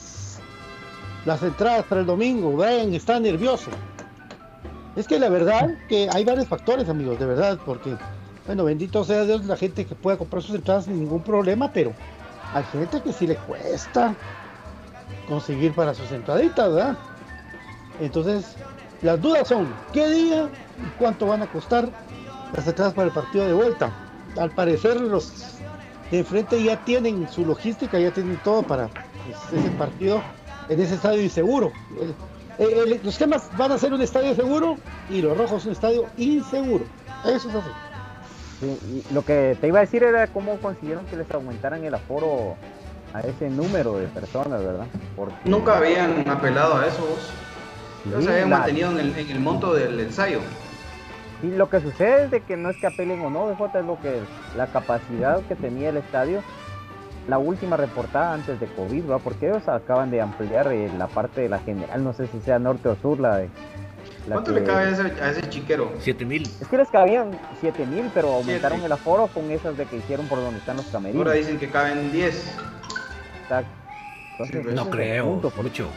Las 1.26 1.42
entradas 1.42 1.84
para 1.84 2.00
el 2.00 2.06
domingo. 2.06 2.56
Ven, 2.56 2.94
está 2.94 3.20
nervioso. 3.20 3.70
Es 4.96 5.06
que 5.06 5.18
la 5.18 5.28
verdad 5.28 5.68
que 5.86 6.08
hay 6.10 6.24
varios 6.24 6.48
factores, 6.48 6.88
amigos, 6.88 7.18
de 7.18 7.26
verdad, 7.26 7.58
porque 7.62 7.94
Bueno, 8.46 8.64
bendito 8.64 9.04
sea 9.04 9.24
Dios 9.24 9.44
la 9.44 9.58
gente 9.58 9.84
que 9.84 9.94
pueda 9.94 10.16
comprar 10.16 10.42
sus 10.42 10.54
entradas 10.54 10.86
sin 10.86 10.98
ningún 10.98 11.22
problema, 11.22 11.70
pero 11.70 11.92
hay 12.54 12.64
gente 12.72 13.02
que 13.02 13.12
sí 13.12 13.26
le 13.26 13.36
cuesta 13.36 14.14
conseguir 15.28 15.74
para 15.74 15.92
sus 15.92 16.10
entraditas, 16.10 16.72
¿verdad? 16.72 16.96
Entonces, 18.00 18.56
las 19.02 19.20
dudas 19.20 19.46
son, 19.46 19.68
¿qué 19.92 20.08
día 20.08 20.48
y 20.78 20.88
cuánto 20.98 21.26
van 21.26 21.42
a 21.42 21.46
costar 21.48 21.90
las 22.54 22.66
entradas 22.66 22.94
para 22.94 23.08
el 23.08 23.12
partido 23.12 23.46
de 23.46 23.52
vuelta? 23.52 23.92
Al 24.38 24.50
parecer 24.52 24.98
los 24.98 25.58
de 26.10 26.24
frente 26.24 26.62
ya 26.62 26.76
tienen 26.84 27.28
su 27.28 27.44
logística, 27.44 27.98
ya 27.98 28.10
tienen 28.10 28.36
todo 28.42 28.62
para 28.62 28.88
pues, 28.88 29.60
ese 29.60 29.70
partido 29.72 30.22
en 30.68 30.80
ese 30.80 30.94
estadio 30.94 31.22
inseguro. 31.22 31.72
El- 32.58 32.72
el- 32.92 33.00
los 33.04 33.16
temas 33.18 33.48
van 33.56 33.72
a 33.72 33.78
ser 33.78 33.92
un 33.92 34.00
estadio 34.02 34.34
seguro 34.34 34.76
y 35.10 35.22
los 35.22 35.36
rojos 35.36 35.64
un 35.66 35.72
estadio 35.72 36.06
inseguro. 36.16 36.84
Eso 37.24 37.48
es 37.48 37.54
así. 37.54 37.70
Sí, 38.60 38.66
y 39.10 39.14
lo 39.14 39.24
que 39.24 39.56
te 39.60 39.68
iba 39.68 39.78
a 39.78 39.82
decir 39.82 40.02
era 40.02 40.26
cómo 40.26 40.56
consiguieron 40.58 41.04
que 41.06 41.16
les 41.16 41.30
aumentaran 41.30 41.84
el 41.84 41.94
aforo 41.94 42.56
a 43.14 43.20
ese 43.20 43.48
número 43.48 43.96
de 43.98 44.06
personas, 44.08 44.62
¿verdad? 44.62 44.86
Porque 45.14 45.34
Nunca 45.44 45.76
habían 45.78 46.28
apelado 46.28 46.76
a 46.76 46.86
eso. 46.86 47.00
vos. 47.02 47.18
Sí, 48.18 48.24
se 48.24 48.30
habían 48.32 48.50
la- 48.50 48.58
mantenido 48.58 48.90
en 48.90 48.98
el, 48.98 49.16
en 49.18 49.30
el 49.30 49.40
monto 49.40 49.74
del 49.74 50.00
ensayo. 50.00 50.40
Y 51.42 51.48
lo 51.48 51.70
que 51.70 51.80
sucede 51.80 52.24
es 52.24 52.30
de 52.30 52.40
que 52.40 52.56
no 52.56 52.68
es 52.70 52.76
que 52.76 52.86
apelen 52.88 53.20
o 53.20 53.30
no, 53.30 53.46
BJ, 53.46 53.78
es 53.78 53.84
lo 53.84 54.00
que 54.00 54.20
la 54.56 54.66
capacidad 54.66 55.40
que 55.42 55.54
tenía 55.54 55.90
el 55.90 55.96
estadio, 55.98 56.42
la 57.28 57.38
última 57.38 57.76
reportada 57.76 58.32
antes 58.34 58.58
de 58.58 58.66
COVID, 58.66 59.02
¿verdad? 59.04 59.20
Porque 59.22 59.48
ellos 59.48 59.68
acaban 59.68 60.10
de 60.10 60.20
ampliar 60.20 60.66
eh, 60.72 60.90
la 60.98 61.06
parte 61.06 61.42
de 61.42 61.48
la 61.48 61.60
general, 61.60 62.02
no 62.02 62.12
sé 62.12 62.26
si 62.26 62.40
sea 62.40 62.58
norte 62.58 62.88
o 62.88 62.96
sur, 62.96 63.20
la 63.20 63.36
de... 63.36 63.48
la 64.26 64.34
¿Cuánto 64.36 64.52
que- 64.52 64.60
le 64.60 64.66
cabe 64.66 64.86
a 64.86 64.90
ese, 64.90 65.02
a 65.22 65.30
ese 65.30 65.48
chiquero? 65.48 65.92
7000. 66.00 66.42
Es 66.60 66.66
que 66.68 66.76
les 66.76 66.88
cabían 66.88 67.30
7000, 67.60 68.10
pero 68.12 68.32
aumentaron 68.34 68.78
Siete. 68.78 68.86
el 68.86 68.92
aforo 68.92 69.28
con 69.28 69.48
esas 69.52 69.76
de 69.76 69.86
que 69.86 69.96
hicieron 69.98 70.26
por 70.26 70.40
donde 70.40 70.58
están 70.58 70.76
los 70.78 70.86
camerinos. 70.86 71.24
Ahora 71.24 71.36
dicen 71.38 71.58
que 71.58 71.70
caben 71.70 72.10
10. 72.10 72.56
Exacto. 73.42 73.70
Entonces, 74.32 74.56
ese 74.56 74.68
es 74.70 74.74
No 74.74 74.90
creo, 74.90 75.24
punto, 75.26 75.50
porque- 75.50 75.62
mucho. 75.62 75.88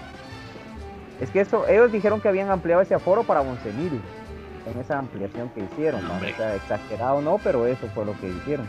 Es 1.20 1.30
que 1.30 1.40
eso, 1.42 1.68
ellos 1.68 1.92
dijeron 1.92 2.20
que 2.20 2.28
habían 2.28 2.50
ampliado 2.52 2.82
ese 2.82 2.94
aforo 2.96 3.24
para 3.24 3.42
11.000 3.42 4.00
en 4.66 4.80
esa 4.80 5.00
ampliación 5.00 5.50
que 5.50 5.62
hicieron. 5.62 6.02
¿no? 6.08 6.20
Sea, 6.36 6.56
exagerado 6.56 7.22
no, 7.22 7.40
pero 7.44 7.66
eso 7.66 7.88
fue 7.94 8.06
lo 8.06 8.20
que 8.20 8.30
hicieron. 8.30 8.68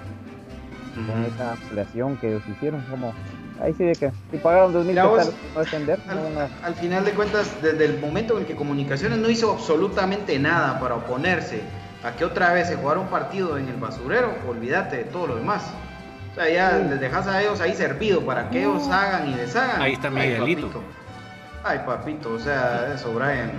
Con 0.94 1.24
esa 1.24 1.52
ampliación 1.52 2.16
que 2.18 2.28
ellos 2.28 2.42
hicieron, 2.50 2.82
como 2.90 3.14
ahí 3.62 3.72
sí 3.72 3.84
de 3.84 3.94
que 3.94 4.12
si 4.30 4.36
pagaron 4.38 4.72
2.000 4.74 4.84
Mira 4.88 5.06
vos, 5.06 5.18
pesos 5.20 5.34
no 5.54 5.60
defender, 5.60 5.98
no 6.06 6.14
van 6.22 6.38
a- 6.62 6.66
Al 6.66 6.74
final 6.74 7.04
de 7.04 7.12
cuentas, 7.12 7.50
desde 7.62 7.84
el 7.86 7.98
momento 7.98 8.38
en 8.38 8.44
que 8.44 8.54
Comunicaciones 8.54 9.18
no 9.18 9.30
hizo 9.30 9.52
absolutamente 9.52 10.38
nada 10.38 10.78
para 10.80 10.96
oponerse 10.96 11.62
a 12.04 12.12
que 12.12 12.24
otra 12.26 12.52
vez 12.52 12.68
se 12.68 12.76
jugara 12.76 13.00
un 13.00 13.06
partido 13.06 13.56
en 13.56 13.68
el 13.68 13.76
basurero, 13.76 14.34
olvídate 14.46 14.96
de 14.98 15.04
todo 15.04 15.28
lo 15.28 15.36
demás. 15.36 15.62
O 16.32 16.34
sea, 16.34 16.48
ya 16.50 16.76
les 16.78 17.00
dejas 17.00 17.26
a 17.26 17.40
ellos 17.40 17.60
ahí 17.60 17.74
servido 17.74 18.20
para 18.26 18.50
que 18.50 18.60
ellos 18.60 18.86
hagan 18.88 19.28
y 19.28 19.34
deshagan. 19.34 19.80
Ahí 19.80 19.92
está 19.94 20.08
Ay, 20.08 20.14
Miguelito. 20.14 20.66
papito. 20.68 20.82
Ay, 21.64 21.80
papito, 21.86 22.32
o 22.34 22.38
sea, 22.38 22.92
eso, 22.94 23.14
Brian, 23.14 23.50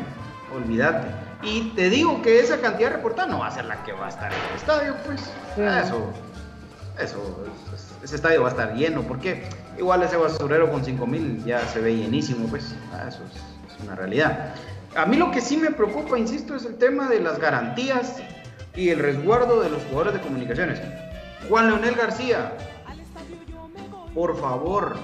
olvídate. 0.55 1.07
Y 1.43 1.71
te 1.75 1.89
digo 1.89 2.21
que 2.21 2.39
esa 2.39 2.59
cantidad 2.61 2.91
reportada 2.91 3.27
no 3.27 3.39
va 3.39 3.47
a 3.47 3.51
ser 3.51 3.65
la 3.65 3.83
que 3.83 3.91
va 3.93 4.05
a 4.05 4.09
estar 4.09 4.31
en 4.31 4.39
el 4.49 4.55
estadio, 4.55 4.95
pues. 5.05 5.21
Eso, 5.85 6.11
eso, 6.99 7.45
es- 7.73 7.91
ese 8.03 8.15
estadio 8.15 8.41
va 8.41 8.47
a 8.47 8.51
estar 8.51 8.73
lleno, 8.75 9.01
porque 9.03 9.43
igual 9.77 10.03
ese 10.03 10.15
basurero 10.17 10.71
con 10.71 10.83
5000 10.85 11.43
ya 11.43 11.59
se 11.67 11.79
ve 11.81 11.95
llenísimo, 11.95 12.47
pues. 12.47 12.73
Ah, 12.93 13.05
Eso 13.07 13.19
es, 13.25 13.73
es 13.75 13.83
una 13.83 13.95
realidad. 13.95 14.53
A 14.95 15.05
mí 15.05 15.17
lo 15.17 15.31
que 15.31 15.41
sí 15.41 15.57
me 15.57 15.71
preocupa, 15.71 16.17
insisto, 16.17 16.55
es 16.55 16.65
el 16.65 16.75
tema 16.75 17.09
de 17.09 17.19
las 17.19 17.39
garantías 17.39 18.17
y 18.75 18.89
el 18.89 18.99
resguardo 18.99 19.59
de 19.61 19.69
los 19.69 19.81
jugadores 19.83 20.13
de 20.13 20.21
comunicaciones. 20.21 20.79
Juan 21.49 21.67
Leonel 21.67 21.95
García, 21.95 22.53
por 24.13 24.39
favor, 24.39 24.95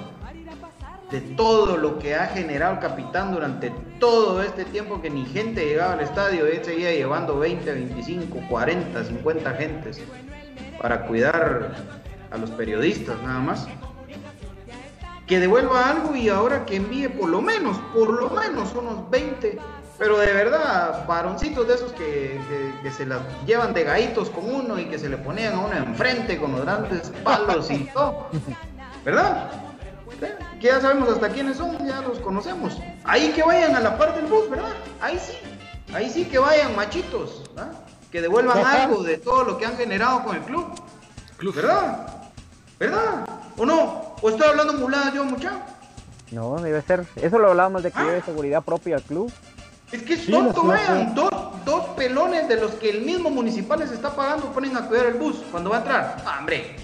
de 1.12 1.22
todo 1.22 1.76
lo 1.78 1.98
que 1.98 2.16
ha 2.16 2.28
generado 2.28 2.74
el 2.76 2.80
capitán 2.80 3.32
durante 3.34 3.72
todo 4.00 4.44
este 4.44 4.64
tiempo 4.66 5.02
que 5.02 5.10
ni 5.10 5.26
gente 5.26 5.66
llegaba 5.66 5.94
al 5.94 6.02
estadio, 6.02 6.46
él 6.46 6.62
seguía 6.64 6.92
llevando 6.94 7.40
20, 7.40 7.72
25, 7.72 8.40
40, 8.48 9.04
50 9.04 9.54
gentes 9.54 10.02
para 10.82 11.06
cuidar 11.08 11.72
a 12.32 12.38
los 12.38 12.52
periodistas 12.52 13.20
nada 13.24 13.40
más. 13.40 13.68
Que 15.26 15.40
devuelva 15.40 15.90
algo 15.90 16.16
y 16.16 16.30
ahora 16.30 16.66
que 16.66 16.76
envíe 16.78 17.08
por 17.10 17.30
lo 17.30 17.42
menos, 17.42 17.78
por 17.94 18.10
lo 18.10 18.30
menos 18.32 18.74
unos 18.74 19.10
20, 19.12 19.60
pero 19.98 20.18
de 20.18 20.32
verdad, 20.34 21.06
varoncitos 21.08 21.68
de 21.68 21.74
esos 21.76 21.92
que, 21.94 22.40
que- 22.84 22.92
se 22.92 23.06
las 23.06 23.22
llevan 23.46 23.74
de 23.74 23.84
gaitos 23.84 24.30
con 24.32 24.46
uno 24.52 24.80
y 24.80 24.86
que 24.86 24.98
se 24.98 25.08
le 25.10 25.18
ponían 25.18 25.54
a 25.54 25.60
uno 25.60 25.74
enfrente 25.76 26.38
con 26.40 26.52
los 26.54 26.62
grandes 26.62 27.12
palos 27.24 27.70
y 27.70 27.80
todo. 27.94 28.28
¿Verdad? 29.06 29.52
Que 30.60 30.68
ya 30.68 30.82
sabemos 30.82 31.10
hasta 31.10 31.30
quiénes 31.30 31.58
son, 31.58 31.78
ya 31.88 32.02
los 32.02 32.20
conocemos. 32.20 32.78
Ahí 33.04 33.32
que 33.32 33.44
vayan 33.44 33.76
a 33.76 33.80
la 33.80 33.98
parte 33.98 34.22
del 34.22 34.30
bus, 34.30 34.50
¿verdad? 34.50 34.74
Ahí 35.02 35.20
sí. 35.20 35.38
Ahí 35.94 36.10
sí 36.10 36.26
que 36.26 36.38
vayan 36.38 36.76
machitos, 36.76 37.44
¿verdad? 37.56 37.72
Que 38.12 38.22
devuelvan 38.22 38.58
Ajá. 38.58 38.84
algo 38.84 39.04
de 39.04 39.18
todo 39.18 39.44
lo 39.44 39.58
que 39.58 39.66
han 39.66 39.78
generado 39.78 40.24
con 40.24 40.36
el 40.36 40.42
club. 40.44 40.68
¿Verdad? 41.56 42.08
¿Verdad? 42.78 43.28
¿O 43.58 43.66
no? 43.66 44.16
¿O 44.22 44.30
estoy 44.30 44.48
hablando 44.48 44.74
muladas 44.74 45.14
yo, 45.14 45.24
muchacho? 45.24 45.60
No, 46.32 46.58
debe 46.60 46.82
ser. 46.82 47.06
Eso 47.16 47.40
lo 47.40 47.50
hablábamos 47.50 47.84
de 47.84 47.92
que 47.92 48.00
lleve 48.00 48.22
seguridad 48.22 48.62
propia 48.64 48.98
al 48.98 49.02
club. 49.04 49.32
Es 49.92 50.04
que 50.04 50.14
es 50.14 50.22
Sí, 50.26 50.32
tonto, 50.32 50.68
vean. 50.68 51.16
Dos, 51.16 51.32
dos 51.66 51.86
pelones 51.96 52.48
de 52.48 52.58
los 52.58 52.72
que 52.74 52.90
el 52.92 53.02
mismo 53.02 53.30
municipal 53.30 53.80
les 53.80 53.92
está 53.92 54.16
pagando 54.16 54.52
ponen 54.52 54.78
a 54.78 54.88
cuidar 54.88 55.08
el 55.08 55.16
bus 55.16 55.38
cuando 55.50 55.72
va 55.72 55.78
a 55.78 55.80
entrar. 55.80 56.18
Ah, 56.26 56.38
hombre, 56.40 56.76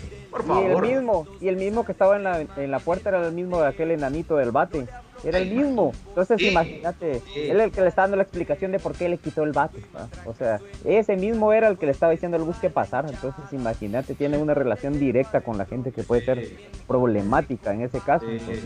por 0.43 0.57
Y 0.57 0.65
el 0.65 0.81
mismo, 0.81 1.27
y 1.39 1.47
el 1.47 1.55
mismo 1.55 1.85
que 1.85 1.91
estaba 1.91 2.15
en 2.15 2.23
la, 2.23 2.41
en 2.41 2.71
la 2.71 2.79
puerta 2.79 3.09
era 3.09 3.25
el 3.25 3.33
mismo 3.33 3.61
de 3.61 3.67
aquel 3.67 3.91
enanito 3.91 4.35
del 4.37 4.51
bate. 4.51 4.85
Era 5.23 5.37
el 5.39 5.49
mismo. 5.49 5.93
Entonces 6.09 6.37
Sí. 6.39 6.49
imagínate, 6.49 7.21
Sí. 7.33 7.49
él 7.49 7.59
es 7.59 7.65
el 7.67 7.71
que 7.71 7.81
le 7.81 7.87
está 7.87 8.01
dando 8.01 8.17
la 8.17 8.23
explicación 8.23 8.71
de 8.71 8.79
por 8.79 8.93
qué 8.93 9.07
le 9.09 9.17
quitó 9.17 9.43
el 9.43 9.53
bate. 9.53 9.79
O 10.25 10.33
sea, 10.33 10.59
ese 10.83 11.15
mismo 11.15 11.53
era 11.53 11.67
el 11.67 11.77
que 11.77 11.85
le 11.85 11.93
estaba 11.93 12.11
diciendo 12.11 12.37
al 12.37 12.43
bus 12.43 12.57
que 12.57 12.69
pasara. 12.69 13.09
Entonces 13.09 13.45
imagínate, 13.51 14.13
tiene 14.13 14.37
una 14.37 14.53
relación 14.53 14.99
directa 14.99 15.41
con 15.41 15.57
la 15.57 15.65
gente 15.65 15.91
que 15.91 16.03
puede 16.03 16.23
ser 16.25 16.47
problemática 16.85 17.73
en 17.73 17.81
ese 17.81 17.99
caso. 18.01 18.25
Entonces, 18.27 18.65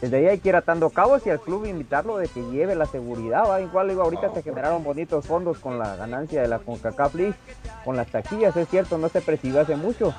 desde 0.00 0.16
ahí 0.18 0.26
hay 0.26 0.38
que 0.38 0.50
ir 0.50 0.56
atando 0.56 0.90
cabos 0.90 1.26
y 1.26 1.30
al 1.30 1.40
club 1.40 1.64
invitarlo 1.64 2.18
de 2.18 2.28
que 2.28 2.42
lleve 2.50 2.74
la 2.74 2.86
seguridad. 2.86 3.48
¿va? 3.48 3.60
Igual 3.62 3.88
digo, 3.88 4.02
ahorita 4.02 4.34
se 4.34 4.42
generaron 4.42 4.84
bonitos 4.84 5.24
fondos 5.24 5.58
con 5.58 5.78
la 5.78 5.96
ganancia 5.96 6.42
de 6.42 6.48
la 6.48 6.58
CONCACAF 6.58 7.14
League, 7.14 7.34
con 7.84 7.96
las 7.96 8.08
taquillas, 8.08 8.54
es 8.56 8.68
cierto, 8.68 8.98
no 8.98 9.08
se 9.08 9.20
percibió 9.22 9.60
hace 9.60 9.76
mucho. 9.76 10.12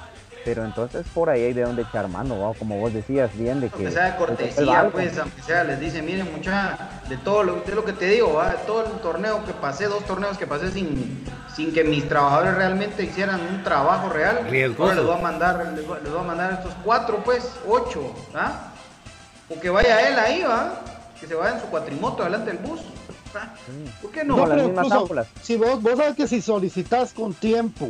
Pero 0.47 0.63
entonces 0.63 1.05
por 1.13 1.29
ahí 1.29 1.43
hay 1.43 1.51
de 1.51 1.63
dónde 1.63 1.81
echar 1.81 2.07
mano, 2.07 2.39
¿va? 2.39 2.53
como 2.53 2.79
vos 2.79 2.93
decías 2.93 3.37
bien, 3.37 3.59
de 3.59 3.67
que... 3.67 3.75
Aunque 3.75 3.91
sea 3.91 4.11
de 4.11 4.15
cortesía, 4.15 4.89
pues, 4.89 5.17
aunque 5.17 5.41
sea, 5.41 5.65
les 5.65 5.77
dice, 5.77 6.01
miren 6.01 6.31
mucha, 6.31 7.01
de 7.09 7.17
todo 7.17 7.43
lo, 7.43 7.55
de 7.63 7.75
lo 7.75 7.83
que 7.83 7.91
te 7.91 8.05
digo, 8.05 8.35
¿va? 8.35 8.51
de 8.51 8.57
todo 8.59 8.85
el 8.85 8.91
torneo 9.01 9.43
que 9.43 9.51
pasé, 9.51 9.87
dos 9.87 10.05
torneos 10.05 10.37
que 10.37 10.47
pasé 10.47 10.71
sin, 10.71 11.21
sin 11.53 11.73
que 11.73 11.83
mis 11.83 12.07
trabajadores 12.07 12.55
realmente 12.55 13.03
hicieran 13.03 13.41
un 13.41 13.61
trabajo 13.61 14.07
real, 14.07 14.47
ahora 14.79 14.95
les 14.95 15.05
voy 15.05 15.17
a 15.17 15.21
mandar, 15.21 15.73
les 15.75 15.85
voy, 15.85 15.97
les 16.01 16.13
voy 16.13 16.21
a 16.21 16.23
mandar 16.23 16.53
estos 16.53 16.71
cuatro, 16.81 17.21
pues, 17.25 17.51
ocho, 17.67 18.13
¿ah? 18.33 18.71
O 19.49 19.59
que 19.59 19.69
vaya 19.69 20.07
él 20.07 20.17
ahí, 20.17 20.43
¿va? 20.43 20.79
Que 21.19 21.27
se 21.27 21.35
vaya 21.35 21.55
en 21.55 21.59
su 21.61 21.67
cuatrimoto 21.67 22.23
delante 22.23 22.51
del 22.51 22.59
bus. 22.59 22.79
¿ah? 23.35 23.53
¿Por 24.01 24.11
qué 24.11 24.23
no? 24.23 24.37
No, 24.37 24.45
las 24.45 24.55
pero 24.55 24.67
mismas 24.69 24.85
incluso, 24.85 25.25
si 25.41 25.57
vos, 25.57 25.81
vos 25.81 25.97
sabes 25.97 26.15
que 26.15 26.25
si 26.25 26.41
solicitas 26.41 27.11
con 27.11 27.33
tiempo 27.33 27.89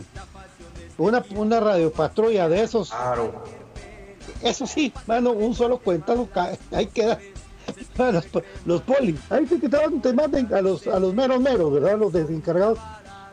una, 0.97 1.23
una 1.35 1.59
radiopatrulla 1.59 2.49
de 2.49 2.63
esos, 2.63 2.89
Claro. 2.91 3.43
eso 4.41 4.65
sí, 4.67 4.93
mano, 5.07 5.31
un 5.31 5.53
solo 5.55 5.77
cuentazo 5.79 6.27
cae, 6.33 6.57
ahí 6.71 6.87
queda. 6.87 7.19
Los, 7.97 8.25
los 8.65 8.81
poli, 8.83 9.17
ahí 9.29 9.45
sí 9.45 9.59
que 9.59 9.67
te, 9.67 9.75
van- 9.77 10.01
te 10.01 10.13
manden 10.13 10.53
a 10.53 10.61
los, 10.61 10.87
a 10.87 10.99
los 10.99 11.13
meros 11.13 11.39
meros, 11.41 11.71
¿verdad? 11.73 11.97
Los 11.97 12.13
desencargados, 12.13 12.79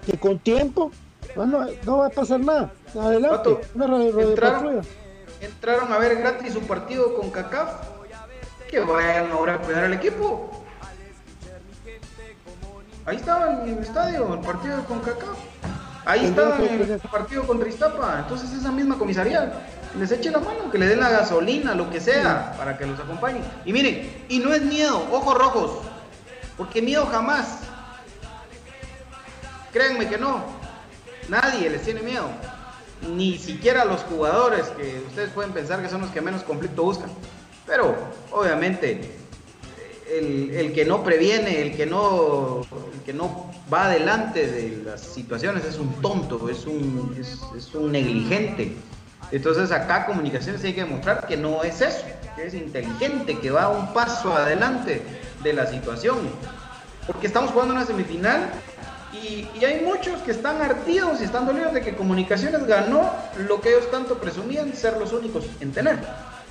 que 0.05 0.19
con 0.19 0.39
tiempo, 0.41 0.91
mano, 1.37 1.67
no 1.85 1.99
va 1.99 2.07
a 2.07 2.11
pasar 2.11 2.41
nada. 2.41 2.73
Adelante, 2.99 3.37
Pato, 3.37 3.61
una 3.77 3.87
radio, 3.87 4.21
entraron, 4.21 4.81
entraron 5.41 5.93
a 5.93 5.99
ver 5.99 6.17
gratis 6.19 6.53
su 6.53 6.61
partido 6.63 7.15
con 7.15 7.31
CACAF. 7.31 7.75
Que 8.69 8.81
vayan 8.81 9.31
ahora 9.31 9.55
a 9.55 9.59
cuidar 9.59 9.85
al 9.85 9.93
equipo. 9.95 10.51
Ahí 13.07 13.17
estaba 13.17 13.63
en 13.63 13.69
el 13.69 13.79
estadio, 13.79 14.35
el 14.35 14.41
partido 14.41 14.85
con 14.87 14.99
CACAF. 15.01 15.39
Ahí 16.05 16.27
estaba 16.27 16.59
en 16.59 16.81
el 16.81 16.99
partido 17.01 17.47
contra 17.47 17.69
Iztapa. 17.69 18.21
Entonces 18.21 18.53
esa 18.53 18.71
misma 18.71 18.99
comisaría 18.99 19.53
les 19.99 20.11
eche 20.11 20.31
la 20.31 20.41
mano, 20.41 20.71
que 20.71 20.79
le 20.79 20.87
den 20.87 21.01
la 21.01 21.09
gasolina, 21.09 21.75
lo 21.75 21.89
que 21.91 22.01
sea, 22.01 22.55
para 22.57 22.77
que 22.77 22.87
los 22.87 22.99
acompañe. 22.99 23.41
Y 23.65 23.73
miren, 23.73 24.25
y 24.29 24.39
no 24.39 24.53
es 24.53 24.63
miedo, 24.63 25.07
ojos 25.13 25.35
rojos, 25.39 25.71
porque 26.57 26.83
miedo 26.83 27.07
jamás. 27.07 27.61
Créanme 29.73 30.09
que 30.09 30.19
no. 30.19 30.45
Nadie 31.29 31.71
les 31.71 31.83
tiene 31.83 32.03
miedo. 32.03 32.29
Ni 33.09 33.39
siquiera 33.39 33.85
los 33.85 34.03
jugadores 34.03 34.67
que 34.69 35.03
ustedes 35.07 35.31
pueden 35.31 35.53
pensar 35.53 35.83
que 35.83 35.89
son 35.89 36.01
los 36.01 36.11
que 36.11 36.21
menos 36.21 36.43
conflicto 36.43 36.83
buscan. 36.83 37.11
Pero, 37.67 37.97
obviamente, 38.31 39.17
el, 40.11 40.73
que 40.75 40.85
no 40.85 41.03
previene, 41.03 41.63
el 41.63 41.77
que 41.77 41.87
no, 41.87 42.63
que 43.05 43.13
no 43.13 43.51
va 43.73 43.87
adelante 43.87 44.47
de 44.47 44.83
las 44.85 45.01
situaciones 45.01 45.65
es 45.65 45.79
un 45.79 46.01
tonto, 46.01 46.49
es 46.49 46.67
un, 46.67 47.17
es, 47.19 47.75
un 47.75 47.93
negligente. 47.93 48.77
Entonces 49.31 49.73
acá 49.73 50.07
comunicaciones 50.07 50.63
hay 50.65 50.75
que 50.75 50.85
demostrar 50.85 51.27
que 51.27 51.37
no 51.37 51.63
es 51.63 51.81
eso, 51.81 52.05
que 52.37 52.47
es 52.47 52.55
inteligente, 52.55 53.39
que 53.39 53.51
va 53.51 53.69
un 53.69 53.93
paso 53.93 54.33
adelante 54.35 55.03
de 55.43 55.53
la 55.53 55.67
situación. 55.67 56.19
Porque 57.07 57.27
estamos 57.27 57.51
jugando 57.51 57.75
una 57.75 57.85
semifinal 57.85 58.51
y, 59.13 59.49
y, 59.59 59.65
hay 59.65 59.83
muchos 59.83 60.21
que 60.23 60.33
están 60.33 60.61
ardidos 60.61 61.21
y 61.21 61.25
están 61.25 61.47
dolidos 61.47 61.73
de 61.73 61.83
que 61.83 61.95
Comunicaciones 61.95 62.67
ganó 62.67 63.13
lo 63.47 63.61
que 63.61 63.71
ellos 63.71 63.91
tanto 63.91 64.19
presumían 64.19 64.75
ser 64.75 64.97
los 64.97 65.13
únicos 65.13 65.45
en 65.61 65.73
tener, 65.73 65.99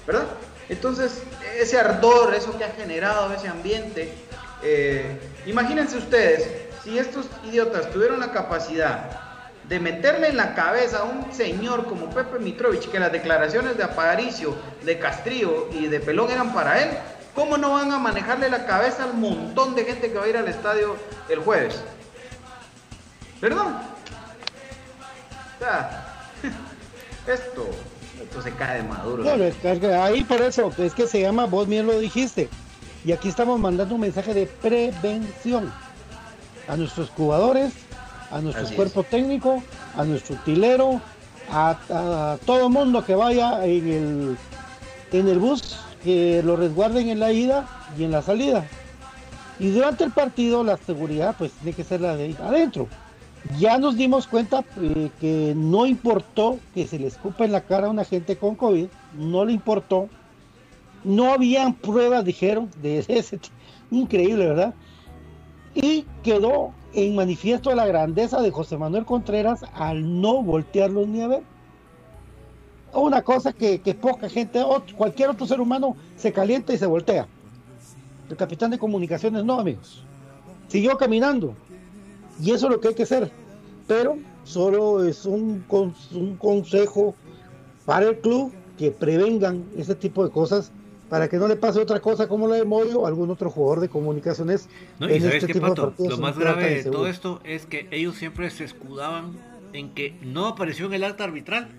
¿verdad? 0.08 0.26
Entonces, 0.70 1.22
ese 1.60 1.78
ardor, 1.80 2.34
eso 2.34 2.58
que 2.58 2.64
ha 2.64 2.72
generado 2.72 3.34
ese 3.34 3.48
ambiente, 3.48 4.14
eh, 4.62 5.20
imagínense 5.46 5.98
ustedes, 5.98 6.48
si 6.84 6.98
estos 6.98 7.28
idiotas 7.46 7.92
tuvieron 7.92 8.20
la 8.20 8.32
capacidad 8.32 9.10
de 9.68 9.80
meterle 9.80 10.30
en 10.30 10.38
la 10.38 10.56
cabeza 10.56 11.00
a 11.00 11.04
un 11.04 11.34
señor 11.34 11.86
como 11.86 12.10
Pepe 12.10 12.40
Mitrovich 12.40 12.90
que 12.90 13.00
las 13.00 13.12
declaraciones 13.12 13.78
de 13.78 13.84
Aparicio, 13.84 14.56
de 14.84 15.00
Castrillo 15.00 15.70
y 15.72 15.88
de 15.88 16.00
Pelón 16.00 16.32
eran 16.32 16.54
para 16.54 16.82
él, 16.82 16.90
¿cómo 17.34 17.58
no 17.58 17.74
van 17.74 17.92
a 17.92 18.00
manejarle 18.00 18.50
la 18.50 18.66
cabeza 18.66 19.06
al 19.06 19.14
montón 19.14 19.76
de 19.76 19.86
gente 19.86 20.12
que 20.12 20.18
va 20.18 20.26
a 20.26 20.28
ir 20.30 20.38
al 20.38 20.48
estadio 20.48 20.98
el 21.30 21.40
jueves? 21.40 21.82
¿Perdón? 23.40 23.78
Esto, 27.28 27.70
esto 28.24 28.42
se 28.42 28.52
cae 28.52 28.82
de 28.82 28.88
maduro. 28.88 29.24
ahí 30.02 30.24
por 30.24 30.42
eso, 30.42 30.72
es 30.78 30.94
que 30.94 31.08
se 31.08 31.22
llama, 31.22 31.46
vos 31.46 31.68
bien 31.68 31.86
lo 31.86 32.00
dijiste, 32.00 32.50
y 33.06 33.12
aquí 33.12 33.30
estamos 33.30 33.60
mandando 33.60 33.96
un 33.96 34.02
mensaje 34.02 34.34
de 34.34 34.48
prevención 34.48 35.72
a 36.68 36.78
nuestros 36.78 37.10
jugadores, 37.10 37.74
a 38.32 38.42
nuestro 38.42 38.68
cuerpo 38.76 39.04
técnico, 39.04 39.62
a 39.96 40.04
nuestro 40.06 40.36
utilero, 40.36 41.02
a, 41.52 42.38
todo 42.46 42.70
mundo 42.70 43.06
que 43.06 43.16
vaya 43.16 43.66
en 43.66 43.88
el, 43.88 44.38
en 45.12 45.28
el 45.28 45.40
bus, 45.40 45.78
que 46.04 46.42
lo 46.44 46.56
resguarden 46.56 47.10
en 47.10 47.20
la 47.20 47.32
ida 47.32 47.68
y 47.98 48.04
en 48.06 48.12
la 48.12 48.22
salida. 48.22 48.66
Y 49.60 49.70
durante 49.70 50.04
el 50.04 50.12
partido 50.12 50.64
la 50.64 50.78
seguridad 50.78 51.36
pues 51.38 51.52
tiene 51.52 51.74
que 51.74 51.84
ser 51.84 52.02
la 52.02 52.16
de 52.16 52.36
adentro. 52.42 52.88
Ya 53.60 53.78
nos 53.78 53.98
dimos 53.98 54.28
cuenta 54.28 54.64
eh, 54.82 55.10
que 55.20 55.54
no 55.56 55.86
importó 55.86 56.60
que 56.74 56.88
se 56.88 56.98
le 56.98 57.08
escupa 57.08 57.46
en 57.46 57.52
la 57.52 57.62
cara 57.62 57.88
a 57.88 57.90
una 57.90 58.06
gente 58.06 58.38
con 58.38 58.56
COVID, 58.56 58.88
no 59.18 59.46
le 59.46 59.54
importó 59.54 60.10
no 61.04 61.34
habían 61.34 61.74
pruebas, 61.74 62.26
dijeron, 62.26 62.70
de 62.82 63.00
ese 63.08 63.40
increíble, 63.92 64.48
¿verdad? 64.48 64.74
Y 65.76 66.06
quedó 66.24 66.72
en 66.94 67.16
manifiesto 67.16 67.74
la 67.74 67.86
grandeza 67.86 68.42
de 68.42 68.52
José 68.52 68.78
Manuel 68.78 69.06
Contreras 69.06 69.66
al 69.74 70.22
no 70.22 70.44
voltearlos 70.44 71.08
ni 71.08 71.22
a 71.22 71.28
ver. 71.28 71.44
Una 72.94 73.24
cosa 73.24 73.54
que, 73.54 73.80
poca 74.00 74.30
gente, 74.30 74.64
cualquier 74.96 75.30
otro 75.32 75.48
ser 75.48 75.60
humano 75.60 75.96
se 76.16 76.32
calienta 76.32 76.74
y 76.74 76.78
se 76.78 76.86
voltea. 76.86 77.28
El 78.30 78.38
capitán 78.38 78.70
de 78.70 78.78
comunicaciones 78.78 79.44
no, 79.44 79.60
amigos. 79.60 80.04
Siguió 80.68 80.96
caminando. 80.96 81.56
Y 82.42 82.52
eso 82.52 82.68
es 82.68 82.72
lo 82.72 82.80
que 82.80 82.90
hay 82.90 82.96
que 82.96 83.04
hacer. 83.04 83.32
Pero 83.88 84.18
solo 84.44 85.04
es 85.04 85.26
un, 85.26 85.64
un 86.12 86.38
consejo 86.38 87.16
para 87.86 88.10
el 88.10 88.20
club 88.20 88.52
que 88.78 88.92
prevengan 88.92 89.66
ese 89.78 89.96
tipo 89.96 90.24
de 90.24 90.32
cosas 90.32 90.72
para 91.10 91.30
que 91.30 91.38
no 91.38 91.48
le 91.48 91.56
pase 91.56 91.80
otra 91.80 92.00
cosa 92.00 92.28
como 92.28 92.48
la 92.48 92.56
de 92.56 92.66
Moyo 92.66 93.02
o 93.02 93.06
algún 93.06 93.30
otro 93.30 93.52
jugador 93.52 93.82
de 93.82 93.90
comunicaciones. 93.90 94.68
No, 95.00 95.08
y 95.08 95.20
sabes 95.20 95.44
este 95.44 95.54
qué, 95.54 95.62
Pato, 95.62 95.94
lo 96.00 96.18
más 96.18 96.38
grave 96.40 96.84
de 96.84 96.90
todo 96.90 97.08
esto 97.08 97.40
es 97.44 97.68
que 97.68 97.88
ellos 97.92 98.16
siempre 98.16 98.50
se 98.50 98.64
escudaban 98.64 99.34
en 99.74 99.94
que 99.94 100.18
no 100.24 100.48
apareció 100.48 100.88
en 100.88 100.94
el 100.94 101.04
acta 101.04 101.26
arbitral. 101.26 101.70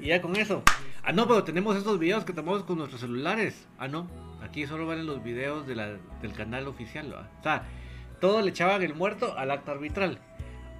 Y 0.00 0.06
ya 0.06 0.22
con 0.22 0.36
eso. 0.36 0.62
Ah, 1.02 1.12
no, 1.12 1.26
pero 1.26 1.42
tenemos 1.42 1.76
estos 1.76 1.98
videos 1.98 2.24
que 2.24 2.32
tomamos 2.32 2.62
con 2.62 2.78
nuestros 2.78 3.00
celulares. 3.00 3.66
Ah, 3.78 3.88
no. 3.88 4.06
Aquí 4.42 4.64
solo 4.66 4.86
valen 4.86 5.06
los 5.06 5.24
videos 5.24 5.66
de 5.66 5.74
la, 5.74 5.96
del 6.22 6.32
canal 6.32 6.68
oficial. 6.68 7.12
O 7.12 7.42
sea, 7.42 7.66
todo 8.20 8.42
le 8.42 8.50
echaban 8.50 8.82
el 8.82 8.94
muerto 8.94 9.36
al 9.36 9.50
acta 9.50 9.72
arbitral. 9.72 10.18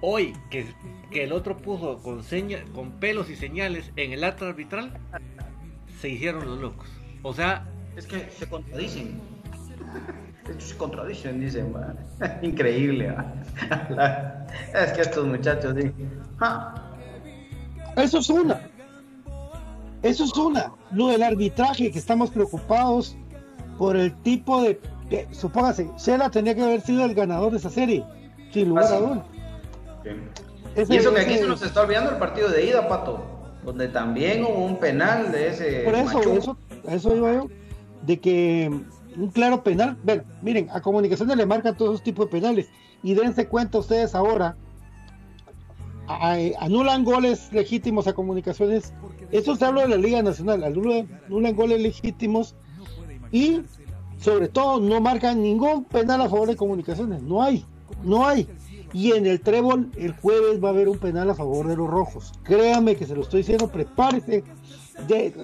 Hoy, 0.01 0.33
que, 0.49 0.65
que 1.11 1.23
el 1.23 1.33
otro 1.33 1.57
puso 1.57 1.97
con, 2.01 2.23
seña, 2.23 2.59
con 2.73 2.91
pelos 2.91 3.29
y 3.29 3.35
señales 3.35 3.91
en 3.95 4.13
el 4.13 4.23
acta 4.23 4.47
arbitral, 4.47 4.97
se 5.99 6.09
hicieron 6.09 6.45
los 6.45 6.59
locos. 6.59 6.89
O 7.21 7.33
sea, 7.33 7.65
es 7.97 8.07
que 8.07 8.29
se 8.31 8.47
contradicen. 8.47 9.19
se 10.57 10.77
contradicen, 10.77 11.39
dicen. 11.39 11.73
Increíble. 12.41 13.13
es 14.73 14.93
que 14.93 15.01
estos 15.01 15.27
muchachos 15.27 15.75
Eso 17.97 18.19
es 18.19 18.29
una. 18.29 18.61
Eso 20.01 20.23
es 20.23 20.33
una. 20.37 20.71
Lo 20.91 21.07
del 21.07 21.23
arbitraje, 21.23 21.91
que 21.91 21.99
estamos 21.99 22.29
preocupados 22.29 23.17
por 23.77 23.97
el 23.97 24.13
tipo 24.21 24.61
de. 24.61 24.79
Supóngase, 25.31 25.89
Shela 25.97 26.29
tenía 26.29 26.55
que 26.55 26.61
haber 26.61 26.81
sido 26.81 27.05
el 27.05 27.13
ganador 27.13 27.51
de 27.51 27.57
esa 27.57 27.69
serie, 27.69 28.03
sin 28.51 28.69
lugar 28.69 28.85
a 28.85 28.97
dudas. 28.97 29.25
Y 30.89 30.95
eso 30.95 31.13
que 31.13 31.21
aquí 31.21 31.37
se 31.37 31.47
nos 31.47 31.61
está 31.61 31.81
olvidando 31.81 32.11
el 32.11 32.17
partido 32.17 32.49
de 32.49 32.65
ida, 32.65 32.87
Pato, 32.87 33.23
donde 33.63 33.87
también 33.87 34.43
hubo 34.43 34.65
un 34.65 34.77
penal 34.79 35.31
de 35.31 35.49
ese. 35.49 35.81
Por 35.83 35.95
eso, 35.95 36.19
eso, 36.33 36.57
eso 36.87 37.15
iba 37.15 37.33
yo 37.33 37.47
de 38.03 38.19
que 38.19 38.71
un 39.17 39.31
claro 39.31 39.63
penal, 39.63 39.97
ver, 40.03 40.23
miren, 40.41 40.69
a 40.71 40.81
comunicaciones 40.81 41.35
le 41.35 41.45
marcan 41.45 41.75
todos 41.75 41.95
esos 41.95 42.03
tipos 42.03 42.25
de 42.25 42.31
penales 42.31 42.69
y 43.03 43.13
dense 43.13 43.47
cuenta 43.47 43.79
ustedes 43.79 44.15
ahora, 44.15 44.55
anulan 46.59 47.03
goles 47.03 47.51
legítimos 47.51 48.07
a 48.07 48.13
comunicaciones, 48.13 48.93
eso 49.31 49.55
se 49.55 49.65
habla 49.65 49.83
de 49.83 49.89
la 49.89 49.97
Liga 49.97 50.23
Nacional, 50.23 50.63
anulan, 50.63 51.55
goles 51.55 51.81
legítimos 51.81 52.55
y 53.31 53.61
sobre 54.19 54.47
todo 54.47 54.79
no 54.79 55.01
marcan 55.01 55.41
ningún 55.41 55.83
penal 55.85 56.21
a 56.21 56.29
favor 56.29 56.49
de 56.49 56.55
comunicaciones, 56.55 57.21
no 57.23 57.41
hay, 57.41 57.65
no 58.03 58.27
hay. 58.27 58.47
Y 58.91 59.11
en 59.11 59.25
el 59.25 59.39
trébol 59.41 59.91
el 59.97 60.13
jueves 60.13 60.63
va 60.63 60.69
a 60.69 60.71
haber 60.71 60.89
un 60.89 60.97
penal 60.97 61.29
a 61.29 61.35
favor 61.35 61.67
de 61.67 61.75
los 61.75 61.89
rojos. 61.89 62.33
Créame 62.43 62.95
que 62.95 63.05
se 63.05 63.15
lo 63.15 63.21
estoy 63.21 63.41
diciendo, 63.41 63.67
prepárese 63.67 64.43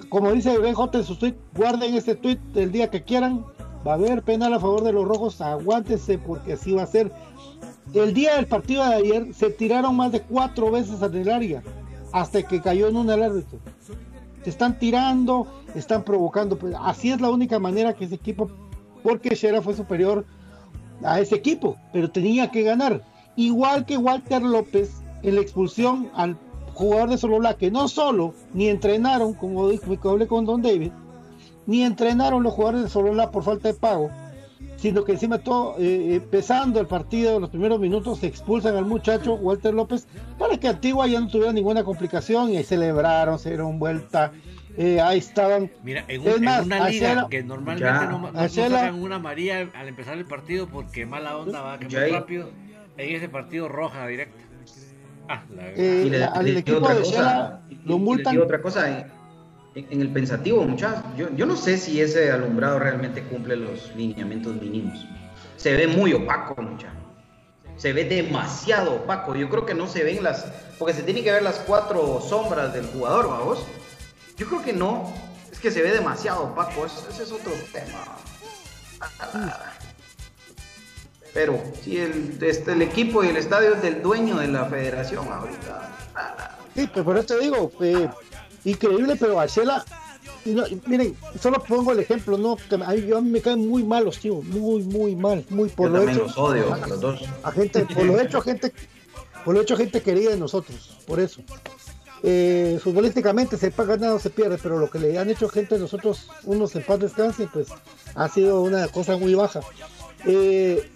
como 0.08 0.32
dice 0.32 0.58
Ben 0.58 0.74
J 0.74 0.98
en 0.98 1.04
su 1.04 1.16
tweet, 1.16 1.34
guarden 1.54 1.94
este 1.94 2.14
tweet 2.14 2.38
el 2.54 2.72
día 2.72 2.90
que 2.90 3.02
quieran. 3.02 3.44
Va 3.86 3.92
a 3.92 3.94
haber 3.94 4.22
penal 4.22 4.52
a 4.52 4.60
favor 4.60 4.82
de 4.82 4.92
los 4.92 5.06
rojos, 5.06 5.40
aguántese 5.40 6.18
porque 6.18 6.54
así 6.54 6.72
va 6.72 6.82
a 6.82 6.86
ser. 6.86 7.12
El 7.94 8.12
día 8.14 8.34
del 8.34 8.46
partido 8.46 8.84
de 8.84 8.94
ayer 8.96 9.32
se 9.34 9.50
tiraron 9.50 9.96
más 9.96 10.10
de 10.10 10.22
cuatro 10.22 10.70
veces 10.72 11.00
en 11.02 11.14
el 11.14 11.30
área 11.30 11.62
hasta 12.12 12.42
que 12.42 12.60
cayó 12.60 12.88
en 12.88 12.96
un 12.96 13.08
árbitro. 13.08 13.58
Se 14.42 14.50
están 14.50 14.78
tirando, 14.78 15.46
están 15.74 16.02
provocando. 16.02 16.58
Pues, 16.58 16.74
así 16.80 17.10
es 17.10 17.20
la 17.20 17.30
única 17.30 17.58
manera 17.60 17.94
que 17.94 18.06
ese 18.06 18.16
equipo, 18.16 18.50
porque 19.06 19.36
Shera 19.36 19.62
fue 19.62 19.72
superior 19.72 20.24
a 21.04 21.20
ese 21.20 21.36
equipo, 21.36 21.76
pero 21.92 22.10
tenía 22.10 22.50
que 22.50 22.62
ganar. 22.62 23.04
Igual 23.36 23.86
que 23.86 23.96
Walter 23.96 24.42
López 24.42 25.00
en 25.22 25.36
la 25.36 25.42
expulsión 25.42 26.10
al 26.14 26.36
jugador 26.74 27.10
de 27.10 27.18
Solola 27.18 27.54
que 27.54 27.70
no 27.70 27.86
solo 27.86 28.34
ni 28.52 28.68
entrenaron, 28.68 29.34
como 29.34 29.68
dijo 29.68 29.96
hablé 30.10 30.26
con 30.26 30.44
Don 30.44 30.60
David, 30.60 30.90
ni 31.66 31.84
entrenaron 31.84 32.42
los 32.42 32.54
jugadores 32.54 32.82
de 32.82 32.88
Solola 32.88 33.30
por 33.30 33.44
falta 33.44 33.68
de 33.68 33.74
pago, 33.74 34.10
sino 34.76 35.04
que 35.04 35.12
encima 35.12 35.38
todo, 35.38 35.76
eh, 35.78 36.16
empezando 36.16 36.80
el 36.80 36.88
partido, 36.88 37.38
los 37.38 37.50
primeros 37.50 37.78
minutos, 37.78 38.18
se 38.18 38.26
expulsan 38.26 38.74
al 38.74 38.86
muchacho 38.86 39.34
Walter 39.34 39.72
López 39.72 40.08
para 40.36 40.56
que 40.56 40.66
Antigua 40.66 41.06
ya 41.06 41.20
no 41.20 41.28
tuviera 41.28 41.52
ninguna 41.52 41.84
complicación 41.84 42.50
y 42.50 42.56
ahí 42.56 42.64
celebraron, 42.64 43.38
se 43.38 43.50
dieron 43.50 43.78
vuelta. 43.78 44.32
Eh, 44.76 45.00
ahí 45.00 45.18
estaban. 45.18 45.70
Mira, 45.82 46.04
en, 46.08 46.20
una 46.20 46.88
liga 46.90 47.26
que 47.30 47.42
normalmente 47.42 48.06
no, 48.06 48.30
no, 48.30 48.48
sacan 48.48 49.02
una 49.02 49.18
María 49.18 49.70
al 49.74 49.88
empezar 49.88 50.18
el 50.18 50.26
partido 50.26 50.68
porque 50.68 51.06
mala 51.06 51.36
onda 51.38 51.62
va 51.62 51.78
que 51.78 51.88
muy 51.88 52.10
rápido, 52.10 52.50
en 52.98 53.16
ese 53.16 53.28
partido 53.28 53.68
roja 53.68 54.06
directa. 54.06 54.36
Ah, 55.28 55.42
eh, 55.76 56.10
y 56.10 56.14
al 56.14 56.56
equipo 56.56 56.78
otra 56.78 56.94
de 56.94 57.00
cosa, 57.00 57.60
lo 57.84 57.98
multan. 57.98 58.38
otra 58.38 58.60
cosa, 58.60 59.10
en, 59.74 60.00
el 60.00 60.08
pensativo, 60.10 60.62
muchachos, 60.64 61.02
yo, 61.16 61.34
yo 61.34 61.46
no 61.46 61.56
sé 61.56 61.78
si 61.78 62.00
ese 62.00 62.30
alumbrado 62.30 62.78
realmente 62.78 63.22
cumple 63.22 63.56
los 63.56 63.94
lineamientos 63.96 64.60
mínimos. 64.60 65.06
Se 65.56 65.74
ve 65.74 65.86
muy 65.86 66.12
opaco, 66.12 66.60
muchachos. 66.60 66.96
Se 67.76 67.92
ve 67.92 68.04
demasiado 68.04 68.94
opaco. 68.94 69.34
Yo 69.34 69.48
creo 69.48 69.66
que 69.66 69.74
no 69.74 69.86
se 69.86 70.04
ven 70.04 70.22
las. 70.22 70.44
Porque 70.78 70.94
se 70.94 71.02
tienen 71.02 71.24
que 71.24 71.32
ver 71.32 71.42
las 71.42 71.58
cuatro 71.60 72.20
sombras 72.20 72.72
del 72.72 72.86
jugador, 72.86 73.28
vamos. 73.28 73.66
Yo 74.36 74.46
creo 74.46 74.62
que 74.62 74.72
no. 74.72 75.12
Es 75.50 75.58
que 75.58 75.70
se 75.70 75.82
ve 75.82 75.92
demasiado 75.92 76.44
opaco. 76.44 76.86
Ese, 76.86 77.22
es 77.22 77.32
otro 77.32 77.52
tema. 77.72 78.04
Pero 81.32 81.62
si 81.82 81.98
el, 81.98 82.38
este, 82.40 82.72
el 82.72 82.82
equipo 82.82 83.22
y 83.22 83.28
el 83.28 83.36
estadio 83.36 83.74
es 83.74 83.82
del 83.82 84.02
dueño 84.02 84.36
de 84.36 84.48
la 84.48 84.64
federación 84.66 85.30
ahorita. 85.30 85.92
Sí, 86.74 86.86
pues 86.92 87.04
por 87.04 87.16
eso 87.16 87.26
te 87.26 87.38
digo, 87.40 87.70
increíble, 88.64 89.16
pero 89.18 89.38
Arcela, 89.40 89.84
y 90.46 90.50
no, 90.50 90.64
miren, 90.86 91.16
solo 91.40 91.62
pongo 91.62 91.92
el 91.92 92.00
ejemplo, 92.00 92.38
no, 92.38 92.56
que 92.56 92.74
a 92.76 92.78
mí, 92.78 93.12
a 93.12 93.20
mí 93.20 93.30
me 93.30 93.40
caen 93.40 93.68
muy 93.68 93.82
malos, 93.82 94.18
tío, 94.18 94.42
muy, 94.42 94.82
muy 94.84 95.16
mal, 95.16 95.44
muy 95.50 95.68
por 95.68 95.90
Yo 95.90 95.98
lo 95.98 96.08
hecho. 96.08 96.22
los 96.22 96.38
odio, 96.38 96.72
a 96.72 96.86
los 96.86 97.00
dos. 97.00 97.22
A 97.42 97.50
gente, 97.50 97.84
por 97.84 98.04
lo 98.04 98.20
hecho, 98.20 98.40
gente, 98.40 98.72
por 99.44 99.54
lo 99.54 99.60
hecho, 99.60 99.76
gente 99.76 100.00
querida 100.02 100.30
de 100.30 100.36
nosotros, 100.36 100.98
por 101.06 101.18
eso. 101.18 101.42
Eh, 102.28 102.80
futbolísticamente 102.82 103.56
se 103.56 103.70
paga 103.70 103.96
nada 103.96 104.16
o 104.16 104.18
se 104.18 104.30
pierde, 104.30 104.58
pero 104.60 104.80
lo 104.80 104.90
que 104.90 104.98
le 104.98 105.16
han 105.16 105.30
hecho 105.30 105.48
gente 105.48 105.76
de 105.76 105.82
nosotros, 105.82 106.28
unos 106.42 106.74
en 106.74 106.82
paz 106.82 106.98
descanse, 106.98 107.48
pues 107.52 107.68
ha 108.16 108.28
sido 108.28 108.62
una 108.62 108.88
cosa 108.88 109.16
muy 109.16 109.36
baja. 109.36 109.60
Eh, 110.24 110.90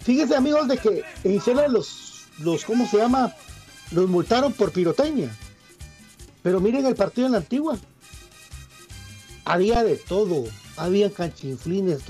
fíjense 0.00 0.34
amigos 0.34 0.68
de 0.68 0.78
que 0.78 1.04
en 1.24 1.34
Isela 1.34 1.68
los, 1.68 2.28
los, 2.38 2.64
¿cómo 2.64 2.88
se 2.88 2.96
llama? 2.96 3.34
Los 3.90 4.08
multaron 4.08 4.54
por 4.54 4.72
pirotecnia. 4.72 5.30
Pero 6.42 6.60
miren 6.60 6.86
el 6.86 6.94
partido 6.94 7.26
en 7.26 7.32
la 7.32 7.38
antigua. 7.38 7.76
Había 9.44 9.84
de 9.84 9.96
todo. 9.96 10.44
Había 10.78 11.10
canchinflines, 11.10 12.04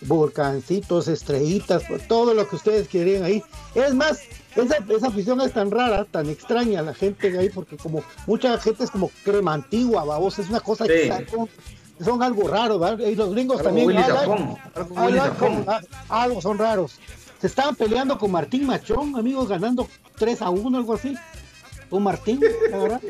volcancitos, 0.00 1.08
estrellitas, 1.08 1.82
todo 2.08 2.32
lo 2.32 2.48
que 2.48 2.56
ustedes 2.56 2.88
querían 2.88 3.22
ahí. 3.22 3.42
Es 3.74 3.94
más, 3.94 4.20
esa, 4.56 4.76
esa 4.88 5.06
afición 5.08 5.40
es 5.40 5.52
tan 5.52 5.70
rara, 5.70 6.04
tan 6.04 6.28
extraña 6.28 6.82
la 6.82 6.94
gente 6.94 7.30
de 7.30 7.38
ahí, 7.38 7.48
porque 7.50 7.76
como 7.76 8.02
mucha 8.26 8.56
gente 8.58 8.84
es 8.84 8.90
como 8.90 9.10
crema 9.24 9.54
antigua, 9.54 10.04
babos, 10.04 10.38
es 10.38 10.48
una 10.48 10.60
cosa 10.60 10.86
que 10.86 11.26
son, 11.30 11.48
son 12.04 12.22
algo 12.22 12.48
raro, 12.48 12.78
¿verdad? 12.78 13.06
Y 13.06 13.14
los 13.14 13.30
gringos 13.32 13.58
Algo 13.60 13.68
también 13.68 13.88
hablan- 13.98 14.58
algo 14.74 14.96
hablan 14.96 15.66
algo 16.08 16.40
son 16.42 16.58
raros. 16.58 16.98
Se 17.40 17.46
estaban 17.46 17.74
peleando 17.74 18.18
con 18.18 18.30
Martín 18.30 18.66
Machón, 18.66 19.16
amigos, 19.16 19.48
ganando 19.48 19.86
3 20.18 20.42
a 20.42 20.50
1, 20.50 20.76
algo 20.78 20.94
así. 20.94 21.14
Con 21.88 22.02
Martín, 22.02 22.38
verdad. 22.70 23.00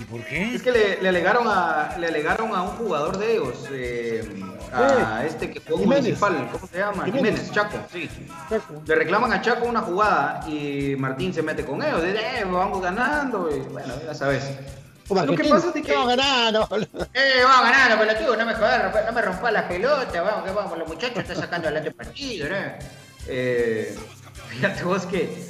¿Y 0.00 0.04
por 0.04 0.24
qué? 0.24 0.54
Es 0.54 0.62
que 0.62 0.72
le, 0.72 1.00
le 1.02 1.08
alegaron 1.10 1.46
a 1.46 1.94
le 1.98 2.06
alegaron 2.06 2.54
a 2.54 2.62
un 2.62 2.70
jugador 2.70 3.18
de 3.18 3.32
ellos, 3.34 3.68
eh, 3.70 4.24
a 4.72 5.24
este 5.26 5.50
que 5.50 5.60
fue 5.60 5.74
un 5.74 5.82
Jiménez. 5.82 6.04
municipal, 6.04 6.48
¿cómo 6.50 6.66
se 6.66 6.78
llama? 6.78 7.04
Jiménez. 7.04 7.32
Jiménez, 7.32 7.52
Chaco, 7.52 7.76
sí. 7.92 8.08
Le 8.86 8.94
reclaman 8.94 9.32
a 9.32 9.42
Chaco 9.42 9.66
una 9.66 9.80
jugada 9.82 10.40
y 10.48 10.96
Martín 10.96 11.34
se 11.34 11.42
mete 11.42 11.64
con 11.66 11.82
ellos, 11.82 12.02
dice, 12.02 12.18
eh, 12.18 12.44
vamos 12.44 12.80
ganando, 12.80 13.54
y 13.54 13.58
bueno, 13.60 13.92
ya 14.06 14.14
sabes. 14.14 14.50
Lo 15.10 15.34
que 15.34 15.44
pasa 15.44 15.72
es 15.74 15.84
que... 15.84 15.92
No, 15.92 16.06
ganando. 16.06 16.68
Eh, 17.12 17.42
vamos 17.42 17.70
ganando, 17.70 17.98
pelotudo, 17.98 18.36
no 18.36 18.46
me 18.46 18.54
jodas, 18.54 19.06
no 19.06 19.12
me 19.12 19.22
rompas 19.22 19.52
la 19.52 19.68
pelota, 19.68 20.22
vamos, 20.22 20.44
que 20.44 20.50
vamos, 20.52 20.78
los 20.78 20.88
muchachos 20.88 21.18
están 21.18 21.36
sacando 21.36 21.66
adelante 21.66 21.88
el 21.90 21.94
partido, 21.96 22.48
¿no? 22.48 22.56
Eh, 23.26 23.98
fíjate 24.48 24.84
vos 24.84 25.04
que 25.06 25.49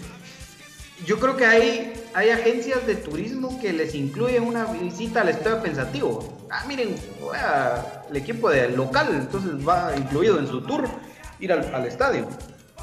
yo 1.06 1.18
creo 1.18 1.36
que 1.36 1.46
hay, 1.46 1.92
hay 2.14 2.30
agencias 2.30 2.86
de 2.86 2.94
turismo 2.96 3.60
que 3.60 3.72
les 3.72 3.94
incluyen 3.94 4.42
una 4.44 4.64
visita 4.66 5.22
al 5.22 5.28
estadio 5.30 5.62
pensativo. 5.62 6.46
Ah, 6.50 6.64
miren, 6.68 6.94
a- 7.34 8.04
el 8.10 8.16
equipo 8.16 8.50
de 8.50 8.68
local, 8.70 9.08
entonces 9.12 9.52
va 9.66 9.92
incluido 9.96 10.38
en 10.38 10.46
su 10.48 10.60
tour 10.62 10.88
ir 11.38 11.52
al, 11.52 11.74
al 11.74 11.86
estadio. 11.86 12.26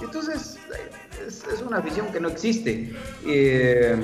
Entonces, 0.02 0.58
es, 1.28 1.44
es 1.52 1.62
una 1.62 1.78
afición 1.78 2.08
que 2.12 2.20
no 2.20 2.30
existe. 2.30 2.94
Eh, 3.26 3.96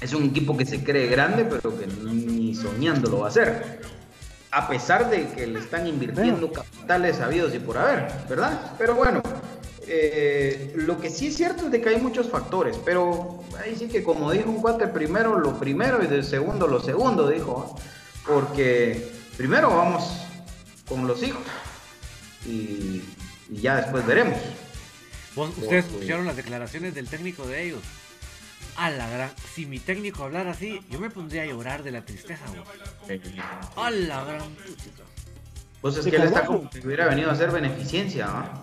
es 0.00 0.12
un 0.12 0.24
equipo 0.24 0.56
que 0.56 0.64
se 0.66 0.82
cree 0.84 1.06
grande, 1.08 1.44
pero 1.44 1.76
que 1.78 1.86
ni 1.86 2.54
soñando 2.54 3.10
lo 3.10 3.20
va 3.20 3.26
a 3.26 3.28
hacer. 3.28 3.80
A 4.50 4.68
pesar 4.68 5.10
de 5.10 5.26
que 5.28 5.46
le 5.48 5.58
están 5.58 5.86
invirtiendo 5.86 6.52
capitales 6.52 7.16
sabidos 7.16 7.54
y 7.54 7.58
por 7.58 7.76
haber, 7.76 8.06
¿verdad? 8.28 8.72
Pero 8.78 8.94
bueno, 8.94 9.20
eh, 9.86 10.72
lo 10.76 11.00
que 11.00 11.10
sí 11.10 11.28
es 11.28 11.36
cierto 11.36 11.66
es 11.66 11.72
de 11.72 11.80
que 11.80 11.90
hay 11.90 12.00
muchos 12.00 12.30
factores, 12.30 12.78
pero 12.84 13.42
ahí 13.62 13.76
sí 13.76 13.88
que 13.88 14.02
como 14.02 14.30
dijo 14.30 14.50
un 14.50 14.60
cuate, 14.60 14.88
primero 14.88 15.38
lo 15.38 15.58
primero 15.58 16.02
y 16.02 16.06
de 16.06 16.22
segundo 16.22 16.66
lo 16.66 16.80
segundo, 16.80 17.28
dijo, 17.28 17.76
¿eh? 17.76 17.82
porque 18.26 19.12
primero 19.36 19.68
vamos 19.68 20.04
con 20.88 21.06
los 21.06 21.22
hijos 21.22 21.42
y, 22.46 23.02
y 23.50 23.60
ya 23.60 23.76
después 23.76 24.06
veremos. 24.06 24.38
Ustedes 25.36 25.86
escucharon 25.86 26.26
las 26.26 26.36
declaraciones 26.36 26.94
del 26.94 27.08
técnico 27.08 27.46
de 27.46 27.64
ellos. 27.64 27.80
A 28.76 28.90
la 28.90 29.08
gran. 29.08 29.30
Si 29.54 29.66
mi 29.66 29.78
técnico 29.78 30.24
hablara 30.24 30.50
así, 30.50 30.80
yo 30.90 30.98
me 30.98 31.10
pondría 31.10 31.42
a 31.42 31.46
llorar 31.46 31.82
de 31.82 31.92
la 31.92 32.04
tristeza, 32.04 32.44
vos. 32.48 32.66
A 33.76 33.90
la 33.90 34.24
gran. 34.24 34.42
Pues 35.80 35.96
es 35.96 36.06
que 36.06 36.16
él 36.16 36.22
está 36.22 36.44
como 36.44 36.70
si 36.72 36.84
hubiera 36.84 37.06
venido 37.06 37.30
a 37.30 37.34
hacer 37.34 37.50
beneficencia, 37.50 38.26
¿ah? 38.28 38.62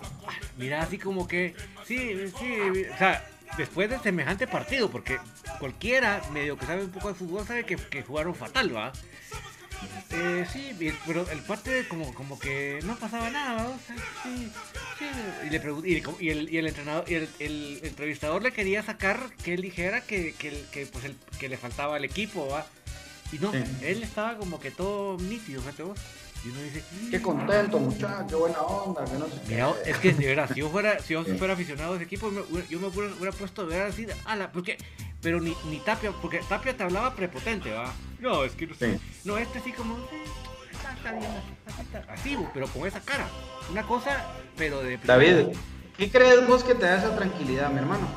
Mira, 0.56 0.82
así 0.82 0.98
como 0.98 1.26
que. 1.26 1.54
Sí, 1.86 2.14
sí. 2.38 2.84
O 2.92 2.96
sea, 2.98 3.26
después 3.56 3.90
de 3.90 3.98
semejante 3.98 4.46
partido, 4.46 4.90
porque 4.90 5.18
cualquiera 5.58 6.22
medio 6.32 6.56
que 6.58 6.66
sabe 6.66 6.84
un 6.84 6.90
poco 6.90 7.08
de 7.08 7.14
fútbol 7.14 7.46
sabe 7.46 7.64
que, 7.64 7.76
que 7.76 8.02
jugaron 8.02 8.34
fatal, 8.34 8.74
¿va? 8.74 8.92
Eh, 10.10 10.46
sí, 10.52 10.76
pero 11.06 11.28
el 11.30 11.38
parte 11.40 11.88
como, 11.88 12.14
como 12.14 12.38
que 12.38 12.78
no 12.84 12.96
pasaba 12.96 13.30
nada, 13.30 13.64
¿va? 13.64 13.68
O 13.70 13.78
sea, 13.86 13.96
sí, 14.22 14.50
sí. 14.98 15.06
Y, 15.46 15.50
le 15.50 15.60
y, 16.20 16.28
el, 16.28 16.50
y 16.52 16.58
el 16.58 16.66
entrenador, 16.68 17.04
y 17.10 17.14
el, 17.14 17.28
el 17.40 17.80
entrevistador 17.82 18.42
le 18.42 18.52
quería 18.52 18.82
sacar 18.82 19.30
que 19.42 19.54
él 19.54 19.62
dijera 19.62 20.02
que, 20.02 20.34
que, 20.34 20.86
pues 20.92 21.04
el, 21.06 21.16
que 21.40 21.48
le 21.48 21.56
faltaba 21.56 21.96
al 21.96 22.04
equipo, 22.04 22.46
¿va? 22.48 22.66
Y 23.32 23.38
no, 23.38 23.50
Sí. 23.50 23.64
él 23.82 24.02
estaba 24.02 24.36
como 24.36 24.60
que 24.60 24.70
todo 24.70 25.16
nítido, 25.18 25.62
fíjate 25.62 25.82
vos. 25.82 25.98
Y 26.44 26.48
uno 26.48 26.60
dice, 26.60 26.82
Qué 27.10 27.22
contento, 27.22 27.78
muchacho, 27.78 28.26
qué 28.28 28.34
buena 28.34 28.58
onda, 28.60 29.04
que 29.04 29.12
no 29.12 29.26
sé 29.26 29.40
qué. 29.46 29.90
Es 29.90 29.98
que 29.98 30.12
de 30.12 30.26
verdad, 30.26 30.50
si 30.54 30.60
yo 30.60 30.68
fuera, 30.70 30.98
si 30.98 31.14
yo 31.14 31.24
fuera 31.24 31.54
aficionado 31.54 31.92
a 31.92 31.96
ese 31.96 32.04
equipo, 32.04 32.32
yo 32.68 32.80
me 32.80 32.86
hubiera, 32.88 33.14
hubiera 33.14 33.32
puesto 33.32 33.62
a 33.62 33.64
ver 33.66 33.82
así, 33.82 34.06
de, 34.06 34.14
ala, 34.24 34.50
porque, 34.50 34.76
pero 35.20 35.40
ni, 35.40 35.56
ni 35.70 35.78
Tapia, 35.78 36.10
porque 36.10 36.40
Tapia 36.48 36.76
te 36.76 36.82
hablaba 36.82 37.14
prepotente, 37.14 37.70
¿va? 37.72 37.92
No, 38.18 38.44
es 38.44 38.52
que 38.52 38.66
no 38.66 38.74
sé. 38.74 38.94
Sí. 38.94 39.00
No, 39.24 39.38
este 39.38 39.60
sí 39.60 39.72
como, 39.72 39.96
eh, 39.98 40.24
está, 40.72 40.92
está 40.92 41.12
bien, 41.12 41.30
así, 41.66 41.82
está, 41.82 42.12
así, 42.12 42.38
pero 42.52 42.66
con 42.66 42.86
esa 42.86 43.00
cara. 43.00 43.28
Una 43.70 43.84
cosa, 43.84 44.26
pero 44.56 44.82
de... 44.82 44.98
David, 44.98 45.56
¿qué 45.96 46.10
crees 46.10 46.44
vos 46.48 46.64
que 46.64 46.74
te 46.74 46.86
da 46.86 46.98
esa 46.98 47.14
tranquilidad, 47.14 47.70
mi 47.70 47.78
hermano? 47.78 48.08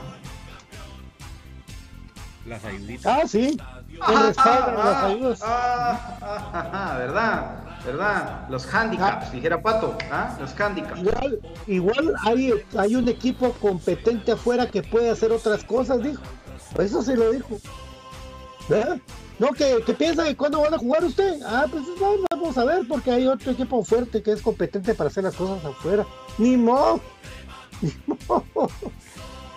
Las 2.48 2.64
ayuditas. 2.66 3.06
Ah, 3.06 3.28
sí. 3.28 3.58
Ayudas. 4.02 5.41
ah, 5.43 6.18
ah, 6.22 6.70
ah, 6.74 6.98
¿verdad? 6.98 7.66
¿Verdad? 7.86 8.50
Los 8.50 8.74
handicaps, 8.74 9.32
dijera 9.32 9.62
Pato, 9.62 9.96
¿ah? 10.12 10.36
Los 10.39 10.60
handicaps. 10.60 11.00
Igual, 11.00 11.39
igual 11.68 12.16
hay, 12.24 12.54
hay 12.78 12.96
un 12.96 13.08
equipo 13.08 13.52
competente 13.54 14.32
afuera 14.32 14.66
que 14.66 14.82
puede 14.82 15.10
hacer 15.10 15.32
otras 15.32 15.64
cosas, 15.64 16.02
dijo. 16.02 16.22
Eso 16.80 17.04
se 17.04 17.16
lo 17.16 17.32
dijo. 17.32 17.58
¿Verdad? 18.68 18.98
No, 19.38 19.50
que, 19.50 19.84
que 19.86 19.93
piensa 19.93 20.24
que 20.24 20.36
cuándo 20.36 20.62
van 20.62 20.74
a 20.74 20.78
jugar 20.78 21.04
usted. 21.04 21.41
Ah, 21.46 21.66
pues 21.70 21.84
no, 22.00 22.16
vamos 22.32 22.58
a 22.58 22.66
ver, 22.66 22.88
porque 22.88 23.12
hay 23.12 23.28
otro 23.28 23.52
equipo 23.52 23.84
fuerte 23.84 24.24
que 24.24 24.32
es 24.32 24.41
competente 24.41 24.96
para 24.96 25.10
hacer 25.10 25.24
las 25.24 25.36
cosas 25.36 25.64
afuera. 25.64 26.06
Ni 26.38 26.58
modo. 26.58 27.00
Ni 27.82 27.93
modo. 28.28 28.70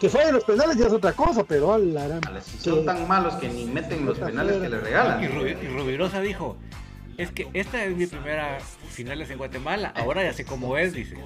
Que 0.00 0.08
fallen 0.08 0.32
los 0.34 0.44
penales 0.44 0.76
ya 0.76 0.86
es 0.86 0.92
otra 0.92 1.12
cosa, 1.12 1.42
pero 1.44 1.72
a 1.74 1.78
la 1.78 2.06
gran- 2.06 2.20
son 2.42 2.76
que- 2.80 2.82
tan 2.82 3.08
malos 3.08 3.34
que 3.34 3.48
ni 3.48 3.64
meten 3.64 4.06
los 4.06 4.18
penales 4.18 4.56
que 4.56 4.68
le 4.68 4.76
Y, 4.76 4.80
regalan. 4.80 5.22
Rubi- 5.32 5.56
y 5.60 5.66
Rubirosa 5.68 6.20
dijo, 6.20 6.56
es 7.16 7.32
que 7.32 7.48
esta 7.52 7.82
es 7.84 7.96
mi 7.96 8.06
primera 8.06 8.58
finales 8.90 9.28
en 9.30 9.38
Guatemala, 9.38 9.92
ahora 9.96 10.22
ya 10.22 10.32
sé 10.32 10.44
cómo 10.44 10.76
es, 10.78 10.92
dice. 10.92 11.16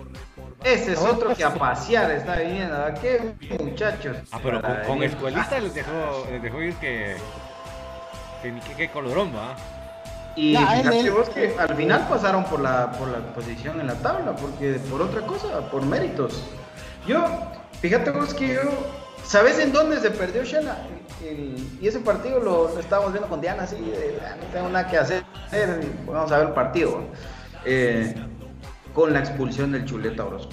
Ese 0.65 0.93
es 0.93 0.99
otro 1.01 1.35
que 1.35 1.45
a 1.45 1.53
pasear 1.55 2.11
está 2.13 2.37
viniendo. 2.37 2.75
¿a 2.77 2.95
¿Qué 2.95 3.35
muchachos? 3.61 4.17
Ah, 4.31 4.41
pero 4.43 4.63
con, 4.63 4.75
con 4.87 4.99
venir. 5.01 5.11
escuelista 5.15 5.61
les 5.61 5.75
dejó, 5.75 6.27
les 6.31 6.43
dejó 6.43 6.63
ir 6.63 6.75
que... 6.77 7.17
Que 8.43 8.51
ni 8.53 8.61
que, 8.61 8.75
que 8.75 8.89
colorón, 8.91 9.33
va. 9.37 9.55
Y 10.35 10.57
fíjate 10.57 11.01
él- 11.01 11.11
vos 11.11 11.29
que 11.29 11.55
al 11.59 11.77
final 11.77 12.07
pasaron 12.09 12.45
por 12.45 12.59
la, 12.61 12.91
por 12.93 13.09
la 13.09 13.19
posición 13.35 13.79
en 13.81 13.87
la 13.89 13.95
tabla, 13.97 14.35
porque 14.35 14.81
por 14.91 15.03
otra 15.03 15.21
cosa, 15.23 15.71
por 15.71 15.85
méritos. 15.85 16.43
Yo, 17.07 17.23
fíjate 17.83 18.11
vos 18.11 18.33
que 18.33 18.55
yo, 18.55 18.61
¿sabes 19.25 19.59
en 19.59 19.73
dónde 19.73 20.01
se 20.01 20.11
perdió 20.11 20.43
Shela? 20.45 20.79
El- 21.23 21.69
y 21.81 21.87
ese 21.87 22.01
partido 22.01 22.41
lo, 22.41 22.69
lo 22.73 22.81
estábamos 22.81 23.13
viendo 23.13 23.29
con 23.29 23.41
Diana, 23.41 23.65
así, 23.65 23.77
de, 23.77 24.19
"Ah, 24.25 24.37
no 24.41 24.47
tengo 24.53 24.69
nada 24.71 24.89
que 24.89 24.97
hacer, 24.99 25.23
vamos 26.07 26.33
a 26.33 26.39
ver 26.39 26.49
el 26.49 26.55
partido. 26.55 27.03
Eh, 27.65 28.15
con 28.95 29.13
la 29.13 29.21
expulsión 29.21 29.73
del 29.73 29.85
Chuleta 29.85 30.25
Orozco. 30.25 30.53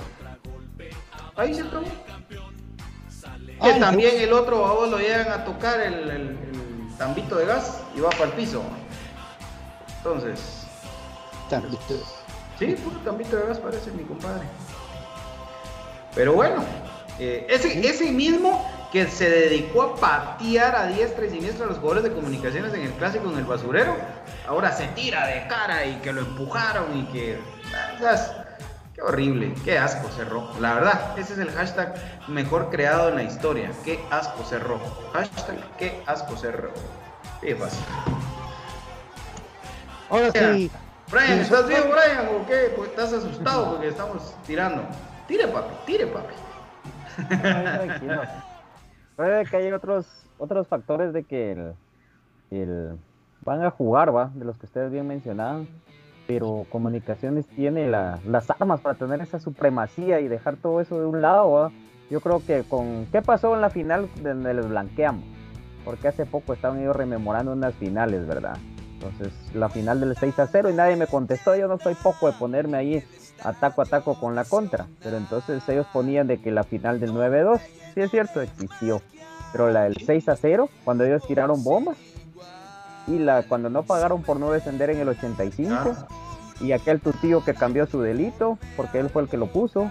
Ahí 1.36 1.53
se 1.53 1.61
acabó. 1.61 1.86
Que 1.86 3.71
Ay, 3.73 3.80
también 3.80 4.19
el 4.21 4.32
otro 4.32 4.65
a 4.65 4.73
vos 4.73 4.89
lo 4.89 4.97
llegan 4.99 5.27
a 5.32 5.43
tocar 5.43 5.82
el, 5.82 5.93
el- 6.09 6.11
el 6.11 6.97
tambito 6.97 7.36
de 7.38 7.45
gas 7.45 7.82
y 7.95 7.99
va 7.99 8.09
para 8.11 8.25
el 8.25 8.32
piso. 8.32 8.61
Entonces, 9.97 10.65
sí, 12.57 12.67
puro 12.84 12.97
tambito 13.03 13.36
de 13.36 13.47
gas 13.47 13.57
parece 13.59 13.91
mi 13.91 14.03
compadre. 14.03 14.43
Pero 16.15 16.34
bueno, 16.34 16.63
eh, 17.20 17.45
ese, 17.49 17.88
ese 17.88 18.11
mismo 18.11 18.65
que 18.91 19.07
se 19.07 19.30
dedicó 19.30 19.84
a 19.84 19.95
patear 19.95 20.76
a 20.76 20.88
diestra 20.88 21.26
y 21.26 21.30
siniestra 21.30 21.65
a 21.65 21.70
los 21.70 21.78
jugadores 21.78 22.03
de 22.03 22.13
comunicaciones 22.13 22.74
en 22.74 22.82
el 22.82 22.91
clásico 22.93 23.30
en 23.30 23.38
el 23.38 23.45
basurero, 23.45 23.95
ahora 24.47 24.72
se 24.72 24.88
tira 24.88 25.28
de 25.28 25.47
cara 25.47 25.86
y 25.86 25.95
que 25.97 26.11
lo 26.11 26.22
empujaron 26.22 26.97
y 26.97 27.03
que. 27.11 27.39
ah, 28.03 28.15
Qué 28.99 29.03
horrible, 29.03 29.53
qué 29.63 29.78
asco 29.78 30.09
cerró. 30.09 30.49
La 30.59 30.74
verdad, 30.74 31.17
ese 31.17 31.32
es 31.32 31.39
el 31.39 31.51
hashtag 31.51 31.95
mejor 32.28 32.70
creado 32.70 33.07
en 33.07 33.15
la 33.15 33.24
historia. 33.24 33.72
Qué 33.86 33.97
asco 34.11 34.43
cerró. 34.43 34.78
Hashtag 35.13 35.78
qué 35.78 36.03
asco 36.05 36.36
cerró. 36.36 36.72
Qué 37.39 37.55
fácil. 37.55 37.86
Ahora 40.09 40.32
sí. 40.34 40.70
Brian, 41.09 41.39
¿estás 41.39 41.67
bien, 41.67 41.84
Brian? 41.89 42.28
¿O 42.28 42.45
qué? 42.45 42.74
Pues 42.76 42.89
estás 42.89 43.13
asustado 43.13 43.72
porque 43.72 43.88
estamos 43.88 44.34
tirando. 44.45 44.84
Tire, 45.28 45.47
papi, 45.47 45.74
tire, 45.86 46.07
papi. 46.07 46.34
Tranquilo. 47.28 48.22
Puede 49.15 49.45
que 49.45 49.57
hay 49.57 49.72
otros, 49.72 50.07
otros 50.38 50.67
factores 50.67 51.13
de 51.13 51.24
que 51.24 51.51
el, 51.51 51.74
el, 52.51 52.97
van 53.43 53.63
a 53.63 53.72
jugar, 53.72 54.15
¿va? 54.15 54.32
De 54.34 54.45
los 54.45 54.57
que 54.57 54.65
ustedes 54.65 54.91
bien 54.91 55.07
mencionaban. 55.07 55.67
Pero 56.28 56.65
Comunicaciones 56.70 57.47
tiene 57.47 57.88
la, 57.88 58.20
las 58.26 58.49
armas 58.51 58.82
para 58.82 58.95
tener 58.95 59.20
esa 59.22 59.39
supremacía 59.39 60.20
y 60.20 60.28
dejar 60.28 60.57
todo 60.57 60.80
eso 60.80 60.99
de 60.99 61.05
un 61.05 61.22
lado, 61.22 61.51
¿va? 61.51 61.72
Yo 62.09 62.22
creo 62.22 62.41
que 62.45 62.63
con... 62.63 63.07
¿Qué 63.11 63.22
pasó 63.22 63.55
en 63.55 63.61
la 63.61 63.70
final 63.70 64.07
donde 64.22 64.53
les 64.53 64.70
blanqueamos? 64.70 65.24
Porque 65.84 66.07
hace 66.07 66.26
poco 66.26 66.53
estaban 66.53 66.80
ellos 66.80 66.95
rememorando 66.95 67.51
unas 67.51 67.74
finales, 67.76 68.28
¿verdad? 68.28 68.57
Entonces, 69.02 69.34
la 69.54 69.70
final 69.70 70.02
del 70.02 70.16
6 70.18 70.39
a 70.39 70.47
0 70.47 70.70
y 70.70 70.74
nadie 70.74 70.97
me 70.97 71.08
contestó. 71.08 71.56
Yo 71.56 71.70
no 71.70 71.80
soy 71.80 71.95
poco 71.95 72.28
de 72.28 72.34
ponerme 72.34 72.78
ahí 72.78 73.04
ataco 73.41 73.82
a 73.82 73.86
taco 73.86 74.20
con 74.20 74.36
la 74.36 74.43
contra. 74.43 74.88
Pero 75.02 75.16
entonces 75.16 75.64
ellos 75.70 75.88
ponían 75.93 76.28
de 76.28 76.41
que 76.41 76.52
la 76.52 76.66
final 76.66 77.00
del 77.00 77.14
9-2, 77.14 77.62
sí 77.93 78.02
es 78.02 78.12
cierto, 78.12 78.41
existió. 78.41 79.02
Pero 79.54 79.72
la 79.72 79.84
del 79.84 79.95
6 80.06 80.28
a 80.28 80.36
0, 80.36 80.70
cuando 80.84 81.06
ellos 81.06 81.26
tiraron 81.26 81.64
bombas. 81.64 81.97
Y 83.08 83.20
la 83.20 83.43
cuando 83.43 83.70
no 83.70 83.84
pagaron 83.84 84.22
por 84.22 84.38
no 84.38 84.52
descender 84.52 84.89
en 84.89 85.00
el 85.00 85.08
85. 85.08 85.95
Y 86.60 86.74
aquel 86.74 87.00
tu 87.00 87.14
tío 87.14 87.43
que 87.43 87.54
cambió 87.54 87.88
su 87.88 88.02
delito, 88.02 88.60
porque 88.76 89.00
él 89.00 89.10
fue 89.10 89.22
el 89.22 89.30
que 89.30 89.38
lo 89.38 89.47
puso. 89.47 89.89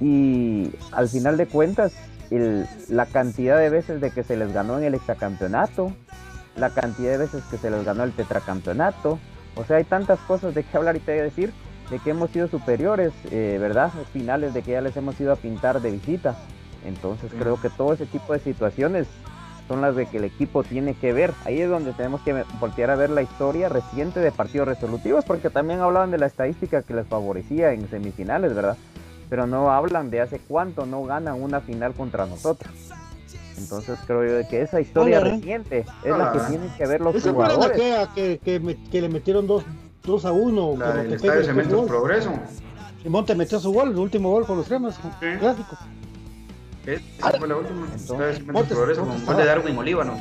Y 0.00 0.72
al 0.90 1.08
final 1.08 1.36
de 1.36 1.46
cuentas, 1.46 1.94
el, 2.32 2.66
la 2.88 3.06
cantidad 3.06 3.56
de 3.56 3.70
veces 3.70 4.00
de 4.00 4.10
que 4.10 4.24
se 4.24 4.36
les 4.36 4.52
ganó 4.52 4.78
en 4.78 4.84
el 4.84 4.94
exacampeonato, 4.94 5.92
la 6.56 6.70
cantidad 6.70 7.12
de 7.12 7.18
veces 7.18 7.42
que 7.50 7.58
se 7.58 7.70
les 7.70 7.84
ganó 7.84 8.04
el 8.04 8.12
tetracampeonato. 8.12 9.18
O 9.56 9.64
sea, 9.64 9.76
hay 9.76 9.84
tantas 9.84 10.18
cosas 10.20 10.54
de 10.54 10.62
qué 10.64 10.76
hablar 10.76 10.96
y 10.96 11.00
te 11.00 11.12
decir, 11.12 11.52
de 11.90 11.98
que 11.98 12.10
hemos 12.10 12.30
sido 12.30 12.48
superiores, 12.48 13.12
eh, 13.30 13.58
¿verdad? 13.60 13.92
Finales 14.12 14.54
de 14.54 14.62
que 14.62 14.72
ya 14.72 14.80
les 14.80 14.96
hemos 14.96 15.20
ido 15.20 15.32
a 15.32 15.36
pintar 15.36 15.80
de 15.80 15.90
visita. 15.90 16.36
Entonces 16.84 17.32
creo 17.38 17.60
que 17.60 17.70
todo 17.70 17.94
ese 17.94 18.06
tipo 18.06 18.32
de 18.32 18.40
situaciones 18.40 19.06
son 19.68 19.80
las 19.80 19.96
de 19.96 20.06
que 20.06 20.18
el 20.18 20.24
equipo 20.24 20.62
tiene 20.62 20.94
que 20.94 21.12
ver. 21.12 21.32
Ahí 21.44 21.60
es 21.60 21.70
donde 21.70 21.92
tenemos 21.92 22.20
que 22.22 22.44
voltear 22.60 22.90
a 22.90 22.96
ver 22.96 23.10
la 23.10 23.22
historia 23.22 23.68
reciente 23.68 24.20
de 24.20 24.30
partidos 24.30 24.68
resolutivos, 24.68 25.24
porque 25.24 25.50
también 25.50 25.80
hablaban 25.80 26.10
de 26.10 26.18
la 26.18 26.26
estadística 26.26 26.82
que 26.82 26.94
les 26.94 27.06
favorecía 27.06 27.72
en 27.72 27.88
semifinales, 27.88 28.54
¿verdad? 28.54 28.76
Pero 29.30 29.46
no 29.46 29.70
hablan 29.70 30.10
de 30.10 30.20
hace 30.20 30.38
cuánto 30.38 30.84
no 30.84 31.04
ganan 31.04 31.40
una 31.42 31.60
final 31.60 31.94
contra 31.94 32.26
nosotros. 32.26 32.72
Entonces 33.56 33.98
creo 34.06 34.42
yo 34.42 34.48
que 34.48 34.62
esa 34.62 34.80
historia 34.80 35.20
reciente 35.20 35.84
es 36.02 36.16
la 36.16 36.32
que 36.32 36.40
tienen 36.40 36.70
que 36.76 36.86
ver 36.86 37.00
los 37.00 37.22
jugadores. 37.22 38.08
Que, 38.14 38.38
que, 38.42 38.78
que, 38.90 39.00
le 39.00 39.08
metieron 39.08 39.46
2 39.46 40.24
a 40.24 40.32
1. 40.32 40.76
La 40.78 40.94
del 40.94 41.12
Estadio 41.14 41.44
Cementos 41.44 41.86
Progreso. 41.86 42.32
Simón 43.02 43.26
te 43.26 43.34
metió 43.34 43.60
su 43.60 43.72
gol, 43.72 43.90
el 43.90 43.98
último 43.98 44.30
gol 44.30 44.46
con 44.46 44.56
los 44.56 44.66
cremas, 44.66 44.98
clásico. 45.38 45.76
Esa 46.86 47.30
fue 47.38 47.48
la 47.48 47.56
última. 47.56 47.86
Estadio 47.94 48.34
Cementos 48.34 48.66
Progreso, 48.66 49.06
con 49.06 49.24
gol 49.24 49.36
de 49.36 49.44
Darwin 49.44 49.76
Oliva, 49.78 50.04
¿no? 50.04 50.20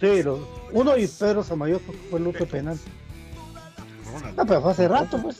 Sí, 0.00 0.22
los, 0.22 0.40
uno 0.72 0.96
y 0.96 1.06
Pedro 1.06 1.44
Samayoto 1.44 1.92
fue 2.10 2.18
el 2.18 2.26
otro 2.26 2.44
penal. 2.46 2.76
No, 4.36 4.44
pero 4.44 4.60
fue 4.60 4.72
hace 4.72 4.88
rato, 4.88 5.20
pues. 5.22 5.38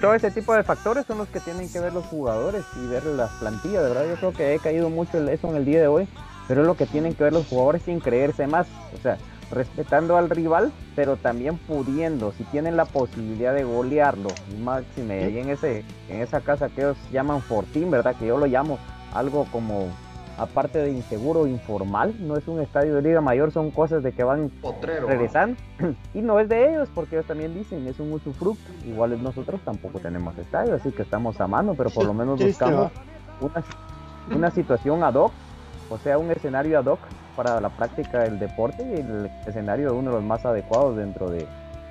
Todo 0.00 0.14
ese 0.14 0.30
tipo 0.30 0.54
de 0.54 0.62
factores 0.62 1.06
son 1.06 1.18
los 1.18 1.28
que 1.28 1.40
tienen 1.40 1.68
que 1.68 1.80
ver 1.80 1.92
los 1.92 2.06
jugadores 2.06 2.64
y 2.82 2.86
ver 2.86 3.04
las 3.04 3.30
plantillas, 3.32 3.82
de 3.82 3.88
verdad. 3.88 4.06
Yo 4.08 4.16
creo 4.16 4.32
que 4.32 4.54
he 4.54 4.58
caído 4.58 4.88
mucho 4.88 5.18
en 5.18 5.28
eso 5.28 5.48
en 5.48 5.56
el 5.56 5.64
día 5.64 5.80
de 5.80 5.86
hoy, 5.86 6.08
pero 6.48 6.62
es 6.62 6.66
lo 6.66 6.76
que 6.76 6.86
tienen 6.86 7.14
que 7.14 7.24
ver 7.24 7.32
los 7.32 7.46
jugadores 7.46 7.82
sin 7.82 8.00
creerse 8.00 8.46
más. 8.46 8.66
O 8.98 9.02
sea, 9.02 9.18
respetando 9.50 10.16
al 10.16 10.30
rival, 10.30 10.72
pero 10.94 11.16
también 11.16 11.58
pudiendo, 11.58 12.32
si 12.32 12.44
tienen 12.44 12.76
la 12.76 12.84
posibilidad 12.84 13.54
de 13.54 13.64
golearlo, 13.64 14.30
máxime, 14.60 15.24
ahí 15.24 15.38
en 15.38 15.50
ese, 15.50 15.84
en 16.08 16.22
esa 16.22 16.40
casa 16.40 16.68
que 16.68 16.80
ellos 16.80 16.96
llaman 17.12 17.42
Fortín, 17.42 17.90
¿verdad? 17.90 18.16
Que 18.16 18.26
yo 18.26 18.38
lo 18.38 18.46
llamo 18.46 18.78
algo 19.14 19.46
como 19.52 19.88
aparte 20.36 20.78
de 20.78 20.90
inseguro, 20.90 21.46
informal, 21.46 22.14
no 22.20 22.36
es 22.36 22.46
un 22.48 22.60
estadio 22.60 22.94
de 22.94 23.02
Liga 23.02 23.20
Mayor, 23.20 23.52
son 23.52 23.70
cosas 23.70 24.02
de 24.02 24.12
que 24.12 24.24
van 24.24 24.50
regresando. 25.06 25.56
Y 26.14 26.20
no 26.20 26.40
es 26.40 26.48
de 26.48 26.70
ellos, 26.70 26.88
porque 26.94 27.16
ellos 27.16 27.26
también 27.26 27.54
dicen, 27.54 27.86
es 27.86 28.00
un 28.00 28.12
usufructo. 28.12 28.70
Igual 28.86 29.22
nosotros 29.22 29.60
tampoco 29.64 29.98
tenemos 29.98 30.36
estadio, 30.38 30.74
así 30.74 30.90
que 30.92 31.02
estamos 31.02 31.40
a 31.40 31.46
mano, 31.46 31.74
pero 31.74 31.90
por 31.90 32.04
lo 32.04 32.14
menos 32.14 32.40
buscamos 32.40 32.90
una, 33.40 33.64
una 34.34 34.50
situación 34.50 35.02
ad 35.04 35.14
hoc, 35.14 35.32
o 35.90 35.98
sea, 35.98 36.18
un 36.18 36.30
escenario 36.30 36.78
ad 36.78 36.86
hoc 36.86 37.00
para 37.34 37.60
la 37.60 37.68
práctica 37.68 38.20
del 38.20 38.38
deporte 38.38 38.82
y 38.82 39.00
el 39.00 39.30
escenario 39.46 39.90
de 39.90 39.98
uno 39.98 40.10
de 40.10 40.16
los 40.16 40.24
más 40.24 40.44
adecuados 40.46 40.96
dentro 40.96 41.30
de, 41.30 41.40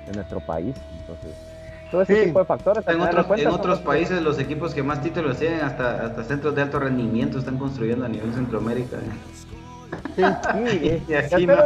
de 0.06 0.12
nuestro 0.14 0.40
país. 0.40 0.74
Entonces, 1.00 1.45
todo 1.90 2.02
ese 2.02 2.24
tipo 2.24 2.38
de 2.38 2.44
factores. 2.44 2.86
En 2.88 3.00
otros, 3.00 3.26
en 3.38 3.48
otros 3.48 3.78
países 3.80 4.22
los 4.22 4.38
equipos 4.38 4.74
que 4.74 4.82
más 4.82 5.02
títulos 5.02 5.38
tienen, 5.38 5.60
hasta, 5.60 6.06
hasta 6.06 6.24
centros 6.24 6.54
de 6.54 6.62
alto 6.62 6.78
rendimiento, 6.78 7.38
están 7.38 7.58
construyendo 7.58 8.04
a 8.04 8.08
nivel 8.08 8.32
Centroamérica. 8.34 8.98
Sí, 10.14 10.22
y, 11.08 11.14
aquí 11.14 11.46
no, 11.46 11.56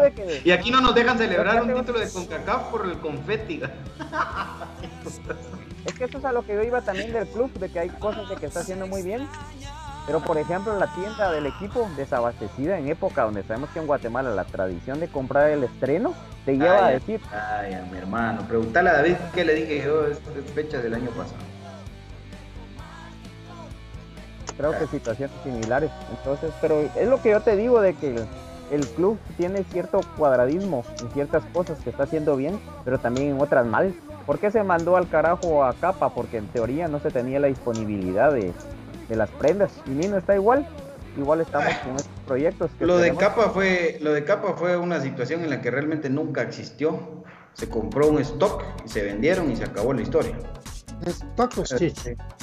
y, 0.45 0.51
aquí 0.51 0.71
no, 0.71 0.81
nos 0.81 0.95
dejan 0.95 1.19
celebrar 1.19 1.63
un 1.63 1.75
título 1.75 2.01
de 2.01 2.09
CONCACAF 2.09 2.65
por 2.71 2.87
el 2.87 2.99
confeti. 2.99 3.61
Es 5.87 5.95
que 5.95 6.05
eso 6.05 6.19
es 6.19 6.25
a 6.25 6.33
lo 6.33 6.45
que 6.45 6.55
yo 6.55 6.63
iba 6.63 6.83
también 6.83 7.13
del 7.13 7.27
club, 7.29 7.53
de 7.55 7.69
que 7.71 7.81
hay 7.81 7.89
cosas 7.89 8.29
de 8.29 8.37
que 8.37 8.47
está 8.47 8.61
haciendo 8.61 8.87
muy 8.87 9.03
bien, 9.03 9.27
pero 10.07 10.21
por 10.21 10.39
ejemplo 10.39 10.79
la 10.79 10.87
tienda 10.95 11.31
del 11.31 11.47
equipo 11.47 11.89
desabastecida 11.97 12.79
en 12.79 12.89
época 12.89 13.25
donde 13.25 13.43
sabemos 13.43 13.71
que 13.71 13.81
en 13.81 13.87
Guatemala 13.87 14.31
la 14.31 14.45
tradición 14.45 15.01
de 15.01 15.09
comprar 15.09 15.51
el 15.51 15.65
estreno 15.65 16.15
te 16.45 16.57
lleva 16.57 16.87
a 16.87 16.91
decir. 16.91 17.21
Ay, 17.33 17.75
a 17.75 17.83
mi 17.91 17.99
hermano, 17.99 18.43
pregúntale 18.49 18.91
a 18.91 18.95
David 18.95 19.17
qué 19.35 19.45
le 19.45 19.55
dije 19.55 19.83
yo, 19.85 20.07
es 20.07 20.19
fecha 20.55 20.79
del 20.79 20.95
año 20.95 21.11
pasado. 21.11 21.51
Creo 24.57 24.79
que 24.79 24.87
situaciones 24.89 25.35
similares. 25.43 25.91
Entonces, 26.11 26.53
pero 26.61 26.81
es 26.95 27.09
lo 27.09 27.23
que 27.23 27.31
yo 27.31 27.41
te 27.41 27.57
digo 27.57 27.81
de 27.81 27.95
que 27.95 28.23
el, 28.71 28.87
club 28.89 29.19
tiene 29.39 29.65
cierto 29.65 30.01
cuadradismo 30.19 30.85
en 31.01 31.11
ciertas 31.13 31.43
cosas 31.53 31.79
que 31.81 31.91
está 31.91 32.03
haciendo 32.03 32.37
bien, 32.37 32.61
pero 32.85 32.99
también 32.99 33.31
en 33.31 33.41
otras 33.41 33.65
mal. 33.67 33.95
¿Por 34.27 34.39
qué 34.39 34.51
se 34.51 34.63
mandó 34.63 34.97
al 34.97 35.09
carajo 35.09 35.65
a 35.65 35.73
Capa? 35.73 36.11
Porque 36.11 36.37
en 36.37 36.47
teoría 36.49 36.89
no 36.89 37.01
se 37.01 37.11
tenía 37.11 37.41
la 37.41 37.47
disponibilidad 37.47 38.33
de, 38.33 38.53
de 39.11 39.17
las 39.17 39.29
prendas. 39.31 39.71
Y 39.87 39.91
Nino 39.91 40.17
está 40.17 40.35
igual 40.35 40.67
igual 41.17 41.41
estamos 41.41 41.75
con 41.85 41.97
estos 41.97 42.13
proyectos. 42.27 42.71
lo 42.79 42.99
de 42.99 43.15
capa 43.15 43.51
fue, 43.51 43.99
lo 44.01 44.13
de 44.13 44.25
capa 44.25 44.55
fue 44.57 44.77
una 44.77 45.01
situación 45.01 45.43
en 45.43 45.51
la 45.51 45.61
que 45.61 45.71
realmente 45.71 46.09
nunca 46.09 46.43
existió. 46.43 47.25
Se 47.55 47.69
compró 47.69 48.09
un 48.09 48.21
stock 48.21 48.65
y 48.87 48.89
se 48.89 49.03
vendieron 49.03 49.51
y 49.51 49.57
se 49.57 49.65
acabó 49.65 49.93
la 49.93 50.03
historia. 50.03 50.39
Stock, 51.05 51.53
sí. 51.67 51.93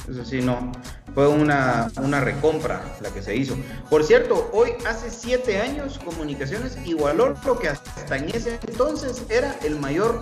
Eso 0.09 0.25
sí, 0.25 0.41
no. 0.41 0.71
Fue 1.13 1.27
una, 1.27 1.89
una 2.01 2.19
recompra 2.19 2.81
la 3.01 3.09
que 3.09 3.21
se 3.21 3.35
hizo. 3.35 3.55
Por 3.89 4.03
cierto, 4.03 4.49
hoy 4.53 4.71
hace 4.87 5.09
siete 5.09 5.61
años 5.61 5.99
Comunicaciones 6.03 6.77
igualó 6.85 7.35
lo 7.45 7.57
que 7.57 7.69
hasta 7.69 8.17
en 8.17 8.29
ese 8.29 8.59
entonces 8.67 9.25
era 9.29 9.55
el 9.63 9.79
mayor 9.79 10.21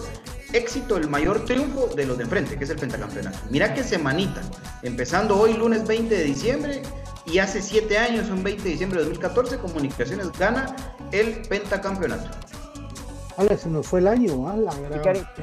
éxito, 0.55 0.97
el 0.97 1.09
mayor 1.09 1.45
triunfo 1.45 1.87
de 1.95 2.05
los 2.05 2.17
de 2.17 2.23
enfrente, 2.23 2.57
que 2.57 2.63
es 2.63 2.69
el 2.69 2.77
pentacampeonato. 2.77 3.37
Mira 3.49 3.73
qué 3.73 3.83
semanita. 3.83 4.41
Empezando 4.83 5.37
hoy, 5.37 5.53
lunes 5.53 5.85
20 5.85 6.15
de 6.15 6.23
diciembre, 6.23 6.81
y 7.25 7.39
hace 7.39 7.61
siete 7.61 7.97
años, 7.97 8.29
un 8.29 8.43
20 8.43 8.63
de 8.63 8.69
diciembre 8.69 8.99
de 8.99 9.05
2014, 9.05 9.57
Comunicaciones 9.57 10.31
gana 10.37 10.75
el 11.11 11.41
pentacampeonato. 11.47 12.29
Alex, 13.37 13.61
se 13.63 13.69
nos 13.69 13.85
fue 13.85 13.99
el 13.99 14.07
año, 14.07 14.47
¿ah? 14.47 14.55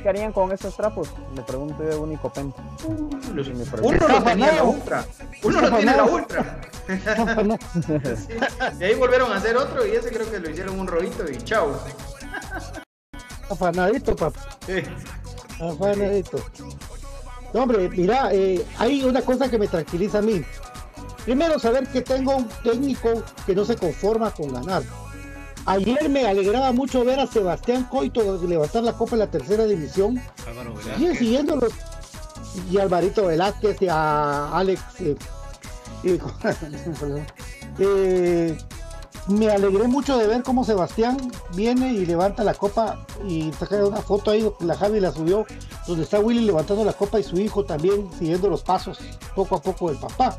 ¿Qué, 0.02 0.08
harían 0.08 0.32
con 0.32 0.50
esos 0.50 0.74
trapos? 0.74 1.10
Le 1.34 1.42
pregunto 1.42 1.84
yo 1.88 2.00
único 2.00 2.32
penta. 2.32 2.62
uno 2.86 4.08
lo 4.08 4.22
tenía 4.22 4.52
la 4.52 4.64
ultra. 4.64 5.04
Uno 5.42 5.60
lo 5.60 5.76
tiene 5.76 5.96
la 5.96 6.04
ultra. 6.04 6.60
Y 8.80 8.84
ahí 8.84 8.94
volvieron 8.94 9.30
a 9.32 9.36
hacer 9.36 9.56
otro 9.56 9.86
y 9.86 9.92
ese 9.92 10.10
creo 10.10 10.28
que 10.30 10.40
lo 10.40 10.50
hicieron 10.50 10.80
un 10.80 10.86
rollito 10.86 11.30
y 11.30 11.36
chao. 11.38 11.78
Afanadito, 13.50 14.16
papá. 14.16 14.40
Sí. 14.66 14.82
Afanadito. 15.60 16.38
No, 17.52 17.62
hombre, 17.62 17.88
mira, 17.88 18.30
eh, 18.32 18.64
hay 18.78 19.04
una 19.04 19.22
cosa 19.22 19.50
que 19.50 19.58
me 19.58 19.68
tranquiliza 19.68 20.18
a 20.18 20.22
mí. 20.22 20.42
Primero, 21.24 21.58
saber 21.58 21.86
que 21.88 22.02
tengo 22.02 22.36
un 22.36 22.48
técnico 22.64 23.22
que 23.46 23.54
no 23.54 23.64
se 23.64 23.76
conforma 23.76 24.30
con 24.32 24.52
ganar. 24.52 24.82
Ayer 25.66 26.08
me 26.08 26.26
alegraba 26.26 26.72
mucho 26.72 27.04
ver 27.04 27.20
a 27.20 27.26
Sebastián 27.26 27.84
Coito 27.84 28.42
levantar 28.44 28.82
la 28.82 28.94
copa 28.94 29.14
en 29.14 29.20
la 29.20 29.30
tercera 29.30 29.64
división. 29.64 30.20
Y 30.98 31.14
siguiéndolos. 31.14 31.72
Y 32.70 32.78
a 32.78 32.82
Alvarito 32.82 33.26
Velázquez 33.26 33.80
y 33.80 33.88
a 33.88 34.56
Alex. 34.56 34.82
Eh, 35.00 35.16
eh, 37.78 38.58
me 39.28 39.50
alegré 39.50 39.86
mucho 39.86 40.18
de 40.18 40.26
ver 40.26 40.42
cómo 40.42 40.64
Sebastián 40.64 41.16
viene 41.54 41.92
y 41.92 42.06
levanta 42.06 42.42
la 42.42 42.54
copa 42.54 43.06
y 43.26 43.52
saca 43.52 43.76
una 43.84 44.00
foto 44.00 44.30
ahí, 44.30 44.48
la 44.60 44.76
Javi 44.76 45.00
la 45.00 45.12
subió, 45.12 45.46
donde 45.86 46.04
está 46.04 46.18
Willy 46.20 46.44
levantando 46.44 46.84
la 46.84 46.92
copa 46.92 47.20
y 47.20 47.22
su 47.22 47.38
hijo 47.38 47.64
también 47.64 48.10
siguiendo 48.18 48.48
los 48.48 48.62
pasos 48.62 48.98
poco 49.34 49.56
a 49.56 49.62
poco 49.62 49.90
del 49.90 49.98
papá. 49.98 50.36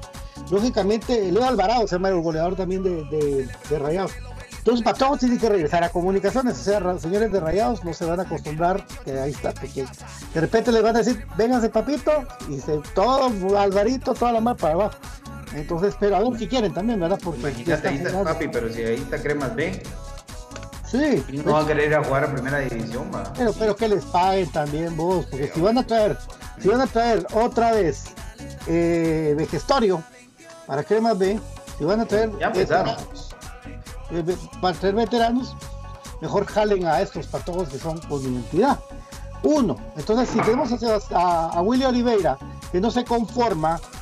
Lógicamente, 0.52 1.32
Leo 1.32 1.46
Alvarado 1.46 1.88
se 1.88 1.96
llama 1.96 2.10
el 2.10 2.22
goleador 2.22 2.56
también 2.56 2.84
de, 2.84 3.04
de, 3.06 3.48
Entonces, 4.58 4.84
Patojos 4.84 5.20
tiene 5.20 5.38
que 5.38 5.48
regresar 5.48 5.84
a 5.84 5.90
comunicaciones. 5.90 6.60
O 6.60 6.64
sea, 6.64 7.00
señores 7.00 7.32
de 7.32 7.40
Rayados 7.40 7.84
no 7.84 7.94
se 7.94 8.06
van 8.06 8.20
a 8.20 8.24
acostumbrar 8.24 8.86
que 9.06 9.20
ahí 9.20 9.32
está 9.32 9.54
pequeño. 9.54 9.90
De 10.34 10.42
repente 10.42 10.72
le 10.72 10.82
van 10.82 10.96
a 10.96 11.00
decir, 11.00 11.26
vénganse 11.38 11.70
papito, 11.70 12.12
y 12.50 12.60
se, 12.60 12.80
todo 12.94 13.58
Alvarito, 13.58 14.14
toda 14.14 14.34
la 14.34 14.42
mar 14.42 14.58
para 14.58 14.74
abajo. 14.74 14.98
Entonces, 15.54 15.96
pero 16.00 16.16
a 16.16 16.20
ver 16.20 16.38
si 16.40 16.48
quieren 16.48 16.74
también, 16.74 17.00
¿verdad? 17.00 17.20
Porque 17.24 17.40
Imagínate, 17.42 17.88
ahí 17.88 17.98
está 17.98 18.24
papi, 18.24 18.48
pero 18.48 18.72
si 18.72 18.82
ahí 18.82 18.96
está 18.96 19.22
Cremas 19.22 19.56
B. 19.56 19.82
Sí. 20.90 21.24
No 21.44 21.54
van 21.54 21.66
a 21.66 21.68
querer 21.68 21.88
ir 21.88 21.96
a 21.96 22.04
jugar 22.04 22.24
a 22.26 22.34
primera 22.34 22.60
división, 22.60 23.10
va. 23.14 23.24
Pero, 23.36 23.54
pero 23.54 23.76
que 23.76 23.88
les 23.88 24.06
paguen 24.06 24.52
también 24.52 24.96
vos, 24.96 25.26
porque 25.26 25.52
si 25.54 25.62
van 25.62 25.78
a 25.78 25.86
traer, 25.86 26.18
si 26.60 26.68
van 26.68 26.82
a 26.82 26.88
traer 26.88 27.26
otra 27.34 27.72
vez 27.72 28.06
eh, 28.68 29.34
Vegestorio 29.38 30.04
para 30.68 30.84
Cremas 30.84 31.18
B, 31.18 31.40
si 31.78 31.84
van 31.84 32.02
a 32.02 32.06
traer 32.06 32.32
ya 32.40 32.48
empezaron. 32.48 32.96
Eh, 34.12 34.38
para 34.62 34.78
traer 34.78 34.96
veteranos, 34.96 35.56
mejor 36.22 36.46
jalen 36.46 36.86
a 36.86 37.02
estos 37.02 37.28
patojos 37.28 37.70
que 37.70 37.80
son 37.80 37.98
con 38.02 38.22
identidad. 38.22 38.80
Uno, 39.44 39.76
entonces 39.98 40.30
si 40.30 40.40
tenemos 40.40 40.72
a, 41.12 41.50
a, 41.50 41.62
Willy 41.62 41.84
Oliveira 41.84 42.38
que 42.72 42.80
no 42.80 42.90
se 42.90 43.04
conforma, 43.04 43.78
pues, 43.78 43.93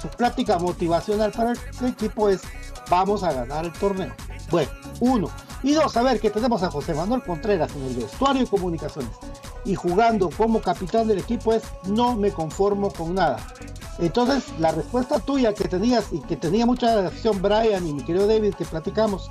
su 0.00 0.08
plática 0.08 0.58
motivacional 0.58 1.32
para 1.32 1.52
el 1.52 1.86
equipo 1.86 2.28
es 2.28 2.42
vamos 2.88 3.22
a 3.22 3.32
ganar 3.32 3.64
el 3.64 3.72
torneo. 3.72 4.14
Bueno, 4.50 4.70
uno. 5.00 5.28
Y 5.62 5.72
dos, 5.72 5.96
a 5.96 6.02
ver 6.02 6.20
que 6.20 6.30
tenemos 6.30 6.62
a 6.62 6.70
José 6.70 6.94
Manuel 6.94 7.22
Contreras 7.22 7.74
en 7.74 7.84
el 7.84 7.96
vestuario 7.96 8.42
y 8.42 8.46
comunicaciones 8.46 9.10
y 9.66 9.74
jugando 9.74 10.30
como 10.30 10.60
capitán 10.60 11.08
del 11.08 11.18
equipo 11.18 11.52
es 11.52 11.62
no 11.88 12.16
me 12.16 12.30
conformo 12.30 12.90
con 12.90 13.14
nada. 13.14 13.38
Entonces, 13.98 14.44
la 14.58 14.72
respuesta 14.72 15.18
tuya 15.18 15.52
que 15.54 15.68
tenías 15.68 16.12
y 16.12 16.20
que 16.20 16.36
tenía 16.36 16.66
mucha 16.66 17.06
acción 17.06 17.42
Brian 17.42 17.86
y 17.86 17.92
mi 17.92 18.02
querido 18.04 18.26
David 18.26 18.54
que 18.54 18.64
platicamos, 18.64 19.28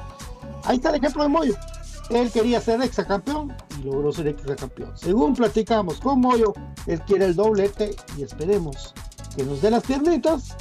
ahí 0.65 0.77
está 0.77 0.89
el 0.89 0.95
ejemplo 0.95 1.23
de 1.23 1.29
Moyo. 1.29 1.55
Él 2.09 2.31
quería 2.31 2.61
ser 2.61 2.81
exacampeón 2.81 3.55
y 3.79 3.85
logró 3.85 4.11
ser 4.11 4.27
exacampeón. 4.27 4.95
Según 4.95 5.35
platicamos 5.35 5.99
con 5.99 6.19
Moyo, 6.19 6.53
él 6.85 7.01
quiere 7.01 7.25
el 7.25 7.35
doblete 7.35 7.95
y 8.17 8.23
esperemos 8.23 8.93
que 9.35 9.43
nos 9.43 9.61
dé 9.61 9.71
las 9.71 9.83
piernitas 9.83 10.55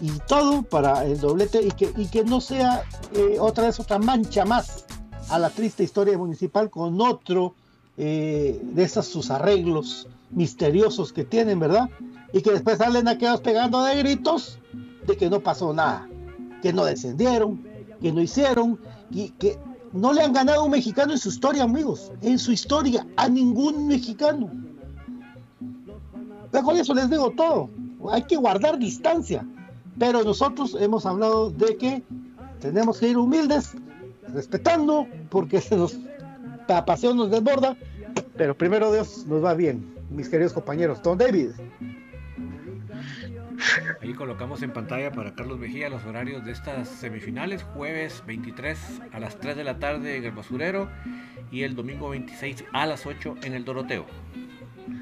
y 0.00 0.10
todo 0.28 0.62
para 0.62 1.04
el 1.04 1.18
doblete 1.20 1.62
y 1.62 1.70
que, 1.70 1.92
y 1.96 2.06
que 2.06 2.24
no 2.24 2.40
sea 2.40 2.82
eh, 3.14 3.38
otra 3.40 3.64
vez 3.64 3.80
otra 3.80 3.98
mancha 3.98 4.44
más 4.44 4.84
a 5.28 5.38
la 5.38 5.50
triste 5.50 5.82
historia 5.82 6.16
municipal 6.16 6.70
con 6.70 7.00
otro 7.00 7.54
eh, 7.96 8.60
de 8.62 8.82
esos 8.82 9.06
sus 9.06 9.30
arreglos 9.30 10.06
misteriosos 10.30 11.12
que 11.12 11.24
tienen, 11.24 11.58
¿verdad? 11.58 11.88
Y 12.32 12.42
que 12.42 12.52
después 12.52 12.78
salen 12.78 13.08
aquellos 13.08 13.40
pegando 13.40 13.82
de 13.84 13.96
gritos 13.96 14.58
de 15.06 15.16
que 15.16 15.30
no 15.30 15.40
pasó 15.40 15.72
nada, 15.72 16.08
que 16.62 16.72
no 16.72 16.84
descendieron, 16.84 17.66
que 18.00 18.12
no 18.12 18.20
hicieron, 18.20 18.78
y 19.10 19.30
que 19.30 19.58
no 19.92 20.12
le 20.12 20.22
han 20.22 20.32
ganado 20.32 20.60
a 20.60 20.64
un 20.64 20.70
mexicano 20.70 21.12
en 21.12 21.18
su 21.18 21.30
historia, 21.30 21.64
amigos, 21.64 22.12
en 22.20 22.38
su 22.38 22.52
historia, 22.52 23.06
a 23.16 23.28
ningún 23.28 23.86
mexicano. 23.88 24.50
Pero 26.50 26.64
con 26.64 26.76
eso 26.76 26.94
les 26.94 27.10
digo 27.10 27.30
todo, 27.30 27.70
hay 28.10 28.22
que 28.22 28.36
guardar 28.36 28.78
distancia, 28.78 29.44
pero 29.98 30.22
nosotros 30.22 30.76
hemos 30.80 31.04
hablado 31.06 31.50
de 31.50 31.76
que 31.76 32.02
tenemos 32.60 32.98
que 32.98 33.08
ir 33.08 33.18
humildes, 33.18 33.74
respetando, 34.32 35.06
porque 35.30 35.60
se 35.60 35.76
nos, 35.76 35.98
la 36.68 36.84
pasión 36.84 37.16
nos 37.16 37.30
desborda, 37.30 37.76
pero 38.36 38.56
primero 38.56 38.92
Dios 38.92 39.26
nos 39.26 39.44
va 39.44 39.54
bien, 39.54 39.94
mis 40.10 40.28
queridos 40.28 40.52
compañeros. 40.52 41.02
Don 41.02 41.18
David. 41.18 41.50
Ahí 44.00 44.14
colocamos 44.14 44.62
en 44.62 44.72
pantalla 44.72 45.10
para 45.10 45.34
Carlos 45.34 45.58
Mejía 45.58 45.88
los 45.88 46.04
horarios 46.04 46.44
de 46.44 46.52
estas 46.52 46.88
semifinales, 46.88 47.64
jueves 47.74 48.22
23 48.26 48.78
a 49.12 49.18
las 49.18 49.36
3 49.38 49.56
de 49.56 49.64
la 49.64 49.78
tarde 49.80 50.16
en 50.16 50.24
el 50.24 50.30
Basurero 50.30 50.88
y 51.50 51.62
el 51.62 51.74
domingo 51.74 52.10
26 52.10 52.64
a 52.72 52.86
las 52.86 53.04
8 53.04 53.36
en 53.42 53.54
el 53.54 53.64
Doroteo. 53.64 54.06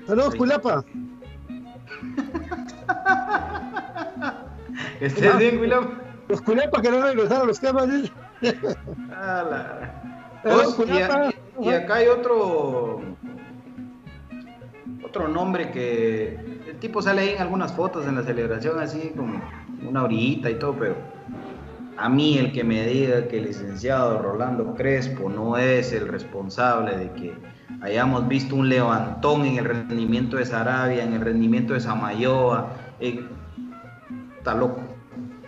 Saludos, 0.06 0.34
Culapa. 0.36 0.84
¿Estás 5.00 5.38
bien, 5.38 5.58
Culapa? 5.58 5.90
Los 6.28 6.40
Culapa 6.40 6.82
que 6.82 6.90
no 6.90 7.02
regresaron 7.02 7.42
a 7.42 7.46
los 7.46 7.60
camas. 7.60 7.88
y, 11.60 11.70
acá 11.70 11.94
hay 11.94 12.08
otro 12.08 13.00
otro 15.04 15.28
nombre 15.28 15.70
que 15.70 16.38
el 16.68 16.76
tipo 16.78 17.00
sale 17.00 17.22
ahí 17.22 17.30
en 17.30 17.40
algunas 17.40 17.72
fotos 17.72 18.06
en 18.06 18.16
la 18.16 18.22
celebración 18.22 18.78
así 18.78 19.12
como 19.16 19.40
una 19.88 20.04
orillita 20.04 20.50
y 20.50 20.58
todo, 20.58 20.74
pero 20.78 20.96
a 21.96 22.08
mí 22.08 22.38
el 22.38 22.52
que 22.52 22.64
me 22.64 22.86
diga 22.86 23.26
que 23.28 23.38
el 23.38 23.44
licenciado 23.44 24.20
Rolando 24.20 24.74
Crespo 24.74 25.30
no 25.30 25.56
es 25.56 25.92
el 25.92 26.08
responsable 26.08 26.96
de 26.96 27.10
que 27.12 27.34
hayamos 27.80 28.26
visto 28.28 28.56
un 28.56 28.68
levantón 28.68 29.44
en 29.44 29.58
el 29.58 29.64
rendimiento 29.64 30.36
de 30.36 30.44
Sarabia, 30.44 31.04
en 31.04 31.14
el 31.14 31.20
rendimiento 31.20 31.74
de 31.74 31.80
Samayoa, 31.80 32.68
eh, 33.00 33.24
está 34.38 34.54
loco. 34.54 34.80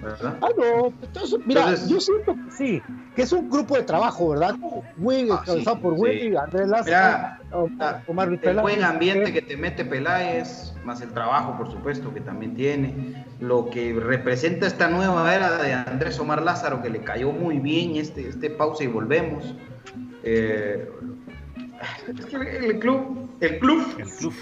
¿verdad? 0.01 0.37
Ah, 0.41 0.49
no, 0.57 0.93
entonces, 1.03 1.41
mira, 1.45 1.75
yo 1.75 2.01
siento 2.01 2.35
que 2.35 2.51
sí, 2.57 2.83
que 3.17 3.23
es 3.23 3.33
un 3.33 3.51
grupo 3.51 3.77
de 3.77 3.83
trabajo, 3.83 4.29
¿verdad? 4.29 4.55
Muy 4.97 5.29
ah, 5.31 5.43
por 5.81 5.95
Willy, 5.95 6.37
Andrés 6.37 6.69
Lázaro, 6.69 7.69
Omar 8.07 8.39
El 8.41 8.61
buen 8.61 8.85
ambiente 8.85 9.33
que 9.33 9.43
te 9.43 9.57
mete 9.57 9.85
Peláez, 9.85 10.73
más 10.85 11.01
el 11.01 11.11
trabajo, 11.11 11.57
por 11.57 11.71
supuesto, 11.71 12.15
que 12.15 12.21
también 12.21 12.55
tiene, 12.55 13.25
lo 13.41 13.71
que 13.71 13.93
representa 13.93 14.67
esta 14.67 14.89
nueva 14.89 15.35
era 15.35 15.63
de 15.63 15.73
Andrés 15.73 16.19
Omar 16.21 16.43
Lázaro, 16.43 16.81
que 16.81 16.91
le 16.91 17.01
cayó 17.01 17.33
muy 17.33 17.59
bien 17.59 17.97
este, 17.97 18.29
este 18.29 18.51
pausa 18.51 18.85
y 18.85 18.87
volvemos. 18.87 19.55
Eh, 20.23 20.89
es 22.19 22.27
que 22.27 22.37
el 22.37 22.79
club, 22.79 23.29
el 23.41 23.59
club, 23.59 23.85
el 23.99 24.09
club, 24.11 24.35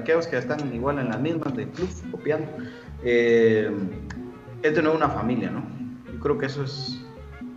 aquellos 0.00 0.26
que 0.26 0.38
están 0.38 0.74
igual 0.74 0.98
en 0.98 1.08
las 1.08 1.20
mismas 1.20 1.54
del 1.54 1.68
club, 1.68 1.88
copiando, 2.10 2.48
eh, 3.02 3.70
es 4.62 4.74
de 4.74 4.82
nuevo 4.82 4.96
una 4.96 5.08
familia, 5.08 5.50
¿no? 5.50 5.64
Yo 6.12 6.20
creo 6.20 6.38
que 6.38 6.46
eso 6.46 6.64
es 6.64 7.00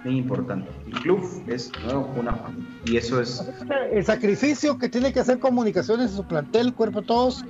muy 0.03 0.17
importante. 0.17 0.69
El 0.87 0.93
club 0.93 1.43
es 1.47 1.71
de 1.71 1.79
nuevo 1.81 2.13
una 2.17 2.33
familia. 2.33 2.69
Y 2.85 2.97
eso 2.97 3.19
es... 3.19 3.43
El 3.91 4.05
sacrificio 4.05 4.77
que 4.77 4.89
tiene 4.89 5.11
que 5.11 5.19
hacer 5.19 5.39
comunicaciones 5.39 6.11
en 6.11 6.17
su 6.17 6.23
plantel, 6.25 6.73
cuerpo 6.73 7.01
todos, 7.01 7.45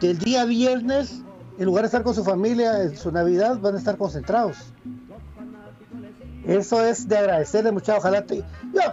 que 0.00 0.10
el 0.10 0.18
día 0.18 0.44
viernes, 0.44 1.22
en 1.58 1.64
lugar 1.64 1.82
de 1.82 1.86
estar 1.86 2.02
con 2.02 2.14
su 2.14 2.24
familia 2.24 2.82
en 2.82 2.96
su 2.96 3.10
Navidad, 3.10 3.58
van 3.60 3.74
a 3.74 3.78
estar 3.78 3.96
concentrados. 3.96 4.72
Eso 6.48 6.82
es 6.82 7.06
de 7.06 7.16
agradecerle 7.16 7.70
mucho. 7.70 7.94
Ojalá 7.96 8.22
te, 8.22 8.42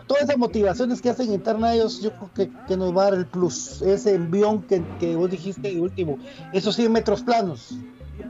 todas 0.08 0.24
esas 0.24 0.38
motivaciones 0.38 1.02
que 1.02 1.10
hacen 1.10 1.34
interna 1.34 1.74
ellos, 1.74 2.02
yo 2.02 2.12
creo 2.12 2.32
que, 2.36 2.52
que, 2.68 2.78
nos 2.78 2.96
va 2.96 3.04
a 3.04 3.06
dar 3.06 3.14
el 3.20 3.26
plus. 3.26 3.82
Ese 3.82 4.14
envión 4.14 4.62
que, 4.62 4.84
que 5.00 5.16
vos 5.16 5.32
dijiste 5.32 5.80
último. 5.80 6.20
Esos 6.54 6.76
100 6.76 6.92
metros 6.92 7.24
planos. 7.24 7.76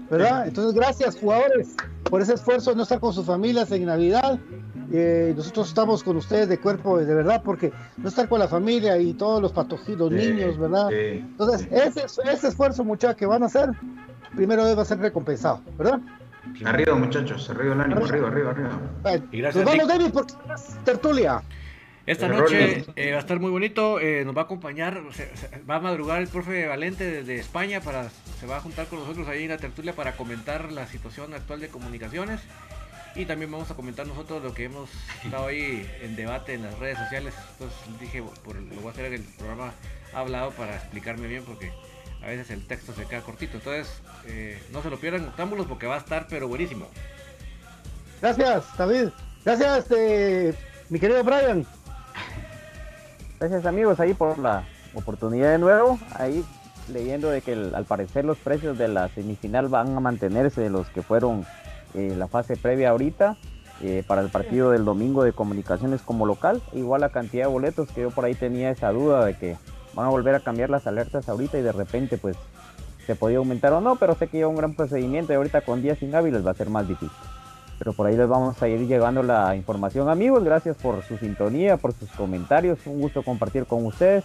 ¿verdad? 0.10 0.48
Entonces, 0.48 0.74
gracias 0.74 1.18
jugadores 1.18 1.76
por 2.10 2.22
ese 2.22 2.34
esfuerzo 2.34 2.72
de 2.72 2.78
no 2.78 2.84
estar 2.84 3.00
con 3.00 3.14
sus 3.14 3.26
familias 3.26 3.72
en 3.72 3.86
Navidad. 3.86 4.40
Eh, 4.92 5.34
nosotros 5.36 5.70
estamos 5.70 6.04
con 6.04 6.18
ustedes 6.18 6.48
de 6.48 6.60
cuerpo, 6.60 6.98
de 7.00 7.14
verdad, 7.14 7.42
porque 7.44 7.72
no 7.98 8.08
estar 8.08 8.30
con 8.30 8.40
la 8.40 8.48
familia 8.48 8.98
y 8.98 9.14
todos 9.14 9.42
los 9.42 9.52
patojitos, 9.52 10.12
niños, 10.12 10.58
¿verdad? 10.58 10.92
Entonces, 10.92 11.68
ese, 11.72 12.06
ese 12.32 12.48
esfuerzo, 12.48 12.84
muchachos, 12.84 13.18
que 13.18 13.26
van 13.26 13.44
a 13.44 13.48
hacer, 13.48 13.72
primero 14.36 14.64
va 14.76 14.82
a 14.82 14.86
ser 14.86 15.00
recompensado, 15.00 15.62
¿verdad? 15.78 16.00
Arriba, 16.66 16.96
muchachos, 16.96 17.50
arriba 17.50 17.74
el 17.74 17.82
ánimo, 17.82 18.06
arriba, 18.06 18.28
arriba, 18.28 18.52
arriba. 18.52 19.52
Nos 19.52 19.64
vamos, 19.64 19.88
David, 19.88 20.12
por 20.12 20.26
tertulia. 20.84 21.42
Esta 22.06 22.28
noche 22.28 22.86
eh, 22.96 23.12
va 23.12 23.18
a 23.18 23.20
estar 23.20 23.40
muy 23.40 23.50
bonito, 23.50 24.00
eh, 24.00 24.24
nos 24.26 24.38
va 24.38 24.42
a 24.42 24.44
acompañar, 24.44 25.02
va 25.68 25.78
a 25.78 25.80
madrugar 25.80 26.22
el 26.22 26.28
profe 26.28 26.68
Valente 26.68 27.04
desde 27.04 27.38
España 27.38 27.82
para, 27.82 28.10
se 28.40 28.46
va 28.46 28.58
a 28.58 28.60
juntar 28.60 28.86
con 28.86 29.00
nosotros 29.00 29.28
ahí 29.28 29.44
en 29.44 29.50
la 29.50 29.58
tertulia 29.58 29.94
para 29.94 30.16
comentar 30.16 30.72
la 30.72 30.86
situación 30.86 31.34
actual 31.34 31.62
de 31.62 31.70
comunicaciones 31.70 32.42
y 33.16 33.26
también 33.26 33.52
vamos 33.52 33.72
a 33.72 33.76
comentar 33.76 34.06
nosotros 34.06 34.44
lo 34.44 34.54
que 34.54 34.66
hemos 34.66 34.90
estado 35.24 35.48
ahí 35.48 35.90
en 36.02 36.16
debate 36.16 36.54
en 36.54 36.64
las 36.64 36.78
redes 36.78 37.00
sociales. 37.00 37.34
Entonces 37.54 38.00
dije, 38.00 38.24
por, 38.44 38.56
lo 38.56 38.76
voy 38.76 38.88
a 38.88 38.92
hacer 38.92 39.06
en 39.06 39.14
el 39.14 39.24
programa 39.24 39.74
hablado 40.14 40.52
para 40.52 40.76
explicarme 40.76 41.28
bien 41.28 41.44
porque 41.44 41.72
a 42.26 42.30
veces 42.30 42.50
el 42.50 42.66
texto 42.66 42.94
se 42.94 43.06
queda 43.06 43.22
cortito. 43.22 43.58
Entonces 43.58 44.02
eh, 44.26 44.60
no 44.72 44.82
se 44.82 44.90
lo 44.90 44.98
pierdan 44.98 45.26
octámbulos 45.26 45.68
porque 45.68 45.86
va 45.86 45.96
a 45.96 46.00
estar 46.00 46.28
pero 46.28 46.48
buenísimo. 46.48 46.88
Gracias, 48.22 48.66
David. 48.78 49.10
Gracias, 49.44 49.78
este, 49.78 50.56
mi 50.90 51.00
querido 51.00 51.24
Brian. 51.24 51.66
Gracias 53.40 53.66
amigos 53.66 54.00
ahí 54.00 54.14
por 54.14 54.40
la 54.40 54.64
oportunidad 54.96 55.52
de 55.52 55.60
nuevo. 55.60 56.00
Ahí 56.16 56.44
leyendo 56.92 57.30
de 57.30 57.42
que 57.42 57.54
al 57.54 57.86
parecer 57.86 58.26
los 58.26 58.38
precios 58.38 58.78
de 58.78 58.88
la 58.88 59.10
semifinal 59.10 59.68
van 59.68 59.96
a 59.96 60.00
mantenerse 60.00 60.62
de 60.62 60.70
los 60.70 60.88
que 60.90 61.04
fueron 61.04 61.46
eh, 61.94 62.16
la 62.18 62.28
fase 62.28 62.58
previa 62.58 62.90
ahorita 62.90 63.38
eh, 63.82 64.04
para 64.08 64.22
el 64.22 64.30
partido 64.30 64.72
del 64.72 64.86
domingo 64.86 65.24
de 65.24 65.34
comunicaciones 65.34 66.02
como 66.02 66.26
local. 66.26 66.64
Igual 66.74 67.02
la 67.02 67.10
cantidad 67.10 67.44
de 67.44 67.52
boletos 67.52 67.90
que 67.92 68.02
yo 68.02 68.10
por 68.10 68.26
ahí 68.26 68.34
tenía 68.34 68.72
esa 68.72 68.92
duda 68.92 69.26
de 69.26 69.38
que 69.38 69.58
van 69.96 70.08
a 70.08 70.10
volver 70.10 70.36
a 70.36 70.40
cambiar 70.42 70.70
las 70.70 70.86
alertas 70.88 71.28
ahorita 71.30 71.58
y 71.58 71.62
de 71.62 71.72
repente 71.72 72.18
pues 72.18 72.38
se 73.06 73.16
podía 73.16 73.38
aumentar 73.38 73.72
o 73.74 73.82
no, 73.82 73.96
pero 73.96 74.16
sé 74.16 74.28
que 74.28 74.38
lleva 74.38 74.50
un 74.50 74.56
gran 74.56 74.76
procedimiento 74.76 75.32
y 75.32 75.36
ahorita 75.36 75.62
con 75.62 75.82
días 75.82 76.00
sin 76.00 76.14
hábiles 76.16 76.46
va 76.46 76.52
a 76.52 76.56
ser 76.56 76.70
más 76.70 76.88
difícil. 76.88 77.12
pero 77.78 77.94
por 77.94 78.08
ahí 78.08 78.16
les 78.16 78.28
vamos 78.28 78.62
a 78.62 78.68
ir 78.68 78.88
llegando 78.88 79.22
la 79.22 79.56
información. 79.56 80.10
Amigos, 80.10 80.44
gracias 80.44 80.76
por 80.78 81.04
su 81.04 81.18
sintonía, 81.18 81.78
por 81.78 81.94
sus 81.94 82.10
comentarios. 82.12 82.80
Un 82.86 83.02
gusto 83.02 83.22
compartir 83.24 83.66
con 83.66 83.86
ustedes. 83.86 84.24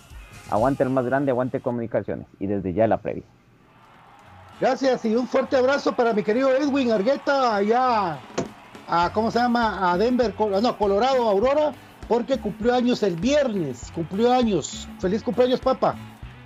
Aguante 0.50 0.82
el 0.82 0.90
más 0.90 1.04
grande, 1.04 1.30
aguante 1.30 1.60
comunicaciones. 1.60 2.26
Y 2.38 2.46
desde 2.46 2.72
ya 2.72 2.86
la 2.86 2.98
previa. 2.98 3.24
Gracias 4.60 5.04
y 5.04 5.16
un 5.16 5.26
fuerte 5.26 5.56
abrazo 5.56 5.92
para 5.92 6.12
mi 6.12 6.22
querido 6.22 6.50
Edwin 6.54 6.92
Argueta 6.92 7.56
allá 7.56 8.18
a, 8.86 9.10
¿cómo 9.12 9.30
se 9.30 9.38
llama? 9.38 9.90
A 9.90 9.96
Denver, 9.96 10.34
no, 10.38 10.76
Colorado, 10.76 11.28
Aurora, 11.28 11.72
porque 12.10 12.38
cumplió 12.38 12.74
años 12.74 13.04
el 13.04 13.14
viernes, 13.14 13.92
cumplió 13.94 14.32
años. 14.32 14.88
Feliz 14.98 15.22
cumpleaños, 15.22 15.60
papá. 15.60 15.94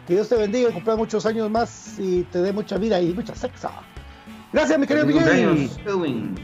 Que 0.07 0.13
Dios 0.13 0.29
te 0.29 0.37
bendiga 0.37 0.69
y 0.69 0.73
cumpla 0.75 0.95
muchos 0.95 1.25
años 1.25 1.49
más 1.49 1.99
y 1.99 2.23
te 2.25 2.43
dé 2.43 2.53
mucha 2.53 2.77
vida 2.77 3.01
y 3.01 3.15
mucha 3.15 3.35
sexa. 3.35 3.71
Gracias, 4.53 4.79
mi 4.79 4.87
querido 4.87 5.07
Feliz 5.07 5.23
cumpleaños, 5.23 5.81
Edwin. 5.87 6.35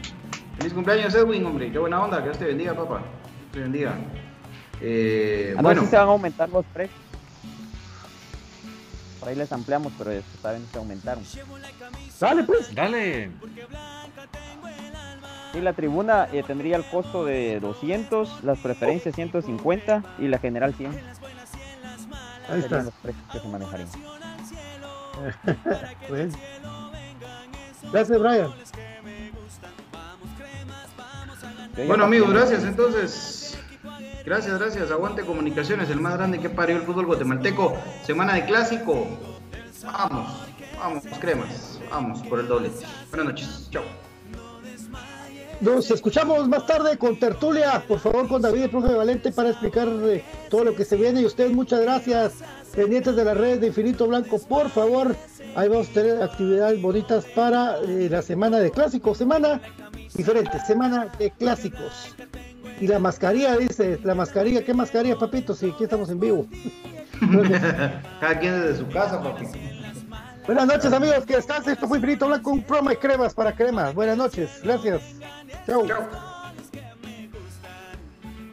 Feliz 0.57 0.73
cumpleaños, 0.73 1.13
Edwin, 1.13 1.45
hombre. 1.45 1.71
Qué 1.71 1.77
buena 1.77 2.03
onda. 2.03 2.17
Que 2.17 2.23
Dios 2.23 2.39
te 2.39 2.45
bendiga, 2.45 2.73
papá. 2.73 2.97
Dios 2.97 3.51
te 3.51 3.59
bendiga. 3.59 3.93
Eh, 4.81 5.55
bueno. 5.61 5.85
se 5.85 5.95
van 5.97 6.07
a 6.07 6.11
aumentar 6.11 6.49
los 6.49 6.65
precios. 6.73 6.99
Por 9.19 9.29
ahí 9.29 9.35
les 9.35 9.51
ampliamos, 9.51 9.93
pero 9.99 10.09
esta 10.09 10.51
vez 10.51 10.63
se 10.71 10.77
aumentaron. 10.79 11.23
Dale, 12.19 12.43
pues. 12.43 12.73
Dale. 12.73 13.29
Y 15.53 15.59
la 15.59 15.73
tribuna 15.73 16.27
eh, 16.31 16.43
tendría 16.43 16.77
el 16.77 16.85
costo 16.85 17.25
de 17.25 17.59
200, 17.59 18.43
las 18.43 18.59
preferencias 18.59 19.15
150 19.15 20.03
y 20.19 20.27
la 20.27 20.39
general 20.39 20.73
100. 20.73 20.91
Ahí 22.49 22.59
están 22.59 22.85
los 22.85 22.93
precios 22.95 23.23
que 23.31 23.39
se 23.39 23.47
manejarían. 23.47 23.89
pues. 26.07 26.33
Gracias, 27.91 28.19
Brian. 28.19 28.51
Bueno, 31.87 32.05
amigos, 32.05 32.31
gracias. 32.31 32.63
Entonces, 32.63 33.41
Gracias, 34.25 34.59
gracias. 34.59 34.91
Aguante 34.91 35.23
Comunicaciones, 35.23 35.89
el 35.89 35.99
más 35.99 36.13
grande 36.13 36.39
que 36.39 36.49
parió 36.49 36.77
el 36.77 36.83
fútbol 36.83 37.07
guatemalteco. 37.07 37.75
Semana 38.03 38.35
de 38.35 38.45
clásico. 38.45 39.07
Vamos, 39.83 40.47
vamos, 40.77 41.03
cremas. 41.19 41.79
Vamos 41.89 42.21
por 42.27 42.39
el 42.39 42.47
doble. 42.47 42.71
Buenas 43.09 43.25
noches. 43.25 43.67
Chao. 43.71 43.83
Nos 45.61 45.91
escuchamos 45.91 46.47
más 46.47 46.65
tarde 46.65 46.97
con 46.97 47.19
Tertulia, 47.19 47.83
por 47.87 47.99
favor, 47.99 48.27
con 48.27 48.41
David, 48.41 48.63
el 48.63 48.69
profe 48.71 48.95
Valente, 48.95 49.31
para 49.31 49.51
explicar 49.51 49.87
eh, 50.05 50.23
todo 50.49 50.63
lo 50.63 50.75
que 50.75 50.83
se 50.83 50.95
viene. 50.95 51.21
Y 51.21 51.25
ustedes, 51.25 51.51
muchas 51.53 51.81
gracias. 51.81 52.33
Pendientes 52.75 53.15
de 53.15 53.23
las 53.23 53.37
redes 53.37 53.61
de 53.61 53.67
Infinito 53.67 54.07
Blanco, 54.07 54.39
por 54.39 54.69
favor. 54.71 55.15
Ahí 55.55 55.69
vamos 55.69 55.89
a 55.89 55.93
tener 55.93 56.19
actividades 56.23 56.81
bonitas 56.81 57.25
para 57.35 57.77
eh, 57.77 58.07
la 58.09 58.23
semana 58.23 58.57
de 58.57 58.71
clásicos. 58.71 59.19
Semana 59.19 59.61
diferente, 60.15 60.59
semana 60.65 61.11
de 61.19 61.29
clásicos. 61.29 62.15
Y 62.79 62.87
la 62.87 62.97
mascarilla, 62.97 63.55
dice, 63.55 63.99
la 64.03 64.15
mascarilla, 64.15 64.65
¿qué 64.65 64.73
mascarilla, 64.73 65.19
papito? 65.19 65.53
Si 65.53 65.69
aquí 65.69 65.83
estamos 65.83 66.09
en 66.09 66.19
vivo. 66.19 66.47
Cada 68.19 68.39
quien 68.39 68.63
desde 68.63 68.77
su 68.79 68.87
casa, 68.87 69.21
papito. 69.21 69.51
Buenas 70.53 70.67
noches, 70.67 70.91
amigos, 70.91 71.25
que 71.25 71.37
están. 71.37 71.63
Esto 71.65 71.87
fue 71.87 71.99
Infinito 71.99 72.27
Blanco, 72.27 72.51
un 72.51 72.61
promo 72.61 72.89
de 72.89 72.99
cremas 72.99 73.33
para 73.33 73.55
cremas. 73.55 73.95
Buenas 73.95 74.17
noches, 74.17 74.59
gracias. 74.61 75.01
Chao. 75.65 75.87
Chao. 75.87 76.40